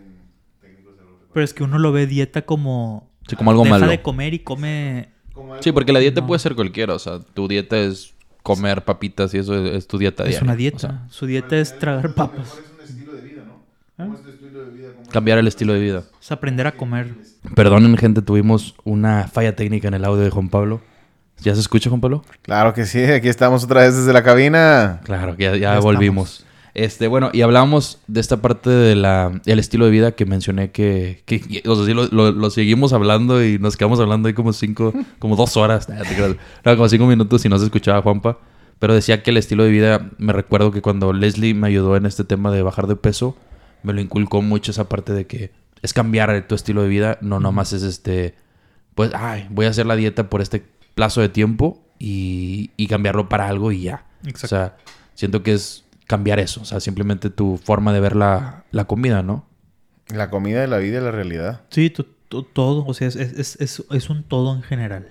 [0.60, 3.09] técnicos de los Pero es que uno lo ve dieta como...
[3.30, 3.90] Sí, como algo deja malo.
[3.90, 5.08] de comer y come...
[5.60, 6.94] Sí, porque la dieta puede ser cualquiera.
[6.94, 8.12] O sea, tu dieta es
[8.42, 10.44] comer papitas y eso es, es tu dieta Es diaria.
[10.44, 10.78] una O dieta.
[10.78, 12.48] sea, Su dieta es tragar papas.
[12.48, 13.62] es un estilo de vida, ¿no?
[14.04, 14.88] ¿Cómo es tu estilo de vida?
[15.10, 16.04] cambiar el estilo de vida.
[16.20, 17.14] Es aprender a comer.
[17.54, 20.80] Perdonen, gente, tuvimos una falla técnica en el audio de Juan Pablo.
[21.42, 22.22] ¿Ya se escucha, Juan Pablo?
[22.42, 25.00] Claro que sí, aquí estamos otra vez desde la cabina.
[25.04, 26.44] Claro, que ya, ya Ya volvimos.
[26.74, 29.04] Este, bueno, y hablábamos de esta parte del
[29.58, 33.44] estilo de vida que mencioné que, que o sea, sí lo, lo- lo seguimos hablando
[33.44, 35.88] y nos quedamos hablando ahí como cinco, como dos horas.
[36.64, 38.38] No, como cinco minutos y no se escuchaba Juanpa.
[38.78, 42.06] Pero decía que el estilo de vida, me recuerdo que cuando Leslie me ayudó en
[42.06, 43.36] este tema de bajar de peso,
[43.82, 45.50] me lo inculcó mucho esa parte de que
[45.82, 48.34] es cambiar tu estilo de vida, no nomás es este,
[48.94, 50.62] pues, ay, voy a hacer la dieta por este
[50.94, 54.04] plazo de tiempo y, y cambiarlo para algo y ya.
[54.24, 54.46] Exacto.
[54.46, 54.76] O sea,
[55.14, 59.22] siento que es cambiar eso, o sea, simplemente tu forma de ver la, la comida,
[59.22, 59.46] ¿no?
[60.08, 61.61] La comida de la vida y la realidad.
[61.70, 62.84] Sí, to- to- todo.
[62.84, 65.08] O sea, es, es, es, es un todo en general.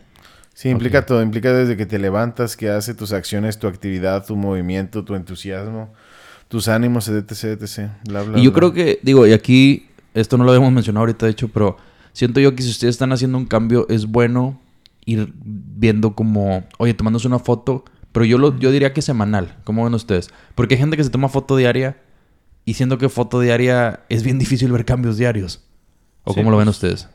[0.53, 1.23] Sí, implica todo.
[1.23, 5.93] Implica desde que te levantas, que hace tus acciones, tu actividad, tu movimiento, tu entusiasmo,
[6.49, 7.31] tus ánimos, etc,
[7.61, 7.91] etc.
[8.05, 8.59] Bla, bla, Y yo bla.
[8.59, 11.77] creo que, digo, y aquí, esto no lo habíamos mencionado ahorita, de hecho, pero
[12.11, 14.59] siento yo que si ustedes están haciendo un cambio, es bueno
[15.05, 19.83] ir viendo como, oye, tomándose una foto, pero yo, lo, yo diría que semanal, ¿cómo
[19.83, 20.29] ven ustedes?
[20.55, 21.97] Porque hay gente que se toma foto diaria
[22.65, 25.63] y siento que foto diaria es bien difícil ver cambios diarios.
[26.23, 27.09] ¿O Sí, cómo lo ven pues, ustedes?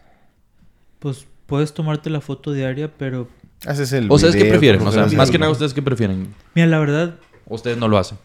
[0.98, 3.28] Pues puedes tomarte la foto diaria, pero
[3.66, 4.86] Haces el ¿O ustedes qué video, prefieren?
[4.86, 6.34] O sea, más que nada, ¿ustedes qué prefieren?
[6.54, 7.16] mira, la verdad,
[7.46, 8.18] ¿O ustedes no lo hacen?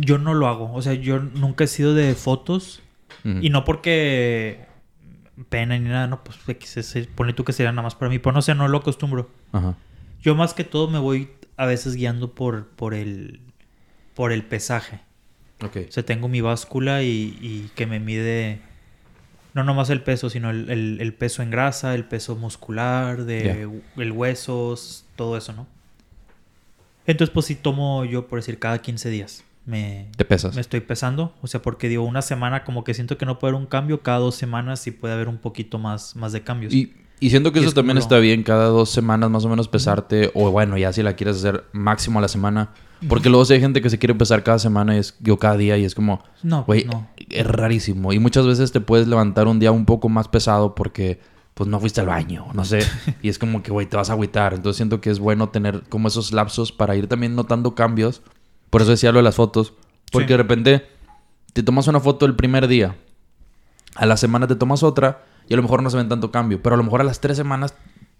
[0.00, 0.72] yo no lo hago.
[0.72, 2.82] O sea, yo nunca he sido de fotos.
[3.40, 4.66] Y no porque
[5.48, 6.38] pena ni nada, no, pues
[7.16, 8.20] ponle tú que sería nada más para mí.
[8.20, 9.28] Pero no sé, no lo acostumbro.
[9.50, 9.74] Ajá.
[10.22, 13.40] Yo más que todo me voy a veces guiando por, por el
[14.14, 15.00] por el pesaje.
[15.62, 15.76] Ok.
[15.88, 18.60] O sea, tengo mi báscula y, y que me mide
[19.54, 23.68] no nomás el peso, sino el, el- el peso en grasa, el peso muscular, de
[23.96, 25.66] el huesos, todo eso, ¿no?
[27.06, 29.44] Entonces, pues sí tomo yo, por decir, cada 15 días.
[29.64, 30.54] Me, Te pesas.
[30.54, 31.34] me estoy pesando.
[31.42, 34.02] O sea, porque digo, una semana como que siento que no puede haber un cambio.
[34.02, 36.72] Cada dos semanas sí puede haber un poquito más, más de cambios.
[36.74, 39.48] Y, y siento que Y eso es también está bien, cada dos semanas más o
[39.48, 42.70] menos pesarte, o bueno, ya si la quieres hacer máximo a la semana,
[43.08, 45.56] porque luego sí hay gente que se quiere pesar cada semana y es, yo cada
[45.56, 47.08] día y es como, no, güey, no.
[47.30, 48.12] es rarísimo.
[48.12, 51.20] Y muchas veces te puedes levantar un día un poco más pesado porque
[51.54, 52.80] pues no fuiste al baño, no sé,
[53.22, 54.52] y es como que, güey, te vas a agüitar.
[54.54, 58.20] Entonces siento que es bueno tener como esos lapsos para ir también notando cambios.
[58.68, 59.72] Por eso decía lo de las fotos,
[60.12, 60.32] porque Sí.
[60.32, 60.86] de repente
[61.54, 62.96] te tomas una foto el primer día,
[63.94, 66.62] a la semana te tomas otra y a lo mejor no se ven tanto cambio,
[66.62, 67.74] pero a lo mejor a las tres semanas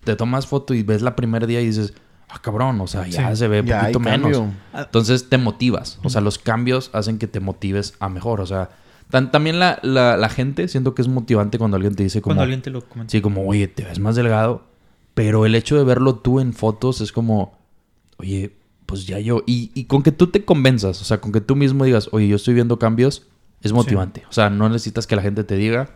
[0.05, 1.95] te tomas foto y ves la primer día y dices,
[2.29, 3.37] ah, cabrón, o sea, ya Sí.
[3.37, 4.33] se ve hay poquito menos.
[4.33, 4.53] cambio.
[4.75, 8.71] Entonces te motivas, o sea, los cambios hacen que te motives a mejor, o sea,
[9.11, 12.31] tan- también la, la, la gente siento que es motivante cuando alguien te dice como,
[12.31, 13.11] Cuando alguien te lo comenta.
[13.11, 14.65] sí, como, oye, te ves más delgado,
[15.15, 17.59] pero el hecho de verlo tú en fotos es como,
[18.19, 18.57] oye,
[18.87, 21.57] pues ya yo, y, y con que tú te convenzas, o sea, con que tú
[21.57, 23.27] mismo digas, oye, yo estoy viendo cambios,
[23.63, 25.91] es motivante, o sea, no necesitas que la gente te diga,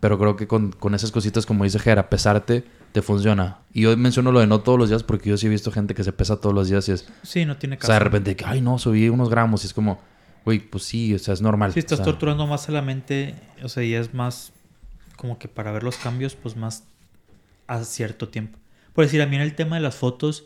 [0.00, 3.58] pero creo que con, con esas cositas, como dice Jera, pesarte, te funciona.
[3.72, 5.94] Y yo menciono lo de no todos los días porque yo sí he visto gente
[5.94, 7.88] que se pesa todos los días y es, Sí, no tiene o caso.
[7.88, 9.64] sea, de repente, que, ay, no, subí unos gramos.
[9.64, 10.00] Y es como,
[10.44, 11.72] güey, pues sí, o sea, es normal.
[11.72, 14.52] Si estás o sea, torturando más a la mente, o sea, ya es más
[15.16, 16.84] como que para ver los cambios, pues más
[17.66, 18.58] a cierto tiempo.
[18.92, 20.44] Por decir, a mí en el tema de las fotos,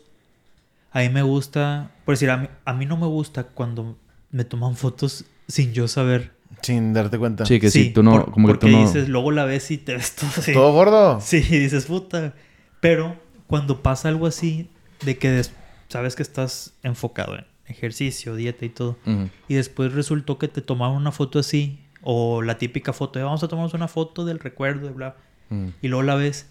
[0.91, 3.97] a mí me gusta, por decir, a mí, a mí no me gusta cuando
[4.31, 6.31] me toman fotos sin yo saber.
[6.61, 7.45] Sin darte cuenta.
[7.45, 8.81] Sí, que sí, tú no, por- como que porque tú no.
[8.81, 10.53] dices, luego la ves y te ves todo así.
[10.53, 11.19] ¿Todo gordo?
[11.21, 12.33] Sí, dices, puta.
[12.79, 13.15] Pero
[13.47, 14.69] cuando pasa algo así,
[15.05, 15.51] de que des-
[15.89, 19.29] sabes que estás enfocado en ejercicio, dieta y todo, Ujú.
[19.47, 23.43] y después resultó que te tomaron una foto así, o la típica foto de vamos
[23.43, 25.15] a tomarnos una foto del recuerdo, de bla,
[25.49, 25.71] Ujú.
[25.81, 26.47] y luego la ves,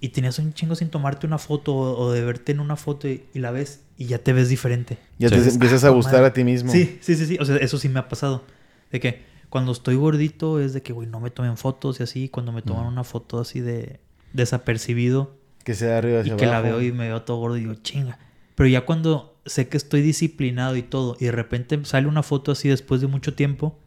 [0.00, 3.08] y tenías un chingo sin tomarte una foto, o, o de verte en una foto,
[3.08, 4.98] y, y la ves, y ya te ves diferente.
[5.18, 5.36] Ya Sí.
[5.36, 6.26] te empiezas Ah, a gustar madre.
[6.26, 6.70] a ti mismo.
[6.72, 8.44] Sí, sí, sí, sí, o sea, eso sí me ha pasado.
[8.92, 12.28] De que cuando estoy gordito es de que, güey, no me tomen fotos y así,
[12.28, 14.00] cuando me toman una foto así de
[14.32, 16.76] desapercibido, Que sea de arriba y hacia que la abajo.
[16.78, 18.18] veo y me veo todo gordo y digo, chinga.
[18.54, 22.52] Pero ya cuando sé que estoy disciplinado y todo, y de repente sale una foto
[22.52, 23.78] así después de mucho tiempo,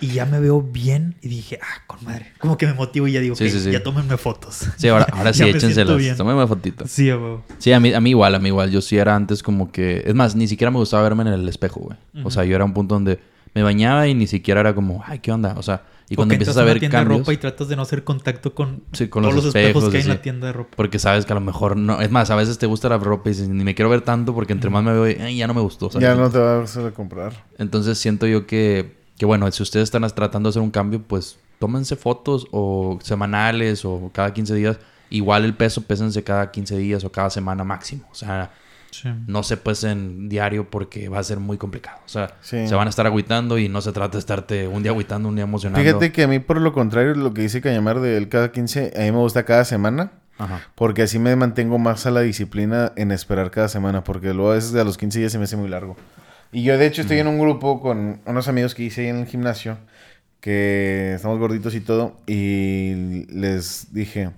[0.00, 2.26] y ya me veo bien, y dije, ah, con madre.
[2.38, 3.70] Como que me motivo y ya digo, Sí, "Ok, sí, sí.
[3.72, 4.68] ya tómenme fotos.
[4.76, 5.96] Sí, ahora, ahora sí, échenselas.
[5.98, 6.16] bien.
[6.16, 6.86] Tómame una fotito.
[6.86, 7.10] Sí.
[7.58, 8.70] Sí, a mí, a mí igual, a mí igual.
[8.70, 10.04] Yo sí era antes como que...
[10.06, 11.98] Es más, ni siquiera me gustaba verme en el espejo, güey.
[12.24, 13.18] O sea, yo era un punto donde
[13.58, 15.54] me bañaba y ni siquiera era como, ay, ¿qué onda?
[15.56, 17.82] O sea, y cuando empiezas a una ver tienda de ropa y tratas de no
[17.82, 20.52] hacer contacto con, Sí, con todos los espejos, espejos, que hay en la tienda de
[20.52, 20.76] ropa.
[20.76, 22.00] Porque sabes que a lo mejor no...
[22.00, 24.34] Es más, a veces te gusta la ropa y dices, ni me quiero ver tanto
[24.34, 25.90] porque entre más me veo, ay, ya no me gustó.
[25.90, 26.08] ¿sabes?
[26.08, 27.44] Ya no te vas a comprar.
[27.58, 31.38] Entonces siento yo que, que, bueno, si ustedes están tratando de hacer un cambio, pues
[31.58, 34.78] tómense fotos o semanales o cada 15 días
[35.10, 38.04] igual el peso, pésense cada 15 días o cada semana máximo.
[38.10, 38.50] O sea,
[38.90, 39.08] Sí.
[39.26, 41.98] no se pesen diario porque va a ser muy complicado.
[42.06, 42.66] O sea, Sí.
[42.66, 45.34] se van a estar agüitando y no se trata de estarte un día agüitando, un
[45.36, 45.84] día emocionando.
[45.86, 48.92] Fíjate que a mí, por lo contrario, lo que dice Cañamar de él cada 15,
[48.96, 50.12] a mí me gusta cada semana.
[50.38, 50.60] Ajá.
[50.74, 54.04] Porque así me mantengo más a la disciplina en esperar cada semana.
[54.04, 55.96] Porque luego a veces a los 15 días se me hace muy largo.
[56.52, 59.16] Y yo, de hecho, estoy en un grupo con unos amigos que hice ahí en
[59.16, 59.78] el gimnasio.
[60.40, 62.16] Que estamos gorditos y todo.
[62.26, 64.30] Y les dije,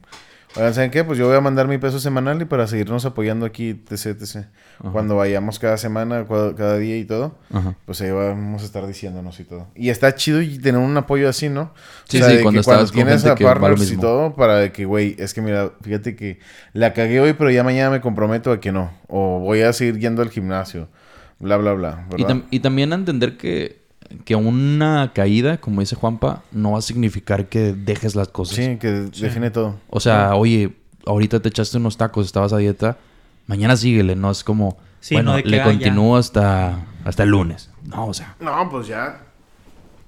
[0.56, 1.04] oigan, ¿saben qué?
[1.04, 4.46] Pues yo voy a mandar mi peso semanal y para seguirnos apoyando aquí, etc, etc.
[4.92, 6.24] Cuando vayamos cada semana,
[6.56, 7.36] cada día y todo.
[7.52, 7.74] Ajá.
[7.84, 9.68] Pues ahí vamos a estar diciéndonos y todo.
[9.74, 11.72] Y está chido y tener un apoyo así, ¿no?
[12.04, 15.16] Sí, sí, de cuando que cuando tienes a partners y todo, para de que, güey,
[15.18, 16.38] es que mira, fíjate que
[16.72, 18.90] la cagué hoy, pero ya mañana me comprometo a que no.
[19.08, 20.88] O voy a seguir yendo al gimnasio.
[21.38, 22.06] Bla, bla, bla.
[22.18, 23.79] Y, tam- y también entender que,
[24.24, 28.56] que una caída, como dice Juanpa, no va a significar que dejes las cosas.
[28.56, 29.76] Sí, que define todo.
[29.88, 30.72] O sea, oye,
[31.06, 32.98] ahorita te echaste unos tacos, estabas a dieta,
[33.46, 37.70] mañana síguele, no es como, Sí, bueno, no le ah, continúo hasta, hasta el lunes.
[37.84, 39.22] No, o sea, No, pues ya.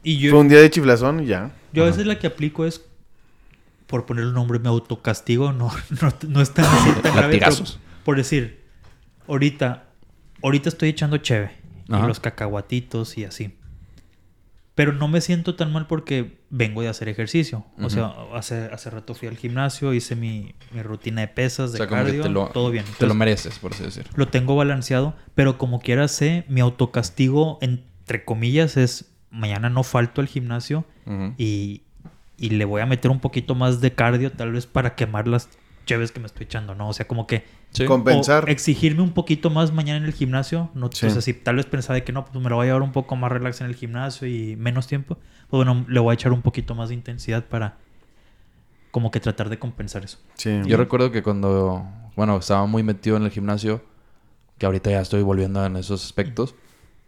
[0.02, 1.52] Y Fue un día de chiflazón y ya.
[1.72, 2.82] yo a veces la que aplico es,
[3.86, 5.52] por poner el nombre, me autocastigo.
[5.52, 5.70] No,
[6.02, 7.12] no, no es tan, así tan grave.
[7.12, 7.78] pero Latigazos.
[8.04, 8.62] Por decir,
[9.28, 9.84] ahorita,
[10.42, 11.52] ahorita estoy echando cheve.
[11.88, 13.54] Y los cacahuatitos y así.
[14.74, 17.66] Pero no me siento tan mal porque vengo de hacer ejercicio.
[17.82, 21.72] O sea, hace, hace rato fui al gimnasio, hice mi, mi rutina de pesas, o
[21.72, 22.84] de sea, que cardio, te lo, todo bien.
[22.98, 24.06] te lo mereces, por así decir.
[24.14, 30.20] lo tengo balanceado, pero como quiera sé, mi autocastigo, entre comillas, es mañana no falto
[30.20, 30.84] al gimnasio
[31.36, 31.82] y,
[32.38, 35.48] y le voy a meter un poquito más de cardio tal vez para quemar las
[35.84, 36.88] cheves que me estoy echando, ¿no?
[36.88, 37.44] O sea, como que...
[37.72, 37.86] Sí.
[37.86, 38.50] Compensar.
[38.50, 40.70] exigirme un poquito más mañana en el gimnasio.
[40.74, 41.06] No, Sí.
[41.06, 42.82] O sea, si tal vez pensaba de que no, pues me lo voy a llevar
[42.82, 45.16] un poco más relax en el gimnasio y menos tiempo,
[45.48, 47.78] pues bueno, le voy a echar un poquito más de intensidad para
[48.90, 50.18] como que tratar de compensar eso.
[50.34, 50.60] Sí.
[50.66, 53.82] Yo recuerdo que cuando, bueno, estaba muy metido en el gimnasio,
[54.58, 56.54] que ahorita ya estoy volviendo en esos aspectos,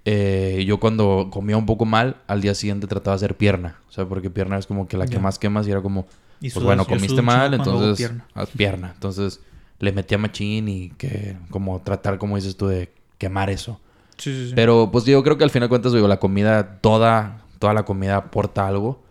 [0.07, 3.77] eh, yo cuando comía un poco mal, al día siguiente trataba de hacer pierna.
[3.89, 6.07] O sea, porque pierna es como que la que más quemas y era como,
[6.45, 8.27] Y pues bueno, comiste mal, entonces pierna.
[8.35, 8.91] haz pierna.
[8.93, 9.41] Entonces
[9.79, 13.81] le metía machín y que como tratar, como dices tú, de quemar eso.
[14.19, 14.53] Sí, sí, sí.
[14.55, 17.87] Pero pues yo creo que al final de cuentas, digo, la comida, toda, toda la
[17.87, 19.03] comida aporta algo.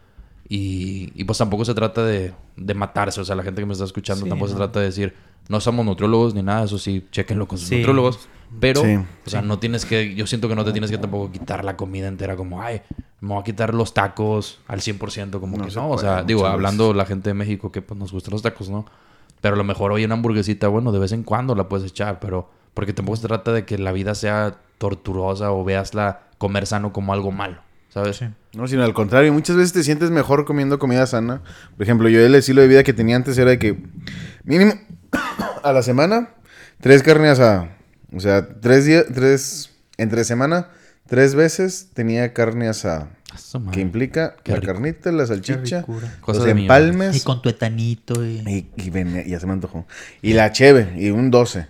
[0.48, 3.20] Y, y, pues tampoco se trata de, de matarse.
[3.20, 4.60] O sea, la gente que me está escuchando tampoco se no.
[4.60, 5.16] trata de decir,
[5.50, 6.64] no somos nutriólogos ni nada.
[6.66, 7.78] Eso sí, chequenlo con sus Sí.
[7.78, 8.28] nutriólogos.
[8.60, 8.98] Pero, Sí.
[9.26, 11.76] o sea, no tienes que, yo siento que no te tienes que tampoco quitar la
[11.76, 12.82] comida entera como, ay,
[13.20, 15.90] me voy a quitar los tacos al 100%, como No que se no.
[15.90, 16.54] o sea, digo, veces.
[16.54, 18.86] hablando la gente de México que pues nos gustan los tacos, ¿no?
[19.42, 22.20] Pero a lo mejor hoy una hamburguesita, bueno, de vez en cuando la puedes echar,
[22.20, 26.94] pero porque tampoco se trata de que la vida sea torturosa o veasla comer sano
[26.94, 27.58] como algo malo,
[27.90, 28.18] ¿sabes?
[28.18, 28.26] Sí.
[28.54, 31.42] No, sino al contrario, muchas veces te sientes mejor comiendo comida sana.
[31.76, 33.82] Por ejemplo, yo el estilo de vida que tenía antes era de que
[34.44, 34.74] mínimo
[35.64, 36.30] a la semana
[36.82, 37.70] tres carnes asadas.
[38.16, 40.70] O sea, tres días, tres, entre semana,
[41.08, 43.10] tres veces tenía carne asada.
[43.72, 44.74] Que implica Qué la rico.
[44.74, 45.86] carnita, la salchicha,
[46.28, 48.44] los empalmes Y con tu etanito y...
[48.46, 49.88] y, y ya se me antojó.
[50.22, 51.66] Y la cheve, y un 12.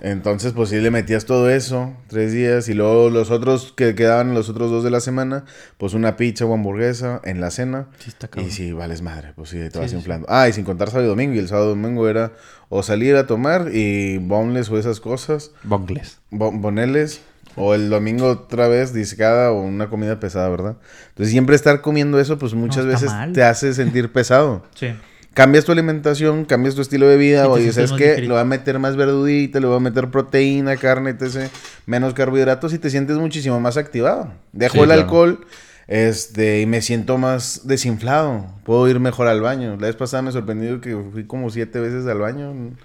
[0.00, 4.34] Entonces, pues sí le metías todo eso, tres días, y luego los otros que quedaban,
[4.34, 5.44] los otros dos de la semana,
[5.78, 7.86] pues una pizza o hamburguesa en la cena.
[7.98, 10.26] Sí, está Y sí, vales madre, pues sí, te Sí, vas sí, inflando.
[10.30, 12.32] Ah, y sin contar sábado y domingo, y el sábado y domingo era
[12.68, 16.18] o salir a tomar y boneless o esas cosas, Bongles.
[16.30, 17.20] bon- boneles,
[17.56, 20.76] o el domingo otra vez discada o una comida pesada, ¿verdad?
[21.08, 23.32] Entonces siempre estar comiendo eso, pues muchas veces mal.
[23.32, 24.88] te hace sentir pesado Sí.
[25.36, 28.16] Cambias tu alimentación, cambias tu estilo de vida, oye, ¿sabes qué?
[28.22, 31.50] Le voy a meter más verdurita, le voy a meter proteína, carne, etc.
[31.84, 34.32] Menos carbohidratos y te sientes muchísimo más activado.
[34.52, 35.02] Dejo Sí, el claro.
[35.02, 35.46] alcohol
[35.88, 38.46] este, y me siento más desinflado.
[38.64, 39.76] Puedo ir mejor al baño.
[39.78, 42.78] La vez pasada me sorprendió que fui como siete veces al baño en,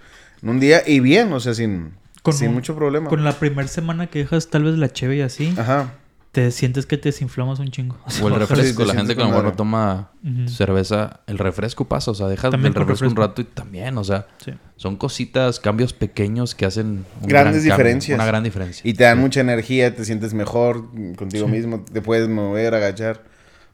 [0.43, 3.07] en un día y bien, o sea, sin, Con sin un- mucho problema.
[3.09, 5.93] Con la primera semana que dejas tal vez la cheve y así, Ajá.
[6.31, 7.97] Te sientes que te desinflamas un chingo.
[8.21, 8.85] O el refresco.
[8.85, 10.11] la gente que a lo mejor toma
[10.47, 12.11] cerveza, el refresco pasa.
[12.11, 14.51] O sea, dejas También el refresco, un rato y también, o sea, Sí.
[14.77, 18.15] son cositas, cambios pequeños que hacen un Grandes gran cambio, diferencias.
[18.15, 18.89] una gran diferencia.
[18.89, 21.51] Y te dan mucha energía, te sientes mejor contigo Sí.
[21.51, 23.23] mismo, te puedes mover, agachar,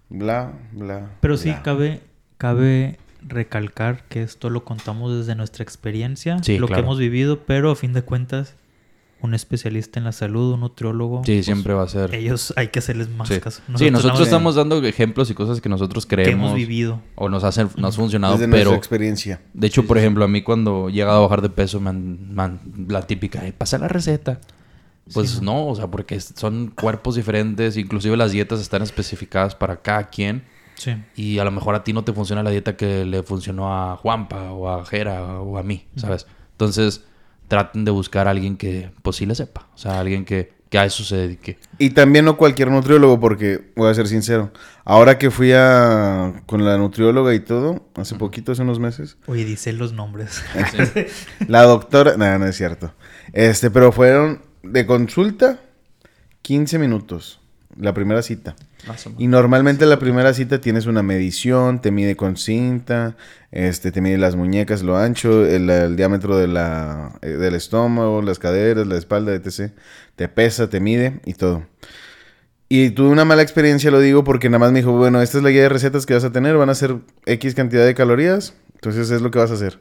[0.10, 1.12] bla, bla.
[1.22, 2.02] Pero sí, cabe,
[2.38, 2.98] cabe
[3.28, 6.82] recalcar que esto lo contamos desde nuestra experiencia, Sí, lo claro.
[6.82, 8.56] que hemos vivido, pero a fin de cuentas,
[9.22, 12.14] un especialista en la salud, un nutriólogo, Sí, pues, siempre va a ser.
[12.14, 13.40] ellos hay que hacerles más Sí.
[13.40, 13.62] caso.
[13.76, 17.02] sí, nosotros estamos dando ejemplos y cosas que nosotros que creemos hemos vivido.
[17.16, 19.42] o nos hacen, nos ha funcionado, Desde pero nuestra experiencia.
[19.54, 22.36] de hecho, por ejemplo, a mí cuando he llegado a bajar de peso, me han,
[22.36, 24.40] me han- la típica, "Eh, pasa la receta.
[25.14, 29.78] Pues Sí, no, o sea, porque son cuerpos diferentes, inclusive las dietas están especificadas para
[29.82, 30.44] cada quien.
[30.76, 30.92] Sí.
[31.16, 33.96] Y a lo mejor a ti no te funciona la dieta que le funcionó a
[33.96, 36.28] Juanpa o a Jera o a mí, ¿sabes?
[36.52, 37.04] Entonces,
[37.48, 39.68] traten de buscar a alguien que, pues sí le sepa.
[39.74, 41.58] O sea, alguien que, que a eso se dedique.
[41.78, 44.52] Y también no cualquier nutriólogo, porque voy a ser sincero.
[44.84, 49.46] Ahora que fui a con la nutrióloga y todo, hace poquito, hace unos meses, Oye,
[49.46, 50.44] dice los nombres.
[51.48, 52.94] la doctora, no, no es cierto.
[53.34, 55.60] Este, pero fueron de consulta
[56.42, 57.42] 15 minutos,
[57.80, 58.56] la primera cita.
[59.18, 63.16] Y normalmente la primera cita tienes una medición, te mide con cinta,
[63.52, 68.22] este, te mide las muñecas, lo ancho, el, el diámetro de la, eh, del estómago,
[68.22, 69.72] las caderas, la espalda, etc.
[70.16, 71.64] Te pesa, te mide y todo.
[72.70, 75.44] Y tuve una mala experiencia, lo digo, porque nada más me dijo, bueno, esta es
[75.44, 78.54] la guía de recetas que vas a tener, van a ser X cantidad de calorías,
[78.76, 79.80] entonces es lo que vas a hacer.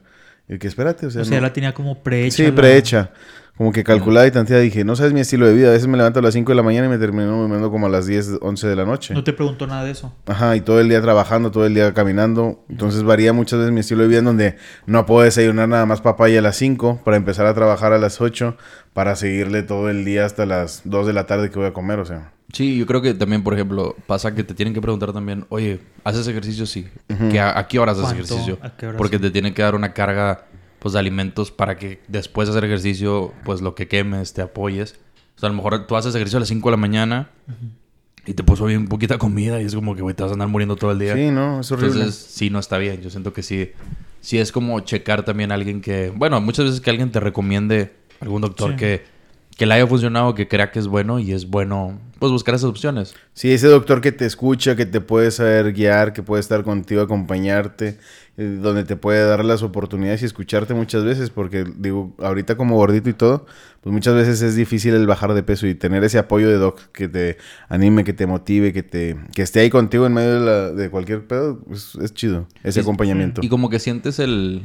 [0.49, 2.37] Y que espérate, o sea, O sea, no- la tenía como prehecha.
[2.37, 3.11] Sí, la- prehecha.
[3.57, 4.61] Como que calculada y tanteada.
[4.61, 5.69] Dije, no sabes mi estilo de vida.
[5.69, 7.87] A veces me levanto a las 5 de la mañana y me termino durmiendo como
[7.87, 9.15] a las 10, 11 de la noche.
[9.15, 10.15] No te preguntó nada de eso.
[10.27, 12.67] Ajá, y todo el día trabajando, todo el día caminando.
[12.69, 16.03] Entonces varía muchas veces mi estilo de vida en donde no puedo desayunar nada más
[16.03, 18.59] papaya a las 5 para empezar a trabajar a las 8
[18.93, 21.99] para seguirle todo el día hasta las 2 de la tarde que voy a comer,
[21.99, 22.33] o sea.
[22.53, 25.81] Sí, yo creo que también, por ejemplo, pasa que te tienen que preguntar también, oye,
[26.05, 26.65] ¿haces ejercicio?
[26.67, 26.87] Sí.
[27.31, 28.35] ¿Que a, a qué horas haces ¿Cuánto?
[28.35, 28.59] ejercicio?
[28.63, 28.99] ¿A qué horas?
[28.99, 30.47] Porque te tienen que dar una carga
[30.79, 34.97] pues, de alimentos para que después de hacer ejercicio, pues lo que quemes, te apoyes.
[35.37, 37.31] O sea, a lo mejor tú haces ejercicio a las 5 de la mañana
[38.25, 40.49] y te puso bien poquita comida y es como que, güey, te vas a andar
[40.49, 41.15] muriendo todo el día.
[41.15, 41.95] Sí, no, es horrible.
[42.01, 43.03] Entonces, sí, no está bien.
[43.03, 43.73] Yo siento que sí.
[44.21, 46.11] Sí es como checar también a alguien que...
[46.15, 48.77] Bueno, muchas veces que alguien te recomiende algún doctor Sí.
[48.77, 49.05] que,
[49.57, 52.69] que le haya funcionado, que crea que es bueno y es bueno, pues buscar esas
[52.69, 53.15] opciones.
[53.33, 57.01] Sí, ese doctor que te escucha, que te puede saber guiar, que puede estar contigo,
[57.01, 57.99] acompañarte,
[58.37, 62.77] eh, donde te puede dar las oportunidades y escucharte muchas veces, porque digo, ahorita como
[62.77, 63.47] gordito y todo,
[63.81, 66.79] pues muchas veces es difícil el bajar de peso y tener ese apoyo de doc
[66.93, 67.39] que te
[67.71, 70.91] anime, que te motive, que te que esté ahí contigo en medio de, la- de
[70.91, 73.41] cualquier pedo, es, es chido, ese acompañamiento.
[73.43, 74.65] Y como que sientes el...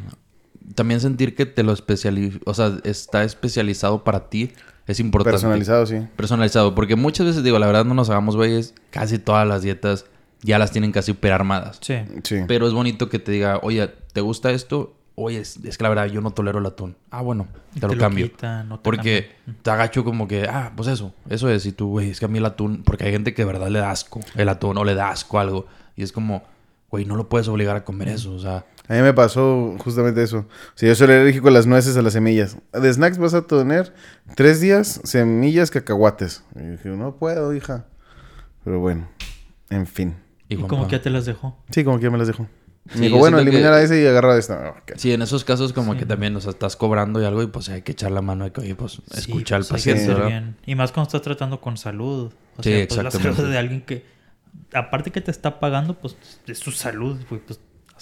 [0.76, 2.38] También sentir que te lo especializa...
[2.45, 4.51] O sea, está especializado para ti.
[4.87, 5.33] Es importante.
[5.33, 5.99] Personalizado, sí.
[6.15, 6.75] Personalizado.
[6.75, 8.73] Porque muchas veces, digo, la verdad no nos hagamos güeyes.
[8.89, 10.05] Casi todas las dietas
[10.41, 11.79] ya las tienen casi armadas.
[11.81, 11.95] Sí.
[12.23, 12.41] Sí.
[12.47, 14.95] Pero es bonito que te diga, oye, ¿te gusta esto?
[15.15, 16.95] Oye, es, es que la verdad yo no tolero el atún.
[17.11, 17.47] Ah, bueno,
[17.79, 18.29] te, lo cambio.
[18.29, 19.61] quitan, no te porque cambian.
[19.61, 21.65] te agacho como que, ah, pues eso, eso es.
[21.65, 23.67] Y tú, güey, es que a mí el atún, porque hay gente que de verdad
[23.67, 25.67] le da asco el atún o le da asco algo.
[25.95, 26.43] Y es como,
[26.89, 28.33] güey, no lo puedes obligar a comer eso.
[28.33, 30.45] O sea, A mí me pasó justamente eso.
[30.76, 32.57] Si yo soy alérgico a las nueces, a las semillas.
[32.73, 33.93] De snacks vas a tener
[34.35, 36.43] tres días semillas, cacahuates.
[36.57, 37.85] Y dije, no puedo, hija.
[38.65, 39.07] Pero bueno,
[39.69, 40.18] en fin.
[40.49, 41.57] ¿Y Juanpa- como que ya te las dejó?
[41.69, 42.47] Sí, como que ya me las dejo.
[42.91, 44.68] Sí, me dijo, bueno, siento que- elimina a ese y agarra esta.
[44.68, 44.93] Ah, ok.
[44.97, 45.99] Sí, en esos casos como Sí.
[45.99, 48.43] que también, o sea, estás cobrando y algo y pues hay que echar la mano
[48.43, 50.57] de que, oye, pues escucha al Sí, pues, hay que paciente, bien.
[50.65, 52.34] Y más cuando estás tratando con salud.
[52.57, 53.38] O Sí, sea, pues la exactamente.
[53.38, 54.05] salud de alguien que,
[54.73, 57.41] aparte que te está pagando, pues es su salud, pues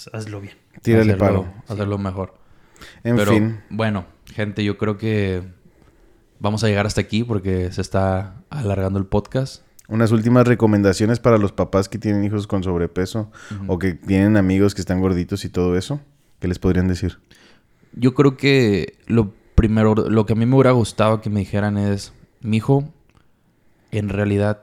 [0.08, 0.56] haz- hazlo bien.
[0.82, 1.54] Tírale hacerlo, paro.
[1.68, 2.34] Hacerlo mejor.
[3.04, 3.60] En Pero fin.
[3.70, 5.44] bueno, gente, yo creo que
[6.40, 9.64] vamos a llegar hasta aquí porque se está alargando el podcast.
[9.90, 13.32] Unas últimas recomendaciones para los papás que tienen hijos con sobrepeso
[13.68, 16.00] o que tienen amigos que están gorditos y todo eso.
[16.40, 17.18] ¿Qué les podrían decir?
[17.94, 21.78] Yo creo que lo primero, lo que a mí me hubiera gustado que me dijeran
[21.78, 22.94] es, mijo,
[23.92, 24.62] en realidad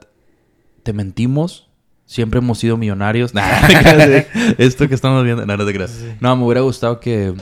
[0.83, 1.66] te mentimos,
[2.07, 3.35] siempre hemos sido millonarios.
[3.35, 3.43] Nah.
[4.57, 5.91] Esto que estamos viendo, no, no te creas.
[5.91, 6.07] Sí.
[6.19, 7.35] No, me hubiera gustado que,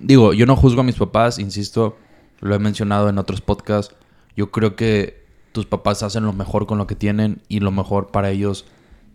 [0.00, 1.96] digo, yo no juzgo a mis papás, insisto,
[2.40, 3.96] lo he mencionado en otros podcasts.
[4.36, 8.10] Yo creo que tus papás hacen lo mejor con lo que tienen y lo mejor
[8.10, 8.66] para ellos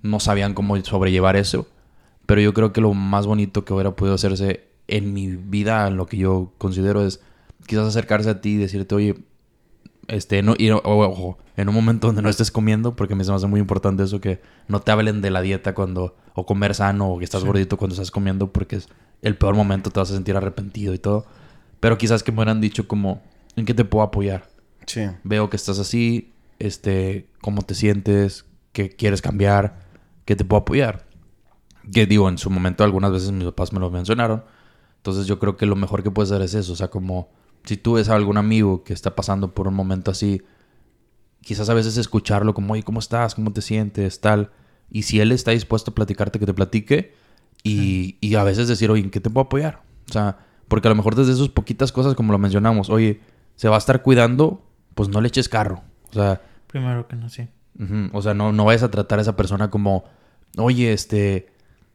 [0.01, 1.67] no sabían cómo sobrellevar eso.
[2.25, 5.97] Pero yo creo que lo más bonito que hubiera podido hacerse en mi vida, en
[5.97, 7.21] lo que yo considero es
[7.65, 9.15] quizás acercarse a ti y decirte, oye,
[10.07, 13.31] este, no, y, ojo, en un momento donde no estés comiendo, porque a mí se
[13.31, 16.75] me hace muy importante eso, que no te hablen de la dieta cuando, o comer
[16.75, 17.47] sano, o que estás Sí.
[17.47, 18.89] gordito cuando estás comiendo, porque es
[19.21, 21.25] el peor momento, te vas a sentir arrepentido y todo.
[21.79, 23.21] Pero quizás que me hubieran dicho como,
[23.55, 24.47] ¿en qué te puedo apoyar?
[24.85, 25.01] Sí.
[25.23, 29.79] Veo que estás así, este, cómo te sientes, qué quieres cambiar,
[30.25, 31.05] qué te puedo apoyar.
[31.91, 34.43] Que digo, en su momento algunas veces mis papás me lo mencionaron.
[34.97, 36.73] Entonces yo creo que lo mejor que puedes hacer es eso.
[36.73, 37.29] O sea, como
[37.67, 40.41] si tú ves a algún amigo que está pasando por un momento así,
[41.41, 43.35] quizás a veces escucharlo como, oye, ¿cómo estás?
[43.35, 44.21] ¿Cómo te sientes?
[44.21, 44.51] Tal.
[44.89, 47.13] Y si él está dispuesto a platicarte, que te platique.
[47.63, 49.81] Y, y a veces decir, oye, ¿en qué te puedo apoyar?
[50.09, 53.19] O sea, porque a lo mejor desde esas poquitas cosas, como lo mencionamos, oye,
[53.55, 54.63] se va a estar cuidando,
[54.95, 55.83] pues no le eches carro.
[56.09, 57.47] O sea, Primero que no, sí.
[58.11, 60.05] O sea, no, no vayas a tratar a esa persona como,
[60.57, 61.47] oye, este,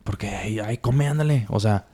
[0.05, 1.47] porque, ay, ay, come, ándale.
[1.49, 1.86] O sea,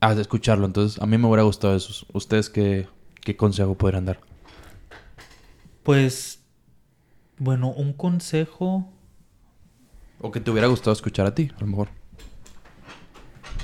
[0.00, 0.66] de escucharlo.
[0.66, 2.06] Entonces, a mí me hubiera gustado eso.
[2.12, 2.88] ¿Ustedes qué,
[3.20, 4.20] qué consejo podrían dar?
[5.82, 6.40] Pues,
[7.38, 8.92] bueno, un consejo.
[10.20, 11.88] O que te hubiera gustado escuchar a ti, a lo mejor.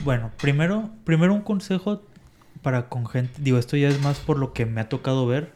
[0.05, 2.03] Bueno, primero, primero un consejo
[2.63, 5.53] para con gente, digo, esto ya es más por lo que me ha tocado ver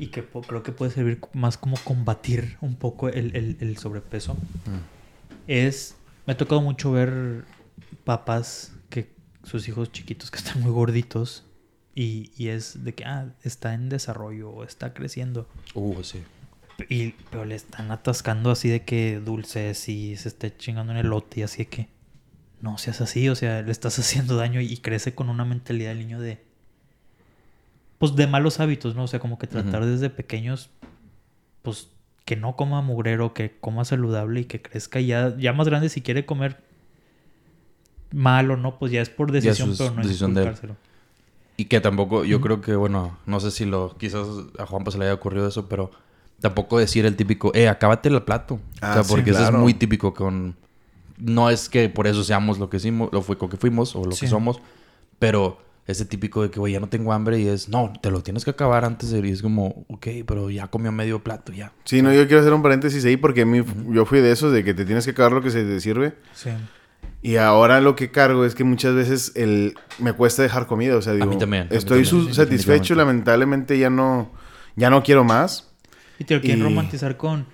[0.00, 4.36] y que creo que puede servir más como combatir un poco el, el- el sobrepeso.
[5.46, 5.96] Es,
[6.26, 7.44] me ha tocado mucho ver
[8.04, 8.72] papás
[9.46, 11.44] sus hijos chiquitos que están muy gorditos
[11.94, 15.48] y, y es de que, ah, está en desarrollo o está creciendo.
[15.74, 16.22] Uh, sí.
[16.90, 21.06] Y, pero le están atascando así de que dulces y se esté chingando en el
[21.06, 21.88] lote y así de que
[22.60, 26.00] no seas así, o sea, le estás haciendo daño y crece con una mentalidad del
[26.00, 26.44] niño de
[27.98, 29.04] pues de malos hábitos, ¿no?
[29.04, 30.68] O sea, como que tratar desde pequeños
[31.62, 31.88] pues
[32.26, 35.88] que no coma mugrero, que coma saludable y que crezca y ya ya más grande
[35.88, 36.65] si quiere comer
[38.12, 40.46] mal o no, pues ya es por decisión, es pero no es decisión de él.
[40.48, 40.76] inculcárselo.
[41.58, 44.26] Y que tampoco, yo creo que, bueno, no sé si lo, quizás
[44.58, 45.90] a Juanpa se le haya ocurrido eso, pero
[46.40, 48.60] tampoco decir el típico, eh, acábate el plato.
[48.82, 50.54] Ah, o sea, sí, porque eso es muy típico con...
[51.18, 54.12] No es que por eso seamos lo que hicimos, lo, fue, que fuimos o lo
[54.12, 54.26] Sí.
[54.26, 54.60] que somos,
[55.18, 58.22] pero ese típico de que, güey, ya no tengo hambre y es, no, te lo
[58.22, 59.24] tienes que acabar antes de ir.
[59.24, 61.72] Y es como, ok, pero ya comió medio plato, ya.
[61.84, 64.52] Sí, no, yo quiero hacer un paréntesis ahí porque a mí, yo fui de esos
[64.52, 66.16] de que te tienes que acabar lo que se te sirve.
[66.34, 66.50] Sí.
[67.22, 71.02] Y ahora lo que cargo es que muchas veces el me cuesta dejar comida, o
[71.02, 74.30] sea, digo, mí también, a mí estoy también, sí, satisfecho, lamentablemente ya no
[74.76, 75.70] ya no quiero más.
[76.18, 77.46] Y te lo quieren Y- romantizar con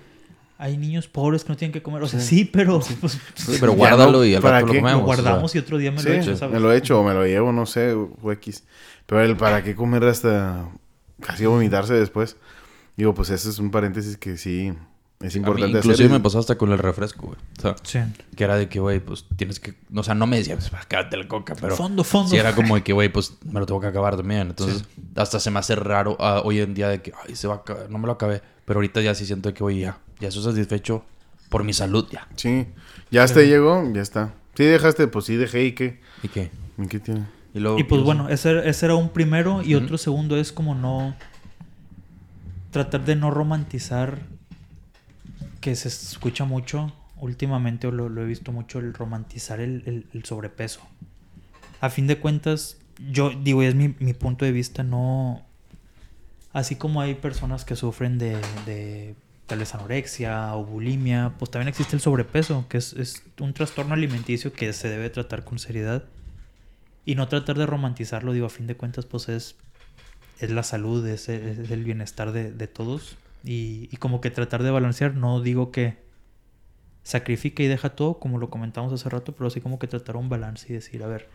[0.57, 3.73] hay niños pobres que no tienen que comer, o sea, sí, pero pues, Sí, pero
[3.73, 4.79] Ya guárdalo no, y al ¿para rato lo qué?
[4.79, 5.01] comemos.
[5.01, 5.23] lo o sea.
[5.23, 6.53] guardamos y otro día me Sí, lo echo, ¿sabes?
[6.53, 8.63] me lo he hecho o me lo llevo, no sé, o X.
[9.05, 10.69] Pero el para qué comer hasta
[11.21, 12.37] casi vomitarse después.
[12.95, 14.71] Digo, pues ese es un paréntesis que sí
[15.23, 16.09] es A mí importante inclusive hacer.
[16.09, 17.37] me pasó hasta con el refresco, güey.
[17.57, 17.99] O sea, Sí.
[18.35, 19.73] que era de que, güey, pues tienes que...
[19.95, 21.75] O sea, no me decía, pues, cállate la coca, pero...
[21.75, 22.29] fondo, fondo.
[22.29, 24.41] Sí, era como de que, güey, pues me lo tengo que acabar también.
[24.49, 24.83] Entonces,
[25.15, 27.57] hasta se me hace raro ah, hoy en día de que, ay, se va a
[27.57, 28.41] acabar, no me lo acabé.
[28.65, 31.03] Pero ahorita ya sí siento de que, güey, ya, ya estoy satisfecho
[31.49, 32.27] por mi salud, ya.
[32.35, 32.67] Sí,
[33.11, 34.33] ya hasta llegó, ya está.
[34.55, 35.99] Sí dejaste, pues sí dejé y qué.
[36.21, 36.51] ¿Y qué?
[36.77, 37.25] ¿Y qué tiene?
[37.53, 40.51] Y, luego, Y pues no bueno, ese, ese era un primero y otro segundo es
[40.51, 41.15] como no
[42.71, 44.19] tratar de no romantizar
[45.63, 50.25] que se escucha mucho últimamente lo, lo he visto mucho el romantizar el, el- el
[50.25, 50.81] sobrepeso.
[51.79, 52.77] A fin de cuentas,
[53.11, 55.41] yo digo, es mi, mi punto de vista, no...
[56.51, 59.15] Así como hay personas que sufren de, de
[59.47, 63.93] tal vez anorexia o bulimia, pues también existe el sobrepeso, que es, es un trastorno
[63.93, 66.03] alimenticio que se debe tratar con seriedad.
[67.05, 69.55] Y no tratar de romantizarlo, digo, a fin de cuentas, pues es,
[70.39, 73.17] es la salud, es, es el bienestar de, de todos.
[73.43, 75.97] Y, y como que tratar de balancear, no digo que
[77.03, 80.29] sacrifica y deja todo, como lo comentamos hace rato, pero así como que tratar un
[80.29, 81.27] balance y decir, a ver,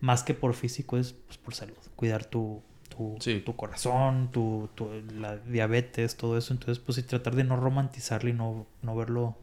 [0.00, 3.40] más que por físico es pues, por salud, cuidar tu, tu, Sí.
[3.44, 6.52] tu corazón, tu, tu- la diabetes, todo eso.
[6.52, 9.36] Entonces, pues sí, tratar de no romantizarlo y no, no verlo,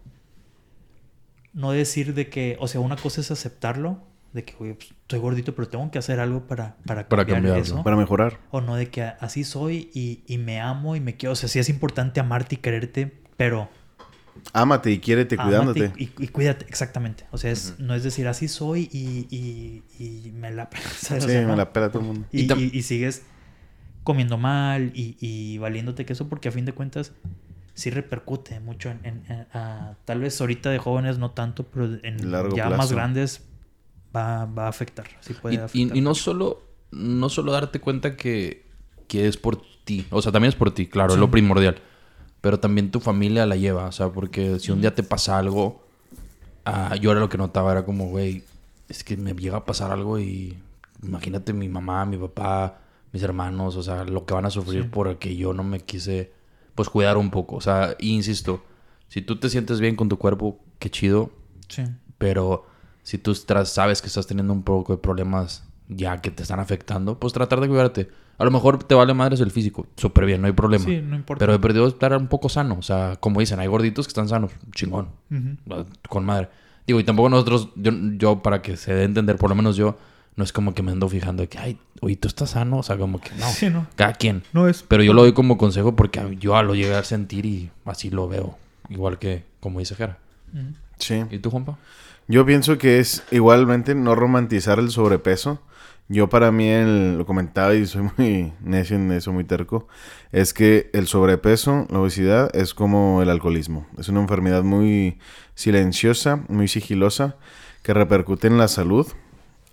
[1.53, 3.99] no decir de que, o sea, una cosa es aceptarlo,
[4.35, 7.37] de que, oye, pues, estoy gordito, pero tengo que hacer algo para, para Para cambiar
[7.53, 7.63] cambiarlo.
[7.63, 7.83] eso.
[7.83, 8.37] Para mejorar.
[8.51, 11.33] O no, de que así soy y, y me amo y me quiero.
[11.33, 13.69] O sea, sí es importante amarte y quererte, pero.
[14.53, 15.91] Ámate y quiérete ámate cuidándote.
[15.97, 17.25] Y, y- y cuídate, exactamente.
[17.31, 20.83] O sea, es, no es decir así soy y, y- y me la pela.
[20.99, 21.55] Sí, sea, me no.
[21.55, 22.27] la pela todo el mundo.
[22.31, 23.23] Y, Y tam- y- y sigues
[24.03, 27.13] comiendo mal y, y valiéndote que eso, porque a fin de cuentas
[27.73, 28.99] sí repercute mucho en.
[29.05, 32.77] en- en- a- tal vez ahorita de jóvenes no tanto, pero en Largo ya plazo.
[32.77, 33.47] más grandes
[34.15, 35.05] va, va a afectar.
[35.21, 35.97] Sí puede Y, y- afectar.
[35.97, 36.61] y no solo
[36.91, 38.65] no solo darte cuenta que,
[39.07, 40.05] que es por ti.
[40.11, 41.75] O sea, también es por ti, claro, es lo primordial.
[42.41, 43.87] Pero también tu familia la lleva.
[43.87, 45.83] O sea, porque si un día te pasa algo...
[46.63, 48.43] ah, yo era lo que notaba, era como, güey,
[48.87, 50.57] es que me llega a pasar algo y...
[51.03, 52.79] Imagínate mi mamá, mi papá,
[53.11, 54.89] mis hermanos, o sea, lo que van a sufrir Sí.
[54.91, 56.31] porque yo no me quise,
[56.75, 57.57] pues, cuidar un poco.
[57.57, 58.63] O sea, y insisto,
[59.09, 61.31] si tú te sientes bien con tu cuerpo, qué chido,
[61.67, 61.83] Sí.
[62.17, 62.65] pero
[63.05, 66.59] si tú estás- sabes que estás teniendo un poco de problemas ya que te están
[66.59, 68.09] afectando, pues tratar de cuidarte.
[68.39, 70.83] A lo mejor te vale madres el físico, súper bien, no hay problema.
[70.83, 71.39] Sí, no importa.
[71.39, 72.75] Pero he perdido estar un poco sano.
[72.77, 75.09] O sea, como dicen, hay gorditos que están sanos, chingón,
[76.09, 76.49] con madre.
[76.87, 79.75] Digo, y tampoco nosotros, yo, yo para que se dé a entender, por lo menos
[79.75, 79.97] yo,
[80.35, 82.77] no es como que me ando fijando de que, ay, oye, tú estás sano.
[82.79, 83.47] O sea, como que no.
[83.51, 83.87] Sí, no.
[83.95, 84.43] Cada quien.
[84.53, 84.83] No es.
[84.83, 88.27] Pero yo lo doy como consejo porque yo lo llegué a sentir y así lo
[88.27, 88.57] veo.
[88.89, 90.17] Igual que como dice Jera.
[90.53, 90.73] Ujú.
[90.99, 91.23] Sí.
[91.31, 91.77] ¿Y tú, Juanpa?
[92.27, 95.61] Yo pienso que es igualmente no romantizar el sobrepeso.
[96.07, 99.87] Yo para mí, el- lo comentaba y soy muy necio en eso, muy terco,
[100.31, 103.87] es que el sobrepeso, la obesidad, es como el alcoholismo.
[103.97, 105.17] Es una enfermedad muy
[105.55, 107.37] silenciosa, muy sigilosa,
[107.83, 109.07] que repercute en la salud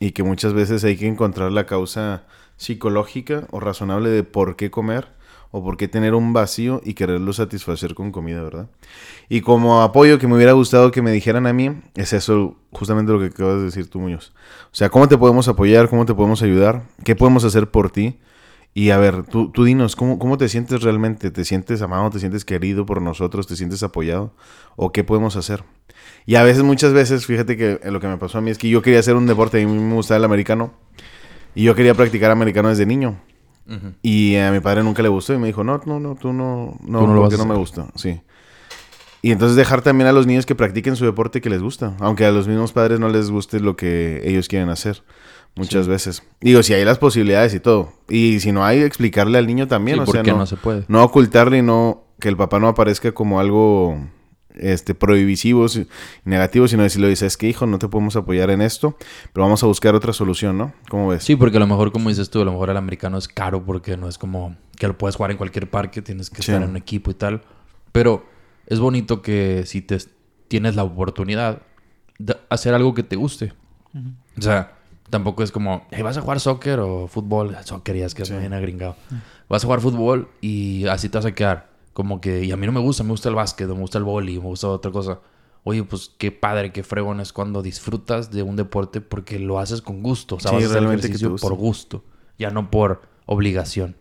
[0.01, 2.25] y que muchas veces hay que encontrar la causa
[2.57, 5.09] psicológica o razonable de por qué comer
[5.53, 8.69] o por qué tener un vacío y quererlo satisfacer con comida, ¿verdad?
[9.29, 13.13] Y como apoyo que me hubiera gustado que me dijeran a mí, es eso justamente
[13.13, 14.33] lo que acabas de decir tú, Muñoz.
[14.67, 15.89] O sea, ¿cómo te podemos apoyar?
[15.91, 16.83] ¿Cómo te podemos ayudar?
[17.05, 18.19] ¿Qué podemos hacer por ti?
[18.75, 21.31] Y a ver, tú, tú dinos, ¿cómo, ¿cómo te sientes realmente?
[21.31, 22.09] ¿Te sientes amado?
[22.09, 23.47] ¿Te sientes querido por nosotros?
[23.47, 24.33] ¿Te sientes apoyado?
[24.77, 25.65] ¿O qué podemos hacer?
[26.25, 28.71] Y a veces, muchas veces, fíjate que lo que me pasó a mí es que
[28.71, 30.73] yo quería hacer un deporte, a mí me gustaba el americano,
[31.55, 33.21] y yo quería practicar americano desde niño.
[34.03, 36.77] Y a mi padre nunca le gustó y me dijo, no, no, no, tú no,
[36.85, 38.21] no, Tú no lo vas porque no me gusta, sí.
[39.23, 42.25] Y entonces dejar también a los niños que practiquen su deporte que les gusta, aunque
[42.27, 45.03] a los mismos padres no les guste lo que ellos quieren hacer
[45.55, 46.23] muchas veces.
[46.41, 47.93] Digo, si hay las posibilidades y todo.
[48.09, 50.57] Y si no hay, explicarle al niño también, Sí, o ¿por sea, no, no se
[50.57, 50.85] puede?
[50.89, 53.97] no ocultarle y no que el papá no aparezca como algo
[54.57, 55.87] este prohibitivo, si-
[56.25, 58.97] negativo, sino decirle, dice, es que hijo, no te podemos apoyar en esto,
[59.33, 60.73] pero vamos a buscar otra solución, ¿no?
[60.89, 61.25] ¿Cómo ves?
[61.25, 63.65] Sí, porque a lo mejor, como dices tú, a lo mejor el americano es caro
[63.65, 66.51] porque no es como que lo puedes jugar en cualquier parque, tienes que Sí.
[66.53, 67.43] estar en un equipo y tal.
[67.93, 68.27] Pero
[68.67, 69.99] es bonito que si te
[70.49, 71.63] tienes la oportunidad
[72.19, 73.53] de hacer algo que te guste.
[74.39, 74.75] O sea,
[75.11, 77.57] tampoco es como, hey, vas a jugar soccer o fútbol.
[77.65, 78.33] Soccer ya es que Sí.
[78.33, 78.97] es bien agringado.
[79.49, 81.72] Vas a jugar fútbol y así te vas a quedar.
[81.93, 84.05] Como que, y a mí no me gusta, me gusta el básquet, me gusta el
[84.05, 85.21] boli, me gusta otra cosa.
[85.65, 89.83] Oye, pues qué padre, qué fregón es cuando disfrutas de un deporte porque lo haces
[89.83, 90.37] con gusto.
[90.37, 92.03] O sea, Sí, vas a hacer ejercicio por gusto,
[92.39, 93.97] ya no por obligación.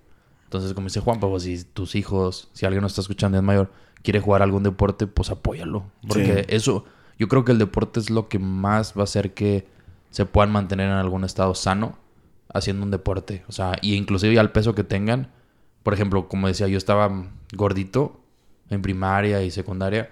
[0.46, 3.44] Entonces, como dice Juan, pues si tus hijos, si alguien nos está escuchando y es
[3.44, 3.72] mayor,
[4.04, 5.86] quiere jugar algún deporte, pues apóyalo.
[6.08, 6.56] Porque Sí.
[6.56, 6.86] eso,
[7.20, 9.68] yo creo que el deporte es lo que más va a hacer que
[10.10, 11.98] se puedan mantener en algún estado sano
[12.54, 13.44] haciendo un deporte.
[13.48, 15.32] O sea, y inclusive al peso que tengan.
[15.84, 18.20] Por ejemplo, como decía, yo estaba gordito
[18.70, 20.10] en primaria y secundaria,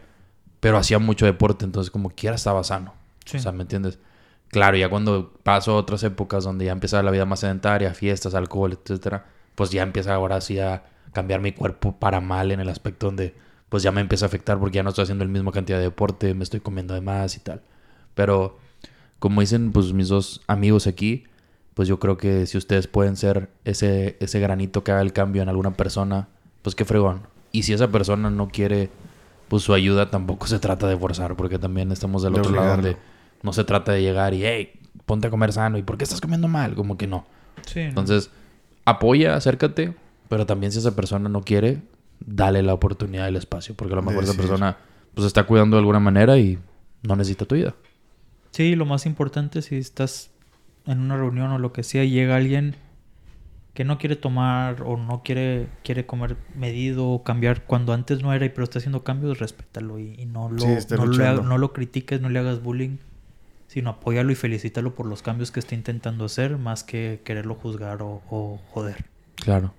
[0.59, 2.93] pero hacía mucho deporte, entonces como quiera estaba sano.
[3.25, 3.37] Sí.
[3.37, 3.99] O sea, ¿me entiendes?
[4.49, 8.33] Claro, ya cuando paso a otras épocas donde ya empieza la vida más sedentaria, fiestas,
[8.33, 9.25] alcohol, etcétera,
[9.55, 10.83] pues ya empieza ahora sí a
[11.13, 13.35] cambiar mi cuerpo para mal en el aspecto donde
[13.69, 15.83] pues ya me empieza a afectar porque ya no estoy haciendo la misma cantidad de
[15.83, 17.61] deporte, me estoy comiendo de más y tal.
[18.15, 18.57] Pero
[19.19, 21.25] como dicen pues mis dos amigos aquí,
[21.79, 25.41] pues yo creo que si ustedes pueden ser ese, ese granito que haga el cambio
[25.41, 26.27] en alguna persona,
[26.61, 27.21] pues qué fregón.
[27.53, 28.89] Y si esa persona no quiere
[29.47, 32.71] pues su ayuda, tampoco se trata de forzar, porque también estamos del De otro lado
[32.71, 32.97] donde
[33.43, 34.73] no se trata de llegar y, hey,
[35.05, 36.75] ponte a comer sano, ¿y por qué estás comiendo mal?
[36.75, 37.25] Como que no.
[37.65, 37.79] Sí.
[37.79, 38.29] Entonces,
[38.83, 39.95] apoya, acércate,
[40.27, 41.81] pero también si esa persona no quiere,
[42.19, 44.49] dale la oportunidad y el espacio, porque a lo mejor esa Decir.
[44.49, 44.75] persona
[45.13, 46.59] pues está cuidando de alguna manera y
[47.03, 47.73] no necesita tu ayuda.
[48.51, 50.31] Sí, lo más importante si estás
[50.85, 52.75] en una reunión o lo que sea y llega alguien
[53.73, 58.33] que no quiere tomar o no quiere quiere comer medido o cambiar cuando antes no
[58.33, 62.19] era y pero está haciendo cambios, respétalo y, y no lo Sí, no, lo critiques,
[62.19, 62.97] no le hagas bullying,
[63.67, 68.01] sino apóyalo y felicítalo por los cambios que está intentando hacer más que quererlo juzgar
[68.01, 69.05] o, o joder.
[69.35, 69.73] Claro.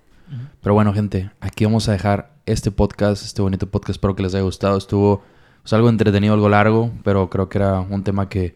[0.61, 3.91] Pero bueno, gente, aquí vamos a dejar este podcast, este bonito podcast.
[3.91, 4.77] Espero que les haya gustado.
[4.77, 5.23] Estuvo
[5.61, 8.55] pues, algo entretenido, algo largo, pero creo que era un tema que,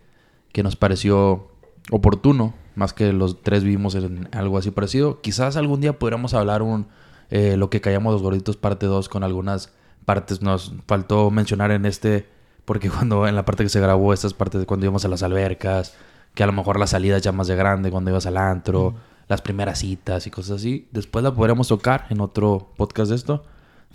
[0.52, 1.52] que nos pareció
[1.92, 5.22] oportuno, más que los tres vivimos en algo así parecido.
[5.22, 6.88] Quizás algún día podríamos hablar un
[7.30, 9.74] eh, lo que callamos los gorditos parte 2 con algunas
[10.06, 10.42] partes.
[10.42, 12.28] Nos faltó mencionar en este,
[12.66, 15.24] porque cuando en la parte que se grabó, estas partes de cuando íbamos a las
[15.24, 15.96] albercas,
[16.34, 18.96] que a lo mejor la salida ya más de grande, cuando ibas al antro,
[19.28, 20.88] las primeras citas y cosas así.
[20.92, 23.44] Después la podríamos tocar en otro podcast de esto.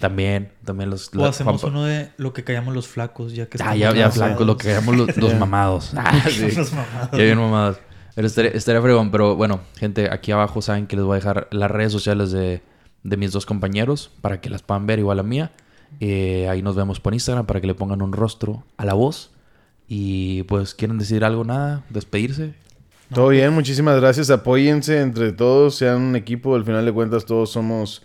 [0.00, 1.08] También, también los...
[1.14, 4.04] O la- hacemos uno de lo que callamos los flacos, ya que Ah, ya, ya
[4.04, 4.14] cansados.
[4.30, 5.92] flaco, lo que llamamos los, los mamados.
[5.96, 6.50] Ah, sí.
[6.50, 7.10] Los mamados.
[7.12, 7.76] Ya bien mamados.
[8.14, 9.10] Pero estaría, estaría fregón.
[9.10, 12.62] Pero bueno, gente, aquí abajo saben que les voy a dejar las redes sociales de,
[13.04, 15.52] de mis dos compañeros para que las puedan ver, igual a mía.
[16.00, 19.30] Eh, ahí nos vemos por Instagram para que le pongan un rostro a la voz.
[19.86, 21.44] Y pues, ¿quieren decir algo?
[21.44, 22.54] Nada, despedirse.
[23.12, 24.30] Todo bien, muchísimas gracias.
[24.30, 26.54] Apóyense entre todos, sean un equipo.
[26.54, 28.02] Al final de cuentas, todos somos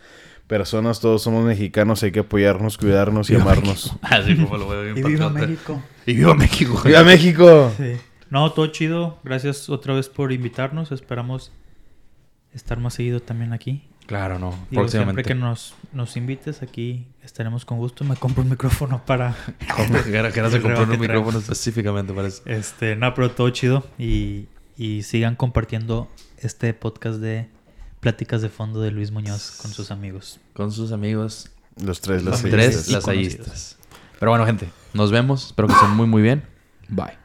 [0.48, 2.04] personas, todos somos mexicanos.
[2.04, 3.96] Hay que apoyarnos, cuidarnos y Viva amarnos.
[4.02, 5.30] Así como lo veo bien Y viva.
[5.30, 5.82] México.
[6.06, 6.82] Y viva México.
[6.86, 7.72] ¡Viva México!
[7.78, 7.94] Sí.
[8.30, 9.20] No, todo chido.
[9.24, 10.92] Gracias otra vez por invitarnos.
[10.92, 11.52] Esperamos
[12.54, 13.88] estar más seguido también aquí.
[14.08, 14.52] Claro, no.
[14.70, 15.24] Digo, Próximamente.
[15.24, 18.04] siempre que nos, nos invites aquí estaremos con gusto.
[18.04, 19.36] Me compro un micrófono para...
[19.78, 22.44] El compró un micrófono específicamente para eso.
[22.46, 23.84] Este, no, pero todo chido.
[23.98, 24.48] Y,
[24.78, 26.08] y sigan compartiendo
[26.38, 27.50] este podcast de
[28.06, 30.40] Pláticas de Fondo de Luis Muñoz con sus amigos.
[30.54, 31.50] Con sus amigos.
[31.84, 33.78] Los tres, Los las tres lasallistas.
[34.20, 35.48] Pero bueno, gente, nos vemos.
[35.48, 36.44] Espero que estén muy, muy bien.
[36.88, 37.25] Bye.